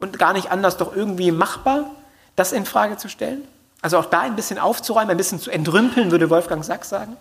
und 0.00 0.18
gar 0.18 0.32
nicht 0.32 0.50
anders 0.50 0.76
doch 0.76 0.94
irgendwie 0.94 1.30
machbar, 1.30 1.88
das 2.34 2.50
in 2.50 2.66
Frage 2.66 2.96
zu 2.96 3.08
stellen. 3.08 3.46
Also 3.80 3.98
auch 3.98 4.06
da 4.06 4.20
ein 4.20 4.36
bisschen 4.36 4.58
aufzuräumen, 4.58 5.10
ein 5.10 5.16
bisschen 5.16 5.40
zu 5.40 5.50
entrümpeln, 5.50 6.10
würde 6.10 6.30
Wolfgang 6.30 6.64
Sachs 6.64 6.88
sagen. 6.88 7.16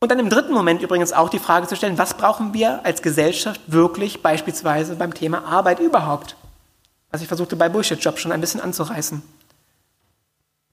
Und 0.00 0.10
dann 0.10 0.18
im 0.18 0.30
dritten 0.30 0.52
Moment 0.52 0.82
übrigens 0.82 1.12
auch 1.12 1.28
die 1.28 1.38
Frage 1.38 1.68
zu 1.68 1.76
stellen, 1.76 1.96
was 1.96 2.14
brauchen 2.14 2.54
wir 2.54 2.84
als 2.84 3.02
Gesellschaft 3.02 3.60
wirklich 3.68 4.20
beispielsweise 4.20 4.96
beim 4.96 5.14
Thema 5.14 5.44
Arbeit 5.44 5.78
überhaupt? 5.78 6.34
Was 7.12 7.22
ich 7.22 7.28
versuchte 7.28 7.54
bei 7.54 7.68
Bullshit-Job 7.68 8.18
schon 8.18 8.32
ein 8.32 8.40
bisschen 8.40 8.60
anzureißen. 8.60 9.22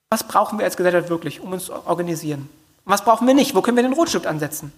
Was 0.09 0.23
brauchen 0.23 0.57
wir 0.57 0.65
als 0.65 0.77
Gesellschaft 0.77 1.09
wirklich, 1.09 1.41
um 1.41 1.53
uns 1.53 1.65
zu 1.65 1.85
organisieren? 1.85 2.49
Und 2.85 2.91
was 2.91 3.03
brauchen 3.03 3.27
wir 3.27 3.35
nicht? 3.35 3.53
Wo 3.53 3.62
können 3.62 3.77
wir 3.77 3.83
den 3.83 3.93
Rotstift 3.93 4.25
ansetzen? 4.25 4.73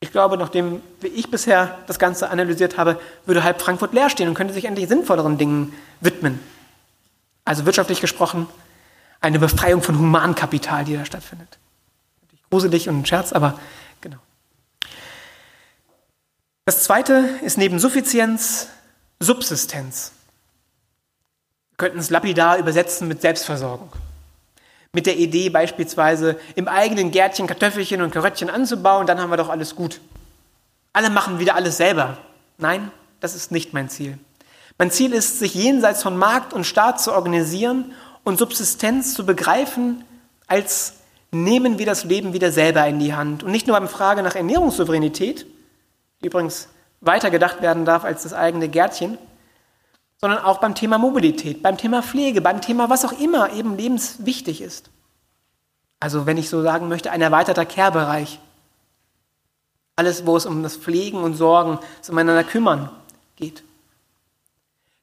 Ich 0.00 0.10
glaube, 0.10 0.38
nachdem 0.38 0.80
ich 1.02 1.30
bisher 1.30 1.78
das 1.86 1.98
Ganze 1.98 2.30
analysiert 2.30 2.78
habe, 2.78 2.98
würde 3.26 3.44
halb 3.44 3.60
Frankfurt 3.60 3.92
leer 3.92 4.08
stehen 4.08 4.28
und 4.28 4.34
könnte 4.34 4.54
sich 4.54 4.64
endlich 4.64 4.88
sinnvolleren 4.88 5.36
Dingen 5.36 5.74
widmen. 6.00 6.40
Also 7.44 7.66
wirtschaftlich 7.66 8.00
gesprochen, 8.00 8.46
eine 9.20 9.38
Befreiung 9.38 9.82
von 9.82 9.98
Humankapital, 9.98 10.84
die 10.84 10.96
da 10.96 11.04
stattfindet. 11.04 11.58
Natürlich 12.22 12.42
gruselig 12.50 12.88
und 12.88 13.00
ein 13.00 13.06
Scherz, 13.06 13.32
aber 13.32 13.58
genau. 14.00 14.18
Das 16.64 16.84
zweite 16.84 17.28
ist 17.42 17.58
neben 17.58 17.78
Suffizienz 17.78 18.68
Subsistenz. 19.20 20.12
Wir 21.70 21.76
könnten 21.76 21.98
es 21.98 22.10
lapidar 22.10 22.58
übersetzen 22.58 23.08
mit 23.08 23.20
Selbstversorgung. 23.22 23.92
Mit 24.92 25.06
der 25.06 25.16
Idee 25.16 25.48
beispielsweise 25.48 26.38
im 26.54 26.68
eigenen 26.68 27.12
Gärtchen 27.12 27.46
Kartoffelchen 27.46 28.02
und 28.02 28.10
Karöttchen 28.10 28.50
anzubauen, 28.50 29.06
dann 29.06 29.20
haben 29.20 29.30
wir 29.30 29.36
doch 29.36 29.48
alles 29.48 29.74
gut. 29.74 30.00
Alle 30.92 31.08
machen 31.08 31.38
wieder 31.38 31.54
alles 31.54 31.78
selber. 31.78 32.18
Nein, 32.58 32.90
das 33.20 33.34
ist 33.34 33.50
nicht 33.50 33.72
mein 33.72 33.88
Ziel. 33.88 34.18
Mein 34.82 34.90
Ziel 34.90 35.12
ist, 35.12 35.38
sich 35.38 35.54
jenseits 35.54 36.02
von 36.02 36.16
Markt 36.16 36.52
und 36.52 36.64
Staat 36.64 37.00
zu 37.00 37.12
organisieren 37.12 37.92
und 38.24 38.36
Subsistenz 38.36 39.14
zu 39.14 39.24
begreifen 39.24 40.04
als 40.48 40.94
nehmen 41.30 41.78
wir 41.78 41.86
das 41.86 42.02
Leben 42.02 42.32
wieder 42.32 42.50
selber 42.50 42.84
in 42.88 42.98
die 42.98 43.14
Hand. 43.14 43.44
Und 43.44 43.52
nicht 43.52 43.68
nur 43.68 43.78
beim 43.78 43.86
Frage 43.86 44.24
nach 44.24 44.34
Ernährungssouveränität, 44.34 45.46
die 46.20 46.26
übrigens 46.26 46.66
weiter 47.00 47.30
gedacht 47.30 47.62
werden 47.62 47.84
darf 47.84 48.02
als 48.02 48.24
das 48.24 48.34
eigene 48.34 48.68
Gärtchen, 48.68 49.18
sondern 50.20 50.40
auch 50.40 50.58
beim 50.58 50.74
Thema 50.74 50.98
Mobilität, 50.98 51.62
beim 51.62 51.78
Thema 51.78 52.02
Pflege, 52.02 52.40
beim 52.40 52.60
Thema 52.60 52.90
was 52.90 53.04
auch 53.04 53.12
immer 53.12 53.52
eben 53.52 53.76
lebenswichtig 53.76 54.60
ist. 54.60 54.90
Also 56.00 56.26
wenn 56.26 56.38
ich 56.38 56.48
so 56.48 56.60
sagen 56.60 56.88
möchte, 56.88 57.12
ein 57.12 57.22
erweiterter 57.22 57.66
Care-Bereich. 57.66 58.40
Alles, 59.94 60.26
wo 60.26 60.36
es 60.36 60.44
um 60.44 60.64
das 60.64 60.76
Pflegen 60.76 61.18
und 61.18 61.34
Sorgen, 61.34 61.78
das 62.00 62.10
umeinander 62.10 62.42
kümmern 62.42 62.90
geht. 63.36 63.62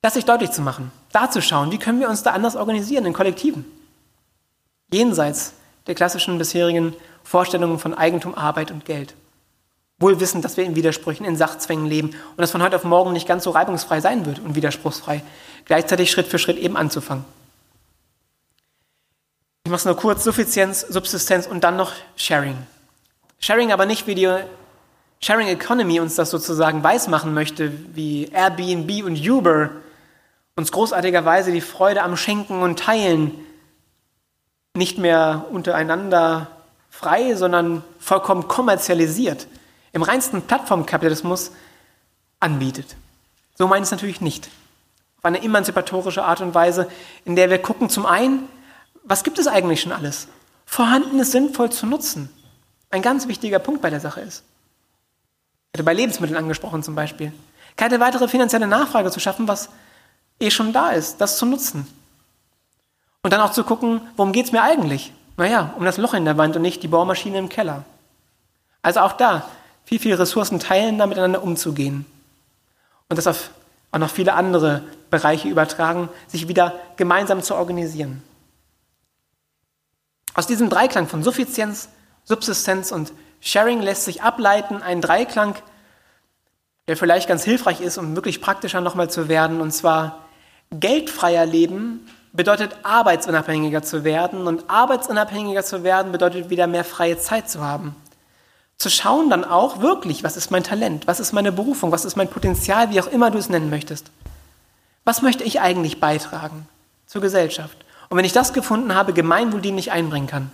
Das 0.02 0.14
sich 0.14 0.26
deutlich 0.26 0.52
zu 0.52 0.62
machen, 0.62 0.92
da 1.12 1.30
zu 1.30 1.42
schauen, 1.42 1.72
wie 1.72 1.78
können 1.78 2.00
wir 2.00 2.10
uns 2.10 2.24
da 2.24 2.32
anders 2.32 2.56
organisieren 2.56 3.06
in 3.06 3.14
Kollektiven. 3.14 3.66
Jenseits 4.92 5.54
der 5.88 5.96
klassischen 5.96 6.38
bisherigen 6.38 6.96
Vorstellungen 7.24 7.80
von 7.80 7.94
Eigentum, 7.94 8.34
Arbeit 8.34 8.72
und 8.72 8.86
Geld. 8.86 9.14
Wohl 9.98 10.22
wissend, 10.22 10.46
dass 10.46 10.56
wir 10.56 10.64
in 10.64 10.76
Widersprüchen, 10.76 11.26
in 11.26 11.36
Sachzwängen 11.36 11.86
leben 11.86 12.10
und 12.10 12.38
dass 12.38 12.52
von 12.52 12.64
heute 12.64 12.78
auf 12.78 12.86
morgen 12.86 13.12
nicht 13.12 13.28
ganz 13.28 13.44
so 13.44 13.50
reibungsfrei 13.50 14.00
sein 14.00 14.26
wird 14.26 14.40
und 14.40 14.56
widerspruchsfrei. 14.56 15.22
Gleichzeitig 15.66 16.10
Schritt 16.10 16.28
für 16.28 16.40
Schritt 16.40 16.58
eben 16.58 16.78
anzufangen. 16.78 17.26
Ich 19.66 19.72
mache 19.72 19.80
es 19.80 19.86
nur 19.86 19.98
kurz, 19.98 20.24
Suffizienz, 20.24 20.82
Subsistenz 20.82 21.46
und 21.46 21.66
dann 21.66 21.76
noch 21.76 21.92
Sharing. 22.16 22.58
Sharing 23.40 23.74
aber 23.74 23.86
nicht, 23.86 24.08
wie 24.08 24.16
die 24.16 24.34
Sharing 25.20 25.48
Economy 25.48 26.00
uns 26.00 26.16
das 26.16 26.30
sozusagen 26.30 26.82
weismachen 26.82 27.34
möchte, 27.34 27.74
wie 27.94 28.30
Airbnb 28.32 29.06
und 29.06 29.20
Uber 29.20 29.72
uns 30.60 30.74
großartigerweise 30.74 31.54
die 31.54 31.62
Freude 31.62 32.04
am 32.04 32.18
Schenken 32.18 32.62
und 32.62 32.78
Teilen 32.78 33.32
nicht 34.76 34.98
mehr 34.98 35.46
untereinander 35.52 36.48
frei, 36.90 37.34
sondern 37.36 37.82
vollkommen 37.98 38.50
kommerzialisiert 38.50 39.48
im 39.94 40.04
reinsten 40.04 40.42
Plattformkapitalismus 40.42 41.52
anbietet. 42.42 42.98
So 43.56 43.68
meine 43.68 43.84
ich 43.84 43.88
es 43.88 43.92
natürlich 43.92 44.20
nicht. 44.20 44.50
Auf 45.20 45.26
eine 45.26 45.42
emanzipatorische 45.42 46.24
Art 46.24 46.42
und 46.42 46.54
Weise, 46.54 46.90
in 47.24 47.38
der 47.38 47.50
wir 47.50 47.60
gucken, 47.60 47.90
zum 47.90 48.06
einen, 48.06 48.48
was 49.04 49.24
gibt 49.24 49.40
es 49.40 49.48
eigentlich 49.48 49.80
schon 49.80 49.94
alles? 49.94 50.28
Vorhandenes 50.66 51.32
sinnvoll 51.32 51.72
zu 51.72 51.86
nutzen. 51.86 52.30
ein 52.92 53.02
ganz 53.02 53.30
wichtiger 53.30 53.60
Punkt 53.60 53.82
bei 53.82 53.90
der 53.90 54.02
Sache 54.02 54.20
ist. 54.22 54.44
Ich 55.72 55.78
hatte 55.78 55.84
bei 55.84 55.94
Lebensmitteln 55.94 56.38
angesprochen 56.38 56.84
zum 56.84 56.96
Beispiel. 56.96 57.32
Keine 57.78 58.02
weitere 58.02 58.28
finanzielle 58.28 58.68
Nachfrage 58.68 59.10
zu 59.10 59.22
schaffen, 59.22 59.48
was 59.48 59.70
eh 60.40 60.52
schon 60.52 60.74
da 60.74 60.92
ist, 60.92 61.20
das 61.20 61.38
zu 61.38 61.46
nutzen. 61.46 61.88
Und 63.22 63.34
dann 63.34 63.42
auch 63.42 63.52
zu 63.52 63.64
gucken, 63.64 64.02
worum 64.16 64.32
geht 64.32 64.46
es 64.46 64.52
mir 64.52 64.62
eigentlich? 64.62 65.14
Naja, 65.38 65.74
um 65.78 65.86
das 65.86 65.98
Loch 65.98 66.14
in 66.14 66.26
der 66.26 66.38
Wand 66.38 66.56
und 66.56 66.62
nicht 66.62 66.84
die 66.84 66.88
Bohrmaschine 66.88 67.38
im 67.38 67.50
Keller. 67.50 67.84
Also 68.82 69.02
auch 69.02 69.14
da, 69.14 69.50
viel, 69.86 70.00
viel 70.00 70.16
Ressourcen 70.16 70.60
teilen, 70.60 70.98
da 70.98 71.08
miteinander 71.08 71.44
umzugehen. 71.44 72.06
Und 73.10 73.18
das 73.18 73.28
auf 73.28 73.52
auch 73.92 74.00
noch 74.00 74.10
viele 74.10 74.34
andere 74.34 74.84
Bereiche 75.10 75.48
übertragen, 75.48 76.10
sich 76.28 76.48
wieder 76.48 76.74
gemeinsam 76.96 77.42
zu 77.42 77.56
organisieren. 77.56 78.22
Aus 80.36 80.48
diesem 80.48 80.70
Dreiklang 80.70 81.08
von 81.08 81.24
Suffizienz, 81.24 81.90
Subsistenz 82.24 82.92
und 82.92 83.12
Sharing 83.42 83.82
lässt 83.82 84.06
sich 84.06 84.22
ableiten 84.22 84.84
ein 84.84 85.02
Dreiklang, 85.02 85.56
der 86.88 86.98
vielleicht 86.98 87.28
ganz 87.28 87.44
hilfreich 87.44 87.82
ist, 87.82 87.98
um 87.98 88.16
wirklich 88.16 88.42
praktischer 88.42 88.82
nochmal 88.82 89.10
zu 89.10 89.28
werden. 89.28 89.60
Und 89.62 89.72
zwar 89.72 90.26
geldfreier 90.72 91.46
Leben 91.46 92.08
bedeutet 92.32 92.76
arbeitsunabhängiger 92.84 93.82
zu 93.82 94.04
werden 94.04 94.48
und 94.48 94.70
arbeitsunabhängiger 94.70 95.64
zu 95.64 95.84
werden 95.84 96.12
bedeutet 96.12 96.50
wieder 96.50 96.68
mehr 96.68 96.84
freie 96.84 97.18
Zeit 97.18 97.50
zu 97.50 97.62
haben. 97.62 97.96
Zu 98.78 98.90
schauen 98.90 99.30
dann 99.30 99.44
auch 99.44 99.82
wirklich, 99.82 100.24
was 100.24 100.38
ist 100.38 100.52
mein 100.52 100.64
Talent, 100.64 101.08
was 101.08 101.20
ist 101.20 101.34
meine 101.34 101.52
Berufung, 101.52 101.92
was 101.92 102.06
ist 102.06 102.16
mein 102.16 102.30
Potenzial, 102.30 102.92
wie 102.92 103.02
auch 103.02 103.08
immer 103.08 103.32
du 103.32 103.38
es 103.38 103.50
nennen 103.50 103.70
möchtest. 103.70 104.12
Was 105.04 105.22
möchte 105.22 105.44
ich 105.44 105.60
eigentlich 105.60 106.00
beitragen 106.00 106.68
zur 107.08 107.22
Gesellschaft? 107.22 107.78
Und 108.10 108.18
wenn 108.18 108.26
ich 108.26 108.34
das 108.34 108.54
gefunden 108.54 108.94
habe, 108.94 109.14
gemeinwohldienlich 109.14 109.92
einbringen 109.92 110.28
kann, 110.28 110.52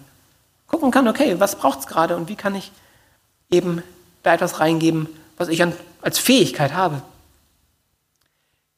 gucken 0.67 0.91
kann, 0.91 1.07
okay, 1.07 1.35
was 1.39 1.57
braucht 1.57 1.79
es 1.79 1.87
gerade 1.87 2.15
und 2.15 2.29
wie 2.29 2.35
kann 2.35 2.55
ich 2.55 2.71
eben 3.51 3.83
da 4.23 4.33
etwas 4.33 4.59
reingeben, 4.59 5.07
was 5.37 5.49
ich 5.49 5.63
als 6.01 6.17
Fähigkeit 6.17 6.73
habe. 6.73 7.01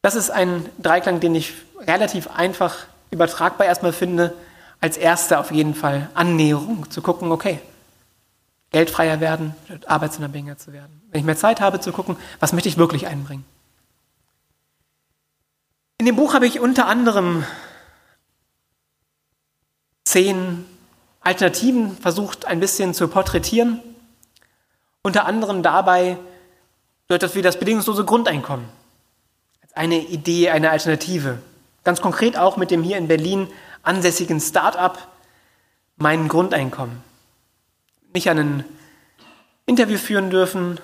Das 0.08 0.16
ist 0.16 0.30
ein 0.30 0.70
Dreiklang, 0.78 1.20
den 1.20 1.36
ich 1.36 1.54
relativ 1.80 2.30
einfach 2.30 2.86
übertragbar 3.12 3.68
erstmal 3.68 3.92
finde, 3.92 4.34
als 4.80 4.96
erste 4.96 5.38
auf 5.38 5.52
jeden 5.52 5.76
Fall 5.76 6.10
Annäherung, 6.14 6.90
zu 6.90 7.02
gucken, 7.02 7.30
okay, 7.30 7.60
geldfreier 8.72 9.20
werden, 9.20 9.54
arbeitsunabhängiger 9.86 10.58
zu 10.58 10.72
werden. 10.72 11.02
Wenn 11.12 11.20
ich 11.20 11.26
mehr 11.26 11.36
Zeit 11.36 11.60
habe, 11.60 11.82
zu 11.82 11.92
gucken, 11.92 12.16
was 12.40 12.54
möchte 12.54 12.70
ich 12.70 12.78
wirklich 12.78 13.06
einbringen. 13.06 13.44
In 15.98 16.06
dem 16.06 16.16
Buch 16.16 16.34
habe 16.34 16.48
ich 16.48 16.62
unter 16.62 16.88
anderem 16.88 17.44
zehn 20.06 20.64
Alternativen 21.20 21.98
versucht 21.98 22.46
ein 22.46 22.62
bisschen 22.62 22.94
zu 22.94 23.10
porträtieren. 23.10 23.82
Unter 25.02 25.26
anderem 25.26 25.64
dabei 25.64 26.18
bedeutet 27.08 27.30
das 27.30 27.36
wie 27.36 27.42
das 27.42 27.60
bedingungslose 27.60 28.06
Grundeinkommen. 28.06 28.77
Eine 29.78 30.00
Idee, 30.00 30.50
eine 30.50 30.72
Alternative. 30.72 31.38
Ganz 31.84 32.02
konkret 32.02 32.38
auch 32.38 32.58
mit 32.58 32.72
dem 32.72 32.82
hier 32.82 32.98
in 32.98 33.08
Berlin 33.08 33.48
ansässigen 33.84 34.40
Start-up 34.42 35.08
Mein 35.98 36.28
Grundeinkommen. 36.28 37.04
Nicht 38.14 38.30
an 38.30 38.38
ein 38.40 38.66
Interview 39.68 39.98
führen 39.98 40.30
dürfen. 40.30 40.80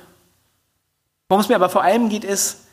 Worum 1.28 1.42
es 1.42 1.50
mir 1.50 1.56
aber 1.56 1.70
vor 1.70 1.84
allem 1.84 2.10
geht, 2.10 2.24
ist, 2.24 2.68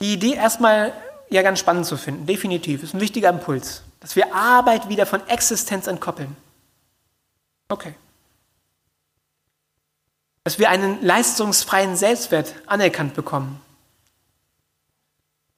die 0.00 0.14
Idee 0.14 0.34
erstmal 0.34 0.94
ja 1.28 1.42
ganz 1.42 1.58
spannend 1.58 1.84
zu 1.84 1.96
finden. 1.96 2.26
Definitiv. 2.26 2.82
Ist 2.82 2.94
ein 2.94 3.00
wichtiger 3.00 3.28
Impuls. 3.28 3.82
Dass 4.00 4.16
wir 4.16 4.34
Arbeit 4.34 4.88
wieder 4.88 5.04
von 5.04 5.26
Existenz 5.28 5.86
entkoppeln. 5.86 6.36
Okay. 7.68 7.94
Dass 10.44 10.58
wir 10.58 10.70
einen 10.70 11.02
leistungsfreien 11.04 11.96
Selbstwert 11.96 12.54
anerkannt 12.66 13.14
bekommen. 13.14 13.60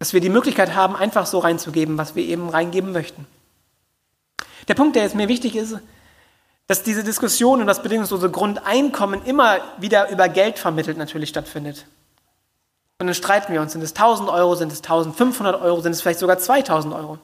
Dass 0.03 0.13
wir 0.13 0.21
die 0.21 0.31
Möglichkeit 0.31 0.75
haben, 0.75 0.97
einfach 0.97 1.27
so 1.27 1.39
reinzugeben, 1.39 1.97
was 1.97 2.17
wir 2.17 2.25
eben 2.25 2.49
reingeben 2.49 2.91
möchten. 2.91 3.25
Der 4.67 4.75
Punkt, 4.75 4.97
der 4.97 5.05
jetzt 5.05 5.15
mir 5.15 5.29
wichtig 5.29 5.55
ist, 5.55 5.79
dass 6.67 6.83
diese 6.83 7.05
Diskussion 7.05 7.61
um 7.61 7.69
das 7.69 7.85
bedingungslose 7.85 8.29
Grundeinkommen 8.29 9.25
immer 9.25 9.59
wieder 9.79 10.11
über 10.11 10.29
Geld 10.29 10.59
vermittelt 10.59 10.99
natürlich 10.99 11.29
stattfindet. 11.29 11.87
Und 12.99 13.07
dann 13.07 13.15
streiten 13.15 13.53
wir 13.53 13.61
uns, 13.61 13.75
sind 13.75 13.83
es 13.83 13.93
1000 13.93 14.29
Euro, 14.29 14.57
sind 14.57 14.73
es 14.73 14.79
1500 14.79 15.63
Euro, 15.63 15.81
sind 15.83 15.93
es 15.93 16.03
vielleicht 16.03 16.19
sogar 16.19 16.37
2000 16.37 16.93
Euro. 16.95 17.21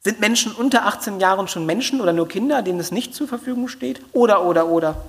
Sind 0.00 0.20
Menschen 0.20 0.52
unter 0.52 0.84
18 0.84 1.20
Jahren 1.20 1.48
schon 1.48 1.64
Menschen 1.64 2.02
oder 2.02 2.12
nur 2.12 2.28
Kinder, 2.28 2.60
denen 2.60 2.80
es 2.80 2.92
nicht 2.92 3.14
zur 3.14 3.28
Verfügung 3.28 3.66
steht? 3.66 4.02
Oder, 4.12 4.44
oder, 4.44 4.68
oder. 4.68 5.02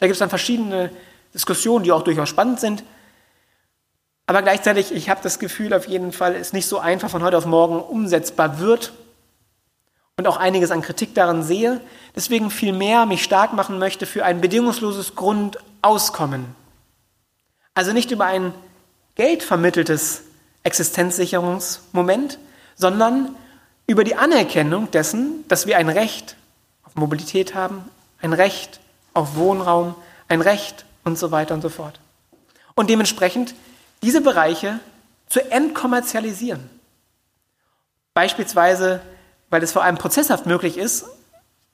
Da 0.00 0.06
gibt 0.06 0.16
es 0.16 0.18
dann 0.18 0.28
verschiedene 0.28 0.90
Diskussionen, 1.32 1.82
die 1.82 1.92
auch 1.92 2.02
durchaus 2.02 2.28
spannend 2.28 2.60
sind. 2.60 2.84
Aber 4.26 4.42
gleichzeitig, 4.42 4.92
ich 4.92 5.08
habe 5.08 5.20
das 5.22 5.38
Gefühl 5.38 5.72
auf 5.72 5.86
jeden 5.86 6.12
Fall, 6.12 6.34
es 6.34 6.52
nicht 6.52 6.66
so 6.66 6.78
einfach 6.78 7.10
von 7.10 7.22
heute 7.22 7.38
auf 7.38 7.46
morgen 7.46 7.80
umsetzbar 7.80 8.58
wird 8.58 8.92
und 10.16 10.26
auch 10.26 10.36
einiges 10.36 10.70
an 10.70 10.82
Kritik 10.82 11.14
daran 11.14 11.42
sehe. 11.42 11.80
Deswegen 12.14 12.50
viel 12.50 12.72
mehr 12.72 13.06
mich 13.06 13.22
stark 13.22 13.52
machen 13.52 13.78
möchte 13.78 14.06
für 14.06 14.24
ein 14.24 14.40
bedingungsloses 14.40 15.14
Grundauskommen. 15.14 16.46
Also 17.74 17.92
nicht 17.92 18.10
über 18.10 18.24
ein 18.24 18.52
geldvermitteltes 19.14 20.22
Existenzsicherungsmoment, 20.64 22.38
sondern 22.74 23.36
über 23.86 24.02
die 24.02 24.16
Anerkennung 24.16 24.90
dessen, 24.90 25.44
dass 25.48 25.66
wir 25.66 25.76
ein 25.76 25.88
Recht 25.88 26.36
auf 26.82 26.96
Mobilität 26.96 27.54
haben, 27.54 27.84
ein 28.20 28.32
Recht 28.32 28.80
auf 29.14 29.36
Wohnraum, 29.36 29.94
ein 30.28 30.40
Recht 30.40 30.84
und 31.04 31.16
so 31.16 31.30
weiter 31.30 31.54
und 31.54 31.62
so 31.62 31.68
fort. 31.68 32.00
Und 32.74 32.90
dementsprechend 32.90 33.54
diese 34.02 34.20
Bereiche 34.20 34.80
zu 35.28 35.50
entkommerzialisieren. 35.50 36.70
Beispielsweise, 38.14 39.00
weil 39.50 39.62
es 39.62 39.72
vor 39.72 39.82
allem 39.82 39.98
prozesshaft 39.98 40.46
möglich 40.46 40.78
ist, 40.78 41.06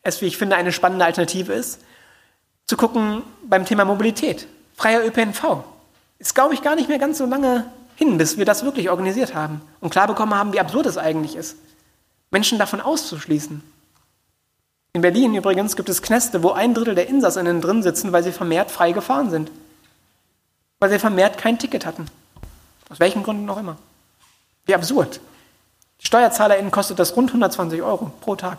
es, 0.03 0.21
wie 0.21 0.27
ich 0.27 0.37
finde, 0.37 0.57
eine 0.57 0.73
spannende 0.73 1.05
Alternative 1.05 1.53
ist, 1.53 1.81
zu 2.67 2.77
gucken 2.77 3.23
beim 3.45 3.65
Thema 3.65 3.85
Mobilität. 3.85 4.49
Freier 4.77 5.05
ÖPNV. 5.05 5.65
Ist, 6.19 6.35
glaube 6.35 6.55
ich, 6.55 6.63
gar 6.63 6.75
nicht 6.75 6.89
mehr 6.89 6.99
ganz 6.99 7.19
so 7.19 7.27
lange 7.27 7.67
hin, 7.97 8.19
bis 8.19 8.39
wir 8.39 8.45
das 8.45 8.65
wirklich 8.65 8.91
organisiert 8.91 9.35
haben 9.35 9.61
und 9.81 9.91
klar 9.91 10.07
bekommen 10.07 10.35
haben, 10.35 10.53
wie 10.53 10.61
absurd 10.61 10.87
es 10.87 10.99
eigentlich 10.99 11.37
ist. 11.37 11.57
Menschen 12.31 12.59
davon 12.59 12.81
auszuschließen. 12.81 13.63
In 14.95 15.03
Berlin 15.03 15.35
übrigens 15.35 15.77
gibt 15.77 15.89
es 15.89 16.03
Knäste, 16.03 16.43
wo 16.43 16.51
ein 16.51 16.75
Drittel 16.75 16.95
der 16.95 17.09
Insassinnen 17.09 17.61
drin 17.61 17.83
sitzen, 17.83 18.13
weil 18.13 18.23
sie 18.23 18.33
vermehrt 18.33 18.71
frei 18.71 18.93
gefahren 18.93 19.31
sind. 19.31 19.51
Weil 20.83 20.91
sie 20.91 20.99
vermehrt 20.99 21.39
kein 21.39 21.61
Ticket 21.61 21.87
hatten. 21.87 22.07
Aus 22.91 22.99
welchen 22.99 23.23
Gründen 23.23 23.49
auch 23.49 23.57
immer. 23.57 23.77
Wie 24.67 24.75
absurd. 24.75 25.21
Die 26.01 26.07
SteuerzahlerInnen 26.09 26.73
kostet 26.73 26.99
das 26.99 27.15
rund 27.15 27.31
120 27.31 27.81
Euro 27.83 28.11
pro 28.21 28.35
Tag. 28.35 28.59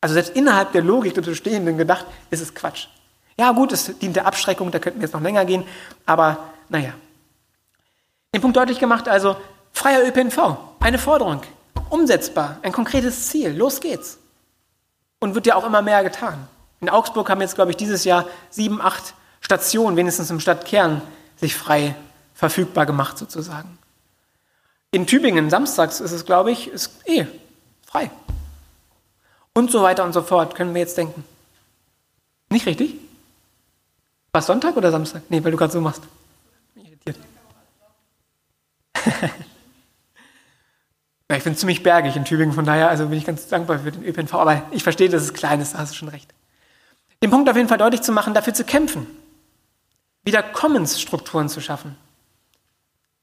Also 0.00 0.12
selbst 0.12 0.36
innerhalb 0.36 0.70
der 0.70 0.82
Logik 0.82 1.12
des 1.14 1.26
Bestehenden 1.26 1.76
gedacht, 1.76 2.06
ist 2.30 2.40
es 2.40 2.54
Quatsch. 2.54 2.86
Ja 3.36 3.50
gut, 3.50 3.72
es 3.72 3.98
dient 3.98 4.14
der 4.14 4.28
Abschreckung, 4.28 4.70
da 4.70 4.78
könnten 4.78 5.00
wir 5.00 5.06
jetzt 5.08 5.12
noch 5.12 5.22
länger 5.22 5.44
gehen, 5.44 5.64
aber 6.06 6.38
naja. 6.68 6.92
Den 8.32 8.40
Punkt 8.40 8.56
deutlich 8.56 8.78
gemacht, 8.78 9.08
also 9.08 9.36
freier 9.72 10.06
ÖPNV, 10.06 10.38
eine 10.78 11.00
Forderung 11.00 11.42
umsetzbar, 11.90 12.58
ein 12.62 12.70
konkretes 12.70 13.26
Ziel. 13.26 13.50
Los 13.56 13.80
geht's. 13.80 14.18
Und 15.18 15.34
wird 15.34 15.46
ja 15.46 15.56
auch 15.56 15.64
immer 15.64 15.82
mehr 15.82 16.04
getan. 16.04 16.46
In 16.80 16.90
Augsburg 16.90 17.28
haben 17.28 17.40
jetzt, 17.40 17.56
glaube 17.56 17.72
ich, 17.72 17.76
dieses 17.76 18.04
Jahr 18.04 18.28
sieben, 18.50 18.80
acht 18.80 19.14
Stationen, 19.44 19.96
wenigstens 19.96 20.30
im 20.30 20.40
Stadtkern, 20.40 21.02
sich 21.36 21.54
frei 21.54 21.94
verfügbar 22.34 22.86
gemacht 22.86 23.18
sozusagen. 23.18 23.78
In 24.90 25.06
Tübingen 25.06 25.50
samstags 25.50 26.00
ist 26.00 26.12
es, 26.12 26.24
glaube 26.24 26.50
ich, 26.50 26.68
ist 26.68 26.90
eh 27.06 27.26
frei. 27.86 28.10
Und 29.52 29.70
so 29.70 29.82
weiter 29.82 30.04
und 30.04 30.12
so 30.12 30.22
fort, 30.22 30.54
können 30.54 30.74
wir 30.74 30.80
jetzt 30.80 30.96
denken. 30.96 31.24
Nicht 32.50 32.66
richtig? 32.66 32.94
War 34.32 34.40
es 34.40 34.46
Sonntag 34.46 34.76
oder 34.76 34.90
Samstag? 34.90 35.22
Nee, 35.28 35.42
weil 35.44 35.52
du 35.52 35.56
gerade 35.56 35.72
so 35.72 35.80
machst. 35.80 36.02
Bin 36.74 36.86
irritiert. 36.86 37.18
Ja, 41.30 41.38
ich 41.38 41.44
bin 41.44 41.56
ziemlich 41.56 41.82
bergig 41.82 42.16
in 42.16 42.26
Tübingen, 42.26 42.52
von 42.54 42.66
daher 42.66 42.90
also 42.90 43.08
bin 43.08 43.16
ich 43.16 43.24
ganz 43.24 43.48
dankbar 43.48 43.78
für 43.78 43.90
den 43.90 44.04
ÖPNV. 44.04 44.34
Aber 44.34 44.62
ich 44.72 44.82
verstehe, 44.82 45.08
dass 45.08 45.22
es 45.22 45.32
klein 45.32 45.60
ist, 45.60 45.72
da 45.72 45.78
hast 45.78 45.92
du 45.92 45.96
schon 45.96 46.08
recht. 46.08 46.32
Den 47.22 47.30
Punkt 47.30 47.48
auf 47.48 47.56
jeden 47.56 47.68
Fall 47.68 47.78
deutlich 47.78 48.02
zu 48.02 48.12
machen, 48.12 48.34
dafür 48.34 48.52
zu 48.52 48.62
kämpfen, 48.62 49.06
wieder 50.24 50.42
Commons-Strukturen 50.42 51.48
zu 51.48 51.60
schaffen, 51.60 51.96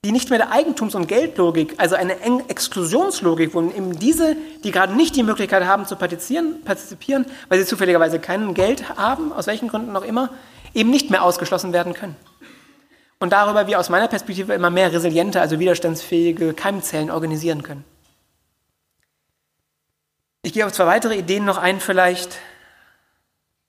die 0.05 0.11
nicht 0.11 0.29
mehr 0.29 0.39
der 0.39 0.51
Eigentums- 0.51 0.95
und 0.95 1.07
Geldlogik, 1.07 1.75
also 1.77 1.95
eine 1.95 2.15
Exklusionslogik, 2.47 3.53
wo 3.53 3.61
eben 3.61 3.97
diese, 3.99 4.35
die 4.63 4.71
gerade 4.71 4.93
nicht 4.93 5.15
die 5.15 5.23
Möglichkeit 5.23 5.65
haben 5.65 5.85
zu 5.85 5.95
partizipieren, 5.95 6.63
partizipieren, 6.63 7.25
weil 7.49 7.59
sie 7.59 7.65
zufälligerweise 7.65 8.19
kein 8.19 8.53
Geld 8.53 8.97
haben, 8.97 9.31
aus 9.33 9.47
welchen 9.47 9.67
Gründen 9.67 9.95
auch 9.95 10.03
immer, 10.03 10.29
eben 10.73 10.89
nicht 10.89 11.09
mehr 11.09 11.23
ausgeschlossen 11.23 11.73
werden 11.73 11.93
können 11.93 12.15
und 13.21 13.29
darüber 13.29 13.67
wir 13.67 13.79
aus 13.79 13.89
meiner 13.89 14.07
Perspektive 14.07 14.53
immer 14.53 14.71
mehr 14.71 14.91
resiliente, 14.91 15.39
also 15.39 15.59
widerstandsfähige 15.59 16.55
Keimzellen 16.55 17.11
organisieren 17.11 17.61
können. 17.61 17.85
Ich 20.41 20.53
gehe 20.53 20.65
auf 20.65 20.73
zwei 20.73 20.87
weitere 20.87 21.15
Ideen 21.15 21.45
noch 21.45 21.59
ein 21.59 21.79
vielleicht. 21.79 22.39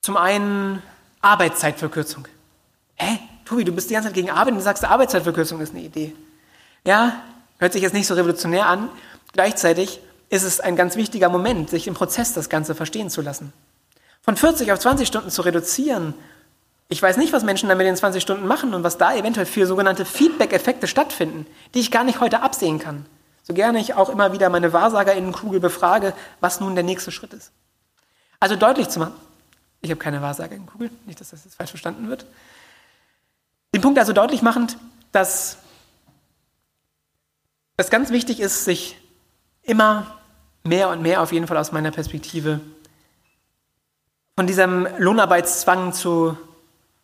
Zum 0.00 0.16
einen 0.16 0.82
Arbeitszeitverkürzung. 1.20 2.26
Hä? 2.96 3.18
Tobi, 3.44 3.64
du 3.64 3.72
bist 3.72 3.90
die 3.90 3.94
ganze 3.94 4.08
Zeit 4.08 4.14
gegen 4.14 4.30
Arbeit 4.30 4.54
und 4.54 4.60
sagst, 4.60 4.84
Arbeitszeitverkürzung 4.84 5.60
ist 5.60 5.74
eine 5.74 5.82
Idee. 5.82 6.14
Ja, 6.84 7.22
hört 7.58 7.72
sich 7.72 7.82
jetzt 7.82 7.92
nicht 7.92 8.06
so 8.06 8.14
revolutionär 8.14 8.66
an. 8.66 8.88
Gleichzeitig 9.32 10.00
ist 10.30 10.42
es 10.42 10.60
ein 10.60 10.76
ganz 10.76 10.96
wichtiger 10.96 11.28
Moment, 11.28 11.70
sich 11.70 11.86
im 11.86 11.94
Prozess 11.94 12.32
das 12.32 12.48
Ganze 12.48 12.74
verstehen 12.74 13.10
zu 13.10 13.20
lassen. 13.20 13.52
Von 14.22 14.36
40 14.36 14.72
auf 14.72 14.78
20 14.78 15.06
Stunden 15.06 15.30
zu 15.30 15.42
reduzieren, 15.42 16.14
ich 16.88 17.02
weiß 17.02 17.16
nicht, 17.16 17.32
was 17.32 17.42
Menschen 17.42 17.68
damit 17.70 17.86
in 17.86 17.96
20 17.96 18.22
Stunden 18.22 18.46
machen 18.46 18.74
und 18.74 18.82
was 18.82 18.98
da 18.98 19.14
eventuell 19.14 19.46
für 19.46 19.66
sogenannte 19.66 20.04
Feedback-Effekte 20.04 20.86
stattfinden, 20.86 21.46
die 21.74 21.80
ich 21.80 21.90
gar 21.90 22.04
nicht 22.04 22.20
heute 22.20 22.42
absehen 22.42 22.78
kann. 22.78 23.06
So 23.44 23.54
gerne 23.54 23.80
ich 23.80 23.94
auch 23.94 24.10
immer 24.10 24.32
wieder 24.32 24.50
meine 24.50 24.72
WahrsagerInnenkugel 24.72 25.58
befrage, 25.58 26.12
was 26.40 26.60
nun 26.60 26.74
der 26.74 26.84
nächste 26.84 27.10
Schritt 27.10 27.32
ist. 27.32 27.50
Also 28.40 28.56
deutlich 28.56 28.88
zu 28.88 28.98
machen, 28.98 29.14
ich 29.80 29.90
habe 29.90 29.98
keine 29.98 30.20
WahrsagerInnenkugel, 30.20 30.90
nicht, 31.06 31.20
dass 31.20 31.30
das 31.30 31.44
jetzt 31.44 31.56
falsch 31.56 31.70
verstanden 31.70 32.08
wird. 32.08 32.26
Den 33.74 33.80
Punkt 33.80 33.98
also 33.98 34.12
deutlich 34.12 34.42
machend, 34.42 34.76
dass 35.12 35.58
es 37.76 37.90
ganz 37.90 38.10
wichtig 38.10 38.40
ist, 38.40 38.64
sich 38.64 38.96
immer 39.62 40.18
mehr 40.62 40.90
und 40.90 41.02
mehr 41.02 41.22
auf 41.22 41.32
jeden 41.32 41.46
Fall 41.46 41.56
aus 41.56 41.72
meiner 41.72 41.90
Perspektive 41.90 42.60
von 44.36 44.46
diesem 44.46 44.86
Lohnarbeitszwang 44.98 45.92
zu, 45.92 46.36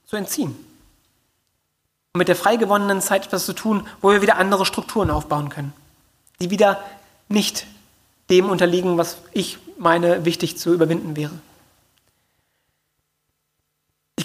zu 0.04 0.16
entziehen. 0.16 0.50
Und 2.12 2.18
mit 2.18 2.28
der 2.28 2.36
frei 2.36 2.56
gewonnenen 2.56 3.00
Zeit 3.00 3.26
etwas 3.26 3.46
zu 3.46 3.52
tun, 3.52 3.86
wo 4.00 4.10
wir 4.10 4.22
wieder 4.22 4.36
andere 4.36 4.64
Strukturen 4.66 5.10
aufbauen 5.10 5.48
können, 5.48 5.72
die 6.40 6.50
wieder 6.50 6.82
nicht 7.28 7.66
dem 8.30 8.48
unterliegen, 8.50 8.98
was 8.98 9.18
ich 9.32 9.58
meine, 9.78 10.24
wichtig 10.24 10.58
zu 10.58 10.72
überwinden 10.72 11.16
wäre. 11.16 11.38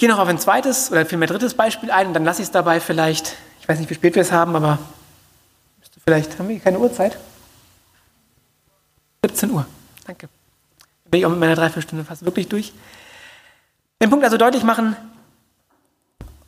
Ich 0.03 0.05
gehe 0.05 0.13
noch 0.13 0.21
auf 0.21 0.27
ein 0.27 0.37
zweites 0.37 0.91
oder 0.91 1.05
vielmehr 1.05 1.29
drittes 1.29 1.53
Beispiel 1.53 1.89
ein 1.89 2.07
und 2.07 2.13
dann 2.13 2.25
lasse 2.25 2.41
ich 2.41 2.47
es 2.47 2.51
dabei 2.51 2.81
vielleicht, 2.81 3.37
ich 3.61 3.69
weiß 3.69 3.79
nicht, 3.79 3.89
wie 3.89 3.93
spät 3.93 4.15
wir 4.15 4.21
es 4.21 4.33
haben, 4.33 4.53
aber 4.53 4.77
vielleicht 6.03 6.37
haben 6.37 6.49
wir 6.49 6.59
keine 6.59 6.77
Uhrzeit. 6.77 7.17
17 9.23 9.49
Uhr. 9.51 9.65
Danke. 10.05 10.27
Da 11.05 11.09
bin 11.09 11.21
ich 11.21 11.25
auch 11.25 11.29
mit 11.29 11.39
meiner 11.39 11.55
Dreiviertelstunde 11.55 12.03
fast 12.03 12.25
wirklich 12.25 12.49
durch. 12.49 12.73
Den 14.01 14.09
Punkt 14.09 14.25
also 14.25 14.35
deutlich 14.35 14.63
machen, 14.65 14.97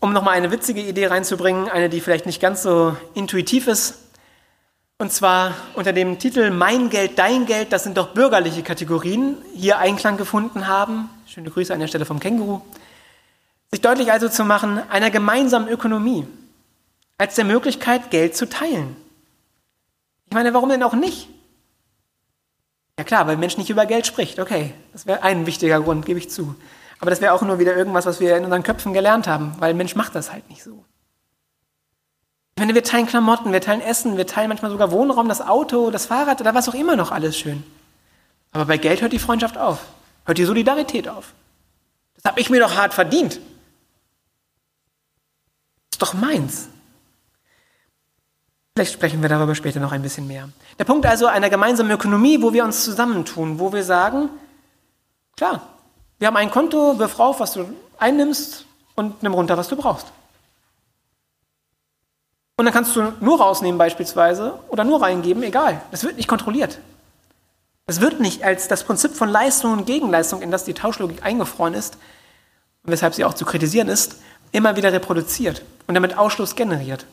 um 0.01 0.11
nochmal 0.11 0.33
eine 0.33 0.51
witzige 0.51 0.81
Idee 0.81 1.07
reinzubringen, 1.07 1.69
eine, 1.69 1.87
die 1.87 2.01
vielleicht 2.01 2.25
nicht 2.25 2.41
ganz 2.41 2.61
so 2.61 2.97
intuitiv 3.13 3.67
ist. 3.67 3.99
Und 4.97 5.13
zwar 5.13 5.53
unter 5.75 5.93
dem 5.93 6.19
Titel 6.19 6.49
Mein 6.49 6.89
Geld, 6.89 7.17
dein 7.17 7.45
Geld, 7.45 7.71
das 7.71 7.85
sind 7.85 7.95
doch 7.95 8.09
bürgerliche 8.09 8.63
Kategorien, 8.63 9.37
hier 9.53 9.77
Einklang 9.77 10.17
gefunden 10.17 10.67
haben. 10.67 11.09
Schöne 11.25 11.51
Grüße 11.51 11.73
an 11.73 11.79
der 11.79 11.87
Stelle 11.87 12.03
vom 12.03 12.19
Känguru. 12.19 12.59
Sich 13.75 13.81
deutlich 13.81 14.09
also 14.09 14.29
zu 14.29 14.45
machen, 14.45 14.81
einer 14.89 15.11
gemeinsamen 15.11 15.67
Ökonomie 15.67 16.25
als 17.17 17.35
der 17.35 17.43
Möglichkeit, 17.43 18.09
Geld 18.09 18.33
zu 18.33 18.47
teilen. 18.47 18.95
Ich 20.27 20.33
meine, 20.33 20.53
warum 20.53 20.69
denn 20.69 20.81
auch 20.81 20.93
nicht? 20.93 21.27
Ja 22.97 23.03
klar, 23.03 23.27
weil 23.27 23.35
Mensch 23.35 23.57
nicht 23.57 23.69
über 23.69 23.85
Geld 23.85 24.07
spricht. 24.07 24.39
Okay, 24.39 24.73
das 24.93 25.07
wäre 25.07 25.23
ein 25.23 25.45
wichtiger 25.45 25.81
Grund, 25.81 26.05
gebe 26.05 26.19
ich 26.19 26.29
zu. 26.29 26.55
Aber 27.01 27.09
das 27.09 27.19
wäre 27.19 27.33
auch 27.33 27.41
nur 27.41 27.59
wieder 27.59 27.75
irgendwas, 27.75 28.05
was 28.05 28.21
wir 28.21 28.37
in 28.37 28.45
unseren 28.45 28.63
Köpfen 28.63 28.93
gelernt 28.93 29.27
haben, 29.27 29.53
weil 29.59 29.73
Mensch 29.73 29.93
macht 29.93 30.15
das 30.15 30.31
halt 30.31 30.49
nicht 30.49 30.63
so. 30.63 30.85
Ich 32.55 32.61
meine, 32.61 32.75
wir 32.75 32.83
teilen 32.85 33.07
Klamotten, 33.07 33.51
wir 33.51 33.59
teilen 33.59 33.81
Essen, 33.81 34.15
wir 34.15 34.25
teilen 34.25 34.47
manchmal 34.47 34.71
sogar 34.71 34.89
Wohnraum, 34.89 35.27
das 35.27 35.41
Auto, 35.41 35.91
das 35.91 36.05
Fahrrad 36.05 36.39
oder 36.39 36.55
was 36.55 36.69
auch 36.69 36.75
immer 36.75 36.95
noch 36.95 37.11
alles 37.11 37.37
schön. 37.37 37.61
Aber 38.53 38.63
bei 38.63 38.77
Geld 38.77 39.01
hört 39.01 39.11
die 39.11 39.19
Freundschaft 39.19 39.57
auf, 39.57 39.79
hört 40.23 40.37
die 40.37 40.45
Solidarität 40.45 41.09
auf. 41.09 41.33
Das 42.15 42.23
habe 42.23 42.39
ich 42.39 42.49
mir 42.49 42.61
doch 42.61 42.77
hart 42.77 42.93
verdient. 42.93 43.41
Das 45.97 46.09
ist 46.09 46.13
doch 46.13 46.19
meins. 46.19 46.67
Vielleicht 48.75 48.91
sprechen 48.91 49.21
wir 49.21 49.29
darüber 49.29 49.55
später 49.55 49.79
noch 49.79 49.93
ein 49.93 50.01
bisschen 50.01 50.27
mehr. 50.27 50.49
Der 50.77 50.83
Punkt 50.83 51.05
also 51.05 51.27
einer 51.27 51.49
gemeinsamen 51.49 51.89
Ökonomie, 51.89 52.41
wo 52.41 52.51
wir 52.51 52.65
uns 52.65 52.83
zusammentun, 52.83 53.59
wo 53.59 53.71
wir 53.71 53.81
sagen, 53.81 54.29
klar, 55.37 55.61
wir 56.19 56.27
haben 56.27 56.35
ein 56.35 56.51
Konto, 56.51 56.99
wirf 56.99 57.17
rauf, 57.17 57.39
was 57.39 57.53
du 57.53 57.73
einnimmst 57.97 58.65
und 58.95 59.23
nimm 59.23 59.33
runter, 59.33 59.55
was 59.55 59.69
du 59.69 59.77
brauchst. 59.77 60.07
Und 62.57 62.65
dann 62.65 62.73
kannst 62.73 62.93
du 62.97 63.13
nur 63.21 63.39
rausnehmen 63.39 63.77
beispielsweise 63.77 64.59
oder 64.67 64.83
nur 64.83 65.01
reingeben, 65.01 65.43
egal. 65.43 65.81
Das 65.91 66.03
wird 66.03 66.17
nicht 66.17 66.27
kontrolliert. 66.27 66.79
Es 67.85 68.01
wird 68.01 68.19
nicht 68.19 68.43
als 68.43 68.67
das 68.67 68.83
Prinzip 68.83 69.13
von 69.15 69.29
Leistung 69.29 69.71
und 69.71 69.85
Gegenleistung, 69.85 70.41
in 70.41 70.51
das 70.51 70.65
die 70.65 70.73
Tauschlogik 70.73 71.23
eingefroren 71.23 71.73
ist, 71.73 71.97
und 72.83 72.91
weshalb 72.91 73.15
sie 73.15 73.25
auch 73.25 73.33
zu 73.33 73.45
kritisieren 73.45 73.87
ist, 73.87 74.17
immer 74.55 74.75
wieder 74.75 74.91
reproduziert 74.91 75.61
und 75.87 75.95
damit 75.95 76.17
Ausschluss 76.17 76.55
generiert. 76.55 77.05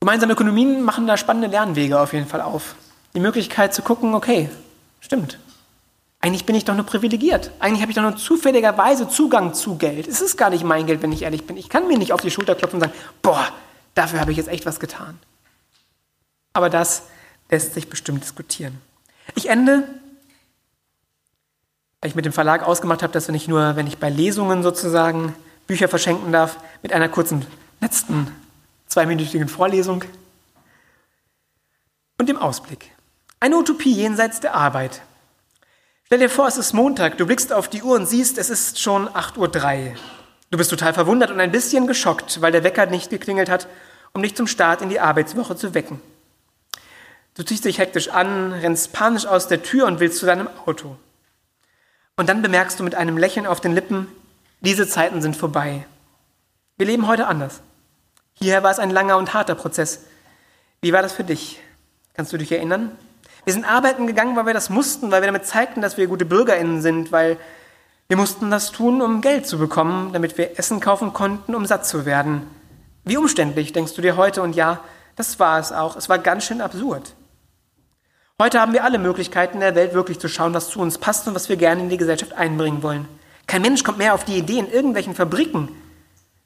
Gemeinsame 0.00 0.32
Ökonomien 0.32 0.82
machen 0.82 1.06
da 1.06 1.16
spannende 1.16 1.48
Lernwege 1.48 2.00
auf 2.00 2.12
jeden 2.12 2.26
Fall 2.26 2.40
auf. 2.40 2.74
Die 3.14 3.20
Möglichkeit 3.20 3.74
zu 3.74 3.82
gucken, 3.82 4.14
okay, 4.14 4.50
stimmt. 5.00 5.38
Eigentlich 6.20 6.46
bin 6.46 6.54
ich 6.54 6.64
doch 6.64 6.74
nur 6.74 6.86
privilegiert. 6.86 7.50
Eigentlich 7.58 7.82
habe 7.82 7.90
ich 7.90 7.96
doch 7.96 8.02
nur 8.02 8.16
zufälligerweise 8.16 9.08
Zugang 9.08 9.54
zu 9.54 9.76
Geld. 9.76 10.06
Es 10.06 10.20
ist 10.20 10.36
gar 10.36 10.50
nicht 10.50 10.64
mein 10.64 10.86
Geld, 10.86 11.02
wenn 11.02 11.12
ich 11.12 11.22
ehrlich 11.22 11.46
bin. 11.46 11.56
Ich 11.56 11.68
kann 11.68 11.88
mir 11.88 11.98
nicht 11.98 12.12
auf 12.12 12.20
die 12.20 12.30
Schulter 12.30 12.54
klopfen 12.54 12.80
und 12.80 12.88
sagen, 12.88 12.98
boah, 13.22 13.48
dafür 13.94 14.20
habe 14.20 14.30
ich 14.30 14.36
jetzt 14.36 14.48
echt 14.48 14.64
was 14.64 14.80
getan. 14.80 15.18
Aber 16.52 16.70
das 16.70 17.04
lässt 17.50 17.74
sich 17.74 17.88
bestimmt 17.88 18.22
diskutieren. 18.22 18.80
Ich 19.34 19.48
ende, 19.48 19.88
weil 22.02 22.08
ich 22.08 22.16
mit 22.16 22.24
dem 22.24 22.32
Verlag 22.32 22.64
ausgemacht 22.64 23.04
habe, 23.04 23.12
dass 23.12 23.28
wir 23.28 23.32
nicht 23.32 23.46
nur, 23.46 23.76
wenn 23.76 23.86
ich 23.86 23.98
bei 23.98 24.10
Lesungen 24.10 24.64
sozusagen 24.64 25.36
Bücher 25.68 25.86
verschenken 25.86 26.32
darf, 26.32 26.58
mit 26.82 26.92
einer 26.92 27.08
kurzen 27.08 27.46
letzten 27.80 28.26
zweiminütigen 28.88 29.48
Vorlesung 29.48 30.04
und 32.18 32.28
dem 32.28 32.36
Ausblick. 32.36 32.90
Eine 33.38 33.56
Utopie 33.56 33.92
jenseits 33.92 34.40
der 34.40 34.54
Arbeit. 34.54 35.02
Stell 36.06 36.18
dir 36.18 36.28
vor, 36.28 36.48
es 36.48 36.58
ist 36.58 36.72
Montag, 36.72 37.18
du 37.18 37.26
blickst 37.26 37.52
auf 37.52 37.68
die 37.68 37.84
Uhr 37.84 37.94
und 37.94 38.06
siehst, 38.06 38.36
es 38.36 38.50
ist 38.50 38.80
schon 38.80 39.08
8.03 39.08 39.90
Uhr. 39.90 39.96
Du 40.50 40.58
bist 40.58 40.70
total 40.70 40.92
verwundert 40.94 41.30
und 41.30 41.38
ein 41.40 41.52
bisschen 41.52 41.86
geschockt, 41.86 42.42
weil 42.42 42.50
der 42.50 42.64
Wecker 42.64 42.86
nicht 42.86 43.10
geklingelt 43.10 43.48
hat, 43.48 43.68
um 44.12 44.22
dich 44.22 44.34
zum 44.34 44.48
Start 44.48 44.82
in 44.82 44.88
die 44.88 44.98
Arbeitswoche 45.00 45.54
zu 45.54 45.72
wecken. 45.72 46.00
Du 47.34 47.44
ziehst 47.44 47.64
dich 47.64 47.78
hektisch 47.78 48.08
an, 48.08 48.52
rennst 48.52 48.92
panisch 48.92 49.24
aus 49.24 49.46
der 49.46 49.62
Tür 49.62 49.86
und 49.86 50.00
willst 50.00 50.18
zu 50.18 50.26
deinem 50.26 50.48
Auto. 50.66 50.96
Und 52.22 52.28
dann 52.28 52.40
bemerkst 52.40 52.78
du 52.78 52.84
mit 52.84 52.94
einem 52.94 53.18
Lächeln 53.18 53.48
auf 53.48 53.60
den 53.60 53.72
Lippen, 53.72 54.06
diese 54.60 54.86
Zeiten 54.86 55.20
sind 55.22 55.36
vorbei. 55.36 55.84
Wir 56.76 56.86
leben 56.86 57.08
heute 57.08 57.26
anders. 57.26 57.62
Hierher 58.34 58.62
war 58.62 58.70
es 58.70 58.78
ein 58.78 58.90
langer 58.90 59.16
und 59.16 59.34
harter 59.34 59.56
Prozess. 59.56 60.04
Wie 60.82 60.92
war 60.92 61.02
das 61.02 61.14
für 61.14 61.24
dich? 61.24 61.60
Kannst 62.14 62.32
du 62.32 62.36
dich 62.36 62.52
erinnern? 62.52 62.92
Wir 63.44 63.52
sind 63.52 63.64
arbeiten 63.64 64.06
gegangen, 64.06 64.36
weil 64.36 64.46
wir 64.46 64.54
das 64.54 64.70
mussten, 64.70 65.10
weil 65.10 65.20
wir 65.20 65.26
damit 65.26 65.46
zeigten, 65.46 65.80
dass 65.80 65.96
wir 65.96 66.06
gute 66.06 66.24
BürgerInnen 66.24 66.80
sind, 66.80 67.10
weil 67.10 67.38
wir 68.06 68.16
mussten 68.16 68.52
das 68.52 68.70
tun, 68.70 69.02
um 69.02 69.20
Geld 69.20 69.48
zu 69.48 69.58
bekommen, 69.58 70.12
damit 70.12 70.38
wir 70.38 70.60
Essen 70.60 70.78
kaufen 70.78 71.12
konnten, 71.12 71.56
um 71.56 71.66
satt 71.66 71.88
zu 71.88 72.06
werden. 72.06 72.42
Wie 73.02 73.16
umständlich, 73.16 73.72
denkst 73.72 73.94
du 73.94 74.00
dir 74.00 74.16
heute? 74.16 74.42
Und 74.42 74.54
ja, 74.54 74.78
das 75.16 75.40
war 75.40 75.58
es 75.58 75.72
auch. 75.72 75.96
Es 75.96 76.08
war 76.08 76.20
ganz 76.20 76.44
schön 76.44 76.60
absurd. 76.60 77.14
Heute 78.42 78.60
haben 78.60 78.72
wir 78.72 78.82
alle 78.82 78.98
Möglichkeiten 78.98 79.54
in 79.54 79.60
der 79.60 79.76
Welt 79.76 79.94
wirklich 79.94 80.18
zu 80.18 80.26
schauen, 80.26 80.52
was 80.52 80.68
zu 80.68 80.80
uns 80.80 80.98
passt 80.98 81.28
und 81.28 81.34
was 81.36 81.48
wir 81.48 81.54
gerne 81.54 81.80
in 81.80 81.88
die 81.88 81.96
Gesellschaft 81.96 82.32
einbringen 82.32 82.82
wollen. 82.82 83.06
Kein 83.46 83.62
Mensch 83.62 83.84
kommt 83.84 83.98
mehr 83.98 84.14
auf 84.14 84.24
die 84.24 84.36
Idee, 84.36 84.58
in 84.58 84.68
irgendwelchen 84.68 85.14
Fabriken 85.14 85.68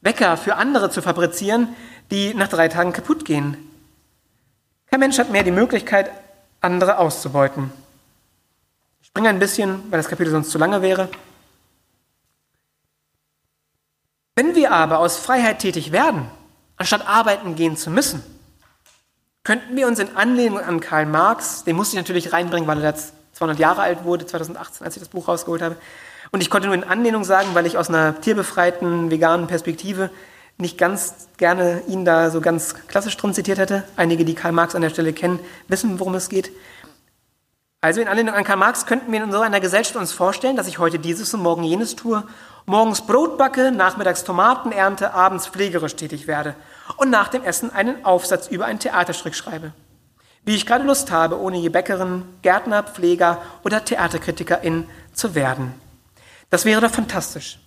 Wecker 0.03 0.37
für 0.37 0.57
andere 0.57 0.91
zu 0.91 1.01
fabrizieren, 1.01 1.75
die 2.11 2.35
nach 2.35 2.49
drei 2.49 2.69
Tagen 2.69 2.93
kaputt 2.93 3.25
gehen. 3.25 3.57
Kein 4.91 5.01
Mensch 5.01 5.19
hat 5.19 5.31
mehr 5.31 5.43
die 5.43 5.51
Möglichkeit, 5.51 6.11
andere 6.61 6.99
auszubeuten. 6.99 7.73
Ich 9.01 9.07
springe 9.07 9.31
ein 9.31 9.39
bisschen, 9.39 9.91
weil 9.91 9.99
das 9.99 10.09
Kapitel 10.09 10.33
sonst 10.33 10.51
zu 10.51 10.59
lange 10.59 10.83
wäre. 10.83 11.09
Wenn 14.35 14.55
wir 14.55 14.71
aber 14.71 14.99
aus 14.99 15.17
Freiheit 15.17 15.61
tätig 15.61 15.93
werden, 15.93 16.31
anstatt 16.77 17.09
arbeiten 17.09 17.57
gehen 17.57 17.79
zu 17.79 17.89
müssen, 17.89 18.23
könnten 19.47 19.77
wir 19.77 19.87
uns 19.87 20.01
in 20.01 20.17
Anlehnung 20.17 20.59
an 20.59 20.81
Karl 20.81 21.07
Marx, 21.07 21.63
den 21.63 21.77
musste 21.77 21.95
ich 21.95 22.03
natürlich 22.03 22.33
reinbringen, 22.33 22.67
weil 22.67 22.79
er 22.79 22.91
jetzt 22.91 23.13
200 23.35 23.61
Jahre 23.61 23.83
alt 23.83 24.03
wurde, 24.03 24.27
2018, 24.27 24.85
als 24.85 24.97
ich 24.97 25.01
das 25.01 25.09
Buch 25.09 25.29
rausgeholt 25.29 25.63
habe, 25.63 25.77
und 26.33 26.41
ich 26.41 26.51
konnte 26.51 26.67
nur 26.67 26.75
in 26.75 26.83
Anlehnung 26.83 27.23
sagen, 27.23 27.51
weil 27.53 27.65
ich 27.65 27.79
aus 27.79 27.89
einer 27.89 28.21
tierbefreiten, 28.21 29.09
veganen 29.09 29.47
Perspektive 29.47 30.11
nicht 30.59 30.77
ganz 30.77 31.29
gerne 31.37 31.83
ihn 31.87 32.05
da 32.05 32.31
so 32.31 32.41
ganz 32.41 32.75
klassisch 32.89 33.17
drin 33.17 33.35
zitiert 33.35 33.59
hätte. 33.59 33.85
Einige, 33.95 34.25
die 34.25 34.35
Karl 34.35 34.51
Marx 34.51 34.75
an 34.75 34.83
der 34.83 34.91
Stelle 34.91 35.13
kennen, 35.13 35.39
wissen, 35.69 36.01
worum 36.01 36.17
es 36.17 36.29
geht. 36.29 36.51
Also 37.81 38.01
in 38.01 38.09
Anlehnung 38.09 38.35
an 38.35 38.43
Karl 38.43 38.57
Marx 38.57 38.85
könnten 38.85 39.13
wir 39.13 39.23
in 39.23 39.31
so 39.31 39.39
einer 39.39 39.61
Gesellschaft 39.61 39.95
uns 39.95 40.13
vorstellen, 40.13 40.57
dass 40.57 40.67
ich 40.67 40.81
heute 40.81 40.99
dieses 40.99 41.33
und 41.35 41.43
morgen 41.43 41.63
jenes 41.63 41.95
tue, 41.95 42.25
morgens 42.65 43.07
Brot 43.07 43.39
backe, 43.39 43.71
nachmittags 43.71 44.25
Tomaten 44.25 44.73
ernte, 44.73 45.15
abends 45.15 45.47
pflegerisch 45.47 45.95
tätig 45.95 46.27
werde 46.27 46.57
und 46.97 47.11
nach 47.11 47.29
dem 47.29 47.43
Essen 47.43 47.73
einen 47.73 48.05
Aufsatz 48.05 48.49
über 48.49 48.67
ein 48.67 48.79
Theaterstück 48.79 49.35
schreibe. 49.35 49.73
Wie 50.45 50.55
ich 50.55 50.67
gerade 50.67 50.85
Lust 50.85 51.11
habe, 51.11 51.41
ohne 51.41 51.59
je 51.59 51.69
Bäckerin, 51.69 52.23
Gärtner, 52.43 52.83
Pfleger 52.85 53.43
oder 53.65 53.85
Theaterkritikerin 53.85 54.89
zu 55.13 55.35
werden. 55.35 55.75
Das 56.51 56.65
wäre 56.65 56.81
doch 56.81 56.91
fantastisch. 56.93 57.59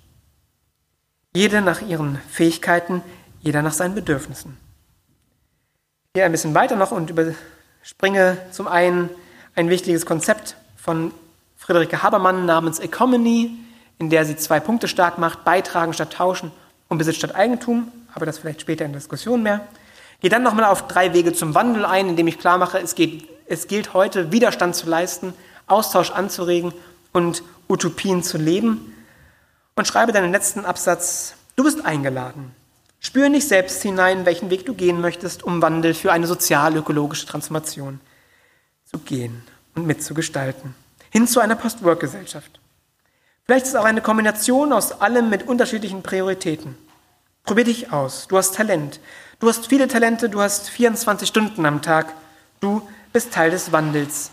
Jede 1.35 1.61
nach 1.61 1.81
ihren 1.81 2.19
Fähigkeiten, 2.29 3.03
jeder 3.41 3.61
nach 3.61 3.73
seinen 3.73 3.95
Bedürfnissen. 3.95 4.57
Gehe 6.13 6.23
ein 6.23 6.31
bisschen 6.31 6.55
weiter 6.55 6.75
noch 6.75 6.91
und 6.91 7.09
überspringe 7.09 8.37
zum 8.51 8.67
einen 8.67 9.09
ein 9.55 9.69
wichtiges 9.69 10.05
Konzept 10.05 10.55
von 10.77 11.13
Friederike 11.57 12.01
Habermann 12.01 12.45
namens 12.45 12.79
Economy, 12.79 13.51
in 13.99 14.09
der 14.09 14.25
sie 14.25 14.37
zwei 14.37 14.59
Punkte 14.59 14.87
stark 14.87 15.17
macht, 15.17 15.43
beitragen 15.43 15.93
statt 15.93 16.13
tauschen 16.13 16.51
und 16.87 16.97
Besitz 16.97 17.17
statt 17.17 17.35
Eigentum, 17.35 17.91
aber 18.13 18.25
das 18.25 18.39
vielleicht 18.39 18.61
später 18.61 18.85
in 18.85 18.93
Diskussion 18.93 19.43
mehr. 19.43 19.67
Gehe 20.21 20.29
dann 20.29 20.43
nochmal 20.43 20.65
auf 20.65 20.87
drei 20.87 21.13
Wege 21.13 21.33
zum 21.33 21.55
Wandel 21.55 21.85
ein, 21.85 22.09
indem 22.09 22.27
ich 22.27 22.39
klar 22.39 22.57
mache, 22.57 22.79
es, 22.79 22.95
geht, 22.95 23.29
es 23.47 23.67
gilt 23.67 23.93
heute, 23.93 24.31
Widerstand 24.31 24.75
zu 24.75 24.89
leisten, 24.89 25.33
Austausch 25.67 26.11
anzuregen 26.11 26.73
und 27.13 27.43
Utopien 27.69 28.23
zu 28.23 28.37
leben. 28.37 28.95
Und 29.75 29.87
schreibe 29.87 30.11
dann 30.11 30.23
den 30.23 30.31
letzten 30.31 30.65
Absatz, 30.65 31.35
du 31.55 31.63
bist 31.63 31.85
eingeladen. 31.85 32.53
Spüre 32.99 33.27
in 33.27 33.33
dich 33.33 33.47
selbst 33.47 33.81
hinein, 33.81 34.25
welchen 34.25 34.49
Weg 34.49 34.65
du 34.65 34.73
gehen 34.73 34.99
möchtest, 34.99 35.43
um 35.43 35.61
Wandel 35.61 35.93
für 35.93 36.11
eine 36.11 36.27
sozial-ökologische 36.27 37.25
Transformation 37.25 38.01
zu 38.83 38.97
gehen 38.99 39.41
und 39.75 39.87
mitzugestalten. 39.87 40.75
Hin 41.09 41.27
zu 41.27 41.39
einer 41.39 41.55
Post-Work-Gesellschaft. 41.55 42.59
Vielleicht 43.45 43.65
ist 43.65 43.71
es 43.71 43.79
auch 43.79 43.85
eine 43.85 44.01
Kombination 44.01 44.73
aus 44.73 45.01
allem 45.01 45.29
mit 45.29 45.47
unterschiedlichen 45.47 46.03
Prioritäten. 46.03 46.77
Probier 47.43 47.63
dich 47.63 47.91
aus. 47.91 48.27
Du 48.27 48.37
hast 48.37 48.55
Talent. 48.55 48.99
Du 49.39 49.47
hast 49.47 49.67
viele 49.67 49.87
Talente. 49.87 50.29
Du 50.29 50.41
hast 50.41 50.69
24 50.69 51.27
Stunden 51.27 51.65
am 51.65 51.81
Tag. 51.81 52.13
Du 52.59 52.87
bist 53.11 53.33
Teil 53.33 53.51
des 53.51 53.71
Wandels. 53.71 54.31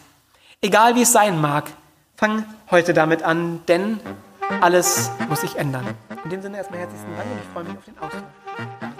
Egal 0.60 0.94
wie 0.96 1.02
es 1.02 1.12
sein 1.12 1.40
mag, 1.40 1.70
fang 2.16 2.44
heute 2.70 2.92
damit 2.92 3.22
an, 3.22 3.60
denn 3.68 4.00
alles 4.60 5.10
muss 5.28 5.42
sich 5.42 5.56
ändern. 5.56 5.86
In 6.24 6.30
dem 6.30 6.42
Sinne 6.42 6.58
erstmal 6.58 6.80
herzlichen 6.80 7.16
Dank 7.16 7.30
und 7.30 7.38
ich 7.38 7.52
freue 7.52 7.64
mich 7.64 7.76
auf 7.78 7.84
den 7.84 7.98
Austausch. 7.98 8.95